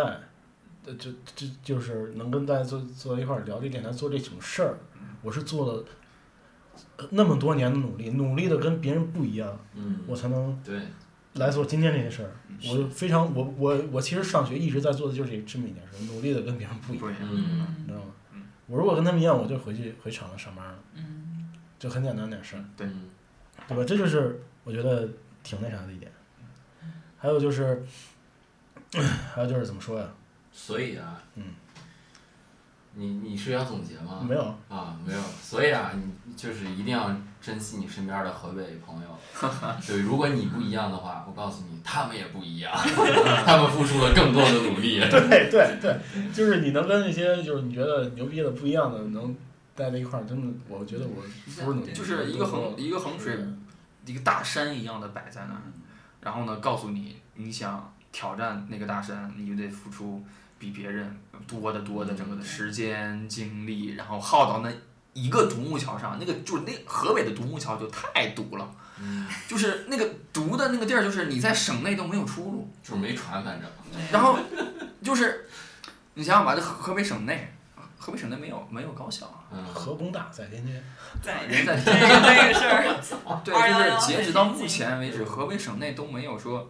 [0.86, 4.76] 呃，就就就是能跟大家坐坐在一块儿聊这电台做这种事儿，
[5.22, 5.84] 我是做了
[6.96, 10.80] 呃那么多年的努力，努力的跟别人不一样，嗯，我才能对，
[11.34, 12.30] 来做今天这些事儿。
[12.48, 18.42] 嗯我就非常我我我其实上学一直在做的就是这么一件事，努力的跟别人不一样，你知道吗嗯？
[18.68, 22.64] 我如果跟他们一样，我就回去回厂子上班了，嗯就很简单点事儿。
[22.76, 23.10] 对嗯
[23.68, 23.84] 对吧？
[23.84, 25.08] 这就是我觉得
[25.42, 26.10] 挺那啥的一点。
[27.18, 27.82] 还有就是，
[29.34, 30.08] 还有就是怎么说呀？
[30.52, 31.44] 所以啊，嗯，
[32.94, 34.24] 你你是要总结吗？
[34.26, 37.10] 没有，啊，没有，所以啊，你就是一定要
[37.40, 39.08] 珍惜你身边的河北朋友。
[39.86, 42.72] 对，如果你不一样的话，我告诉你，他们也不一样，
[43.44, 45.00] 他们付出了更多的努力。
[45.10, 49.34] 对对对，就是你能跟那些就是你觉得牛逼的不一样的能
[49.74, 53.38] 待在一块儿，真的，我觉得我不是努力，就是一个衡一个衡水
[54.04, 55.62] 一个大山一样的摆在那儿，
[56.20, 60.22] 然后呢，告诉你你想挑战那个大山，你就得付出
[60.62, 61.18] 比别人
[61.48, 64.72] 多得多的整个的时间精力，然后耗到那
[65.12, 73.68] 一个独木桥上，那个就是那河北的独木桥就太堵了，嗯， 就是那个堵的那个地儿，就是你在省内都没有出路，就是没船，反正。
[74.12, 74.38] 然后
[75.02, 75.48] 就是
[76.14, 77.52] 你想想吧，这河河北省内。
[77.98, 80.82] 河北省内没有没有高校啊，嗯，河工大在天津，
[81.22, 86.68] 在人在天津这个事儿，对，就是截止到目前为止，河北省内都没有说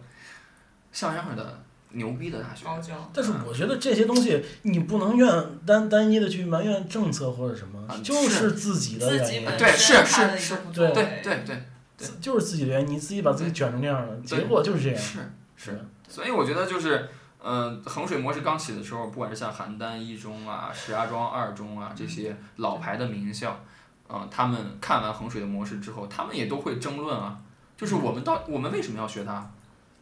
[0.91, 1.63] 像样的
[1.93, 2.65] 牛逼的大学。
[2.65, 2.93] 高教。
[3.13, 5.29] 但是我觉得这些东西你不能怨
[5.65, 14.97] 单单一的去埋怨政策或者什么啊，就是自己的原因对是是是对对对对，就是自己的原因，你自己把自己卷成这样的，结果就是这样。
[14.97, 15.19] 是
[15.55, 17.07] 是，所以我觉得就是，
[17.41, 23.63] 嗯，衡水模式刚起的时候，不管是像邯郸一中啊、石家庄二中啊这些老牌的名校，
[24.09, 27.37] 嗯，他们看完衡水的模式之后，他们也都会争论啊，
[27.77, 29.49] 就是我们到我们为什么要学它？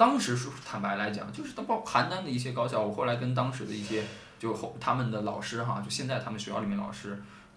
[0.01, 4.03] 当时说坦白来讲，就是包括邯郸的一些高校，我后来跟当时的一些
[4.39, 7.09] 就后他们的老师哈，就现在他们学校里面老师，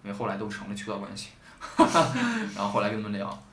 [0.03, 1.29] 因为后来都成了渠道关系，
[2.55, 3.43] 然后后来跟他们聊，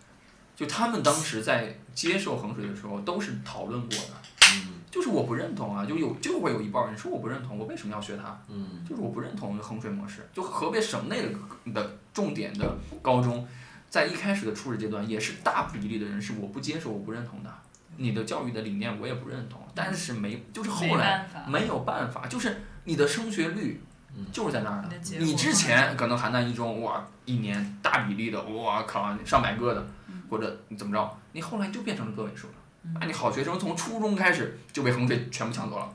[0.54, 4.12] 就他们当时在接受衡水的时候都是讨论过的。
[4.56, 8.38] 嗯就是我不认同啊，就有就会有一半人说我不认同，我为什么要学它？
[8.48, 10.28] 嗯就是我不认同衡水模式。
[10.34, 13.48] 就河北省内的的重点的高中，
[13.88, 17.50] 在一开始的初始阶段，也是大比例的人是我不接受、我不认同的。
[17.96, 23.82] 你的教育的理念我也不认同，但是没就是后来，没有办法，就是你的升学率
[24.16, 24.84] 嗯就是在那儿
[25.18, 29.86] 你之前可能邯郸一中哇，一年大比例的，哇靠，上百个的，
[30.28, 32.54] 或者你怎么着，你后来就变成了个位数了。
[33.00, 35.88] 啊，你好学生从初中开始就被衡水全部抢走了。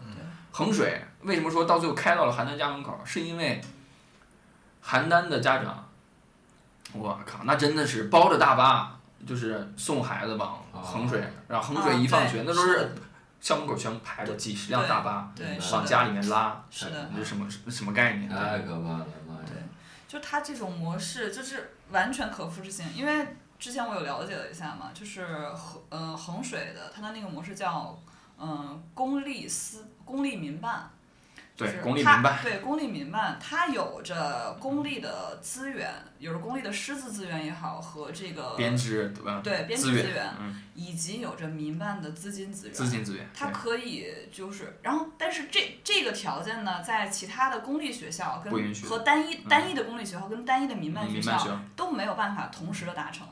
[0.52, 3.00] 衡水为什么说到最后开到了邯郸家门口？
[3.06, 3.62] 是因为
[4.84, 5.88] 邯郸的家长，
[6.94, 12.96] 我靠，那真的是包着大巴，就是送孩子往衡水，然后衡水一放学，那都是
[13.42, 15.34] 校门口全部排着几十辆大巴
[15.72, 17.10] 往，家里面拉，是的。
[17.12, 18.30] 你这什么什么概念？
[18.30, 19.42] 太可怕了，妈呀！
[20.08, 23.28] 就它这种模式就是完全可复制性，因为
[23.60, 28.00] 之前我有了解了一下嘛，就是衡呃衡水的它的那个模式叫
[28.38, 30.90] 嗯、呃公立私公立民办。
[31.58, 39.42] 对公立民办对公立民办，它有着公立的资源，有着公立的师资资源也好，和这个编制对吧？
[39.44, 42.76] 对编制资源资源，嗯，以及有着民办的资金资源。
[42.76, 53.28] 资金资源，它可以就是，然后但是这这个条件呢，在其他的公立学校跟不允许和单一嗯单一的公立学校跟单一的民办学校都没有办法同时的达成，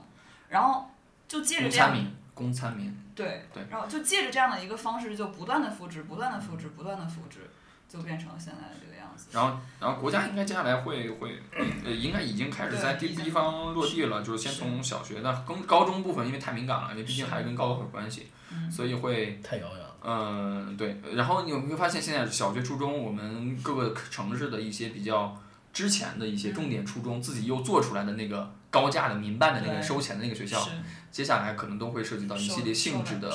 [0.50, 0.90] 然后
[1.28, 1.96] 就借着这样
[2.34, 7.50] 公参民，对对然后就借着这样的一个方式，就不断的复制，不断的复制，不断的复制，
[7.88, 9.28] 就变成了现在的这个样子。
[9.32, 11.40] 然后，然后国家应该接下来会会，
[11.84, 19.96] 呃，应该已经开始在地地方落地了，就是先从小学的，跟高中部分因为太敏感了，因为毕竟还是跟高考有关系，嗯所以会，太遥远了。
[20.08, 21.02] 嗯、对。
[21.14, 25.36] 然后你会发现，现在小学、初中，我们各个城市的一些比较
[25.74, 30.64] 之前的一些重点初中，自己又做出来的那个高价的民办的那个收钱的那个学校，
[31.12, 33.30] 接下来可能都会涉及到一系列性质的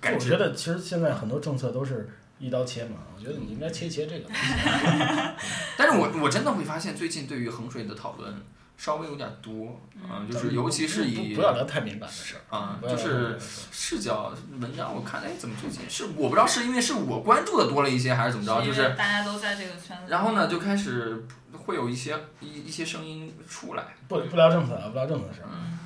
[0.00, 0.36] 改制我觉。
[0.38, 2.08] 得其实现在很多政策都是
[2.38, 4.28] 一刀切嘛，我觉得你应该切一切这个。
[5.76, 8.32] 但是我我真的会发现，最近对于衡水的讨论
[8.76, 13.36] 稍微有点多，嗯、就是尤其是以不不要聊太敏感的事儿啊就是
[13.72, 20.04] 视角文章，我看哎，怎么最近是我不知道是因为是我关注的多了一些，还是怎么着，就是大家都在这个圈子。
[20.08, 25.48] 然后呢，就开始会有一些一一些声音出来，不不聊政策啊，不聊政策的事儿。
[25.52, 25.78] 嗯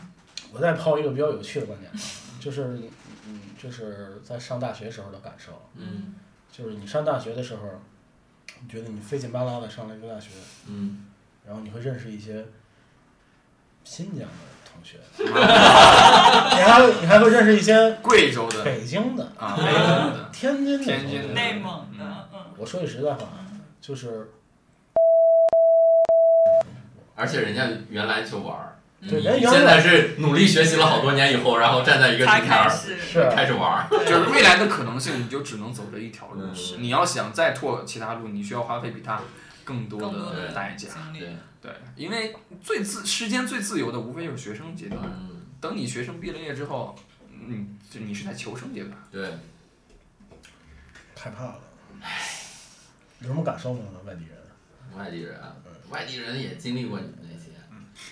[0.55, 1.97] 我再抛一个比较有趣的观点啊，
[2.39, 2.79] 就是
[3.27, 6.12] 嗯，就是在上大学时候的感受，嗯
[6.53, 7.62] 就是你上大学的时候，
[8.62, 10.29] 你觉得你费劲巴拉的上了一个大学，
[10.69, 11.07] 嗯。
[11.45, 12.47] 然后你会认识一些
[13.83, 14.35] 新疆的
[14.65, 15.27] 同学， 你
[16.62, 23.27] 还会你还会认识一些贵州的北京的、啊，北京的，天津的、天津的内蒙的，嗯，我说句实在话，
[23.81, 24.31] 就是
[27.16, 33.89] 而且人家原来就玩儿，你对现在是努力学习了好多年以后，然后站在一个才平台儿开始是开始玩儿。
[33.91, 36.55] 就是未来的可能性，你就只能走这一条路嗯。
[36.79, 39.20] 你要想再拓其他路，你需要花费比他
[39.65, 40.89] 更多的的代价。
[41.12, 45.01] 对，对，因为最自时间最自由的，无非就是学生阶段。
[45.05, 46.97] 嗯等你学生毕了业之后，
[47.47, 48.97] 你，就你是在求生阶段。
[49.12, 49.31] 对，
[51.16, 51.61] 害怕了。
[53.20, 53.81] 有什么感受吗？
[54.05, 54.37] 外地人？
[54.99, 55.55] 外地人啊，
[55.89, 57.31] 外地人也经历过你们那些。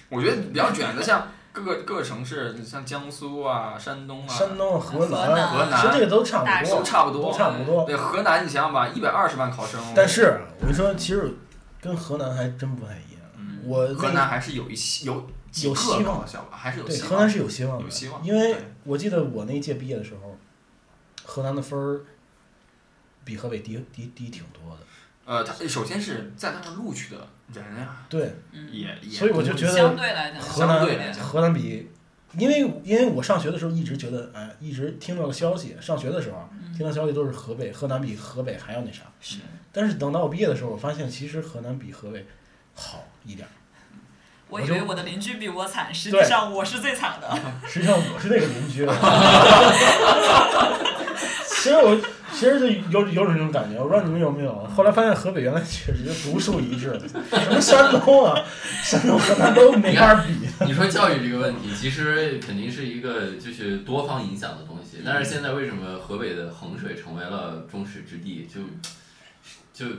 [0.09, 7.33] 我觉得比较卷的，像各个各个城市，像江苏啊、山东啊，山东、河河南河南其实这个都差不多，都差不多。
[7.33, 7.85] 差不多。
[7.85, 11.37] 对，河南你想想吧，一百二十万考生，但是我跟你说，其实
[11.81, 13.21] 跟河南还真不太一样。
[13.37, 15.15] 嗯我河南还是有一些有
[15.62, 17.11] 有希望还是有对希望。
[17.11, 20.37] 河南是有希望的，有希望因为我记得我那一届毕业的时候，
[21.25, 22.01] 河南的分儿
[23.25, 24.83] 比河北低低低挺多的。
[25.31, 27.24] 呃，他首先是在那儿录取的
[27.55, 31.89] 人呀，对，嗯，也也所以我就觉相得对来讲，河南相对来讲河南比，
[32.36, 39.02] 因为因为我上学的时候一直觉得，哎，一直听到个消息，上学的时候嗯听到消息都是河北，河南比河北还要那啥。
[39.20, 39.36] 是
[39.70, 42.27] 但是等到我毕业的时候，我发现其实河南比河北
[42.74, 43.51] 好一点儿。
[44.48, 47.39] 我以为我的邻居比我惨，实际上我是最惨的。
[47.69, 48.85] 实际上我是那个邻居。
[51.47, 51.97] 其实我
[52.32, 54.55] 其实就有有种这种感觉，我不知道你们有没有。
[54.74, 56.98] 后来发现河北原来确实就独树一帜，
[57.31, 58.43] 什么山东啊、
[58.82, 60.35] 山东、河南都没法比。
[60.65, 65.02] 你说教育这个问题，其实肯定是一个就是多方影响的东西。
[65.05, 68.48] 但是现在为什么河北的衡水成为了众矢之的？
[68.48, 68.61] 就
[69.73, 69.94] 就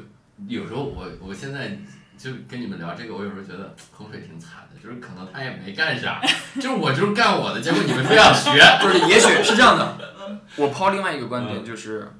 [0.47, 1.77] 有时候我我现在
[2.17, 6.21] 就跟你们聊这个，我有时候觉得衡水挺惨的，就是可能他也没干啥，
[6.55, 8.51] 就是我就是干我的，结果你们非要学。
[8.81, 9.97] 就是也许是这样的。
[10.55, 12.11] 我抛另外一个观点，就是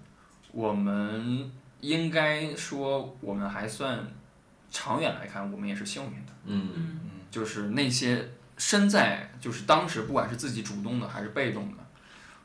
[0.52, 1.50] 我们
[1.80, 4.06] 应该说，我们还算
[4.70, 6.34] 长远来看，我们也是幸运的。
[6.46, 7.00] 嗯嗯
[7.30, 11.78] 就是那些身在就是当时不管是自己主动的还是被动的，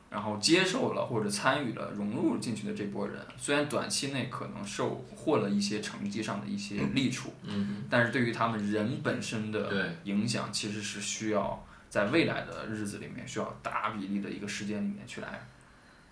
[0.09, 15.45] 然后接受了或者参与了融入进去的这波人，虽然短期内可能受获了一些成绩上的一些利处，嗯，但是对于他们人本身的影响，其实是需要在未来的日子里面需要大比例的一个时间里面去来。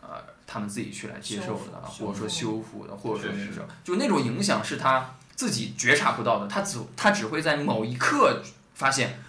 [0.07, 2.85] 呃，他们自己去来接受的，或者说修复。
[2.85, 3.51] 的，或者说是
[3.83, 8.41] 就那种影响是他自己觉察不到的，他只他只会在某一刻
[8.73, 9.19] 发现，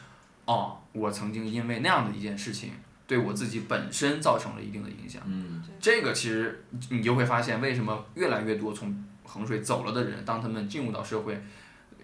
[0.44, 2.72] 哦，我曾经因为那样的一件事情，
[3.06, 5.22] 对我自己本身造成了一定的影响。
[5.26, 5.62] 嗯。
[5.80, 11.40] 这个其实你就会发现，为什么越来越多从衡水走了的人，当他们进入到社会，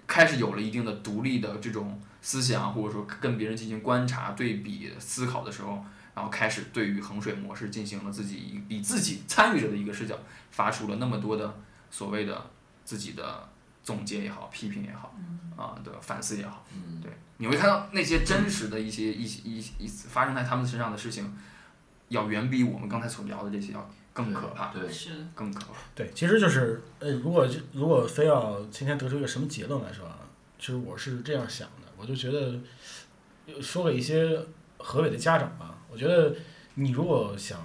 [0.06, 10.18] 开始有了一定的独立的这种思想，或者说跟别人进行观察、对比、思考的时候，然后开始对于衡水模式进行了自己以以自己参与者的一个视角，
[10.50, 11.54] 发出了那么多的
[11.90, 12.50] 所谓的
[12.84, 13.48] 自己的
[13.82, 15.14] 总结也好、批评也好，
[15.56, 16.64] 啊的反思也好。
[16.74, 21.32] 嗯，对，你会看到那些真实的一些一些一一发生在他们身上的事情，
[22.08, 25.78] 要远比我们刚才所聊的这些要更可怕，对，是更可怕。
[25.94, 30.18] 对，其实就是，呃，如果就如果非要今天得出一个什么结论来说啊，
[30.58, 32.60] 其实我是这样想的，我就觉得，
[33.46, 34.38] 呃说给一些
[34.82, 36.34] 河北的家长吧，我觉得
[36.74, 37.58] 你如果想，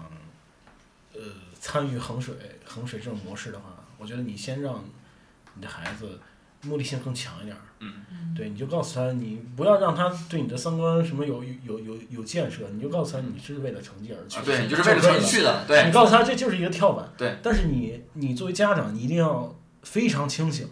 [1.13, 1.19] 呃，
[1.59, 4.83] 参与衡水衡水这种模式的话，我觉得你先让
[5.55, 6.19] 你的孩子
[6.61, 17.07] 目的性更强一点儿，嗯，对，你就告诉他，你不要让他对你的三观什么有有有有建设，你就告诉他你是为了成绩而去，啊，对，你就是为了成绩去的，对你，告诉他这就是一个跳板。
[17.17, 17.37] 对。
[17.41, 20.69] 但是你你作为家长，你一定要非常清醒，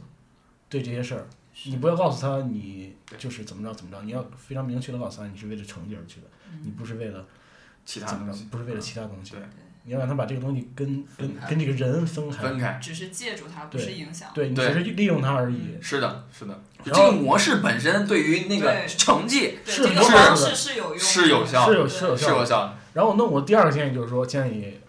[0.69, 1.27] 对这些事儿，
[1.65, 6.27] 你不要告诉他你就是怎么着怎么着，你要非常明确的告诉他你是为了成绩而去的，
[6.63, 7.25] 你不是为了
[7.85, 9.31] 其他东西，不是为了其他东西。
[9.31, 9.39] 对
[9.87, 12.37] 你要让他把这个东西跟跟跟这个人分开。
[12.41, 14.31] 分开，只是借助它，不对是影响。
[14.33, 15.77] 对你只是利用它而已。
[15.79, 16.59] 是的，是的。
[16.83, 22.39] 这个模式本身对于那个成绩，是这个有方是式是有用的，是有效，是有是有是效的。
[22.39, 24.79] 有效的，然后，那我第二个建议就是说，建议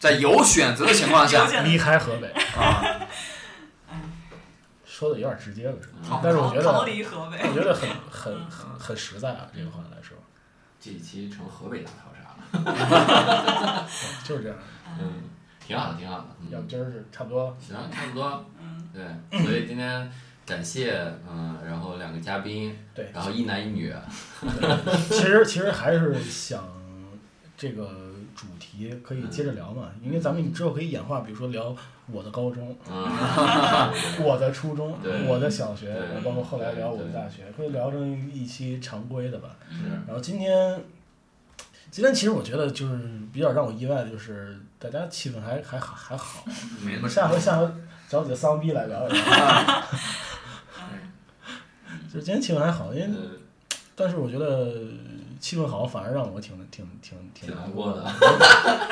[0.00, 2.28] 在有选择的情况下离开河北。
[2.58, 2.82] 啊，
[4.86, 5.90] 说的有点直接了，是
[6.22, 6.72] 但是我觉得。
[6.72, 10.15] 我觉得很很很很实在啊，这个话来说，
[10.86, 12.20] 这一期成河北大逃杀
[12.62, 13.88] 了，
[14.22, 14.56] 就是这样。
[15.00, 15.14] 嗯，
[15.58, 17.56] 挺好的，挺好的，嗯，要不今儿是差不多。
[17.60, 20.08] 行，差不多，嗯， 对，所以今天
[20.46, 20.96] 感谢，
[21.28, 23.92] 嗯，然后两个嘉宾，对，然后一男一女，
[25.08, 26.62] 其实其实还是想
[27.56, 31.74] 这个主题可以接着聊嘛，因为咱们之后可以演化，比如说聊
[32.12, 32.94] 我的高中、嗯，
[34.22, 34.96] 我的初中、
[35.26, 39.56] 我的小学对，包括后来聊我的大学，可以聊成一期常规的吧。
[40.06, 40.80] 然后今天，
[41.90, 42.98] 今天其实我觉得就是
[43.32, 46.44] 比较让我意外的就是大家气氛还还好还好，
[47.08, 47.68] 下回下回
[48.08, 49.22] 找几个丧逼来聊一聊。
[52.12, 53.12] 就是今天气氛还好，因为呃，
[53.96, 54.72] 但是我觉得
[55.40, 58.04] 气氛好，反而让我挺挺挺挺难过的。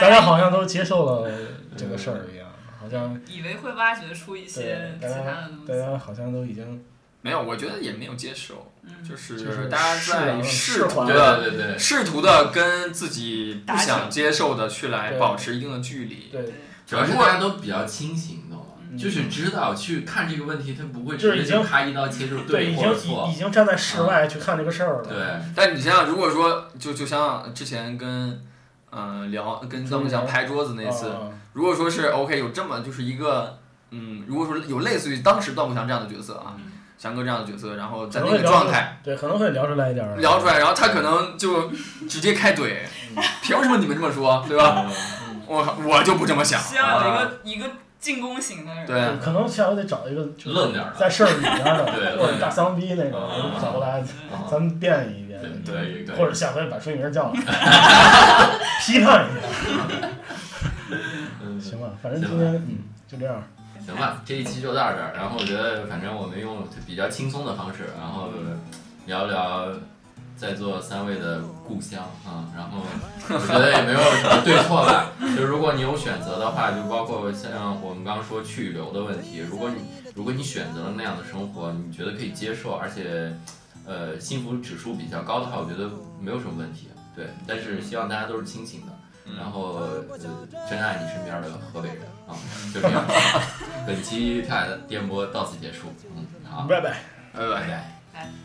[0.01, 1.31] 大家好像都接受了
[1.77, 2.49] 这个事儿一样，
[2.85, 5.81] 好像以为会挖掘出一些其他的东西大西。
[5.81, 6.85] 家好像都已经
[7.23, 16.29] 没有，我觉得也没有接受，嗯，就是就是大家在试图的对对对，试图的跟自己不想接受的去来保持一定的距离。
[16.31, 16.45] 对，
[16.87, 18.65] 主要是大家都比较清醒，懂吗？
[18.91, 25.09] 嗯就是知道去看这个问题，他不会就是已经直接就咔一刀切就对，已或者错经已已，经站在室外去看这个事儿了。
[25.09, 25.17] 对，
[25.57, 28.41] 但你想想，如果说就就像之前跟
[28.95, 33.59] 嗯、呃聊跟张梦祥拍桌子那次，啊如果说是 OK 有这么就是一个
[33.91, 41.71] 嗯，如果说有类似于当时段慕祥这样的角色啊，嗯翔哥这样的角色，然后在那个状态对，可能会聊出来一点儿聊出来，然后他可能就
[42.09, 42.77] 直接开怼，
[43.43, 44.87] 凭什么你们这么说，对吧？
[45.47, 47.67] 我我就不这么想，需要一啊个一个
[48.01, 48.87] 进攻型的人。
[48.87, 55.34] 对可能下回得找一个就是愣点儿的在事儿里边的，对或者大丧逼那种嗯，找过来，啊咱们辩一辩，
[55.65, 57.41] 对对对或者下回把孙明叫来，
[58.85, 60.09] 批判一下，
[61.43, 61.89] 嗯行吧？
[62.03, 63.43] 反正今天嗯就这样，
[63.85, 65.13] 行吧，这一期就到这儿。
[65.15, 68.29] 然后我觉得，反正我们用比较轻松的方式，然后
[69.07, 69.69] 聊聊
[70.37, 72.49] 在座三位的故乡啊。
[72.57, 72.79] 然后
[73.29, 75.13] 我觉得也没有什么对错吧。
[75.37, 79.77] 就如果你有选择的话，就包括像我们刚刚说去留的问题，如果你
[80.15, 83.33] 如果你选择了那样的生活，你觉得可以接受，而且
[83.87, 85.91] 呃幸福指数比较高的话，我觉得
[86.21, 86.89] 没有什么问题。
[87.17, 88.93] 对，但是希望大家都是清醒的。
[89.39, 90.05] 然后，呃，
[90.69, 92.37] 珍爱你身边的河北人啊，
[92.75, 93.03] 就这样。
[93.87, 96.99] 本期跳海的电波到此结束，嗯，好，拜拜。
[97.33, 97.49] 拜拜。
[97.49, 97.95] 拜拜。
[98.13, 98.44] 拜。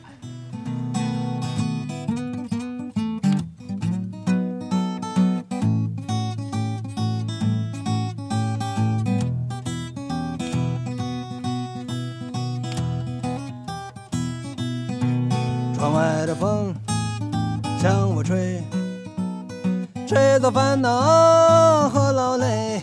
[20.39, 22.81] 吹走烦恼和劳累，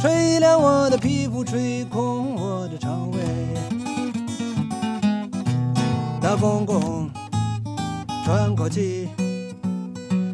[0.00, 3.20] 吹亮我的皮肤，吹空我的肠胃。
[6.20, 7.08] 大公公
[8.24, 9.08] 喘口气，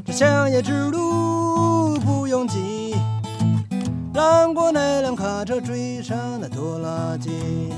[0.06, 2.96] 这乡野之路不拥挤，
[4.14, 7.74] 让过那辆卡车追上那拖拉机。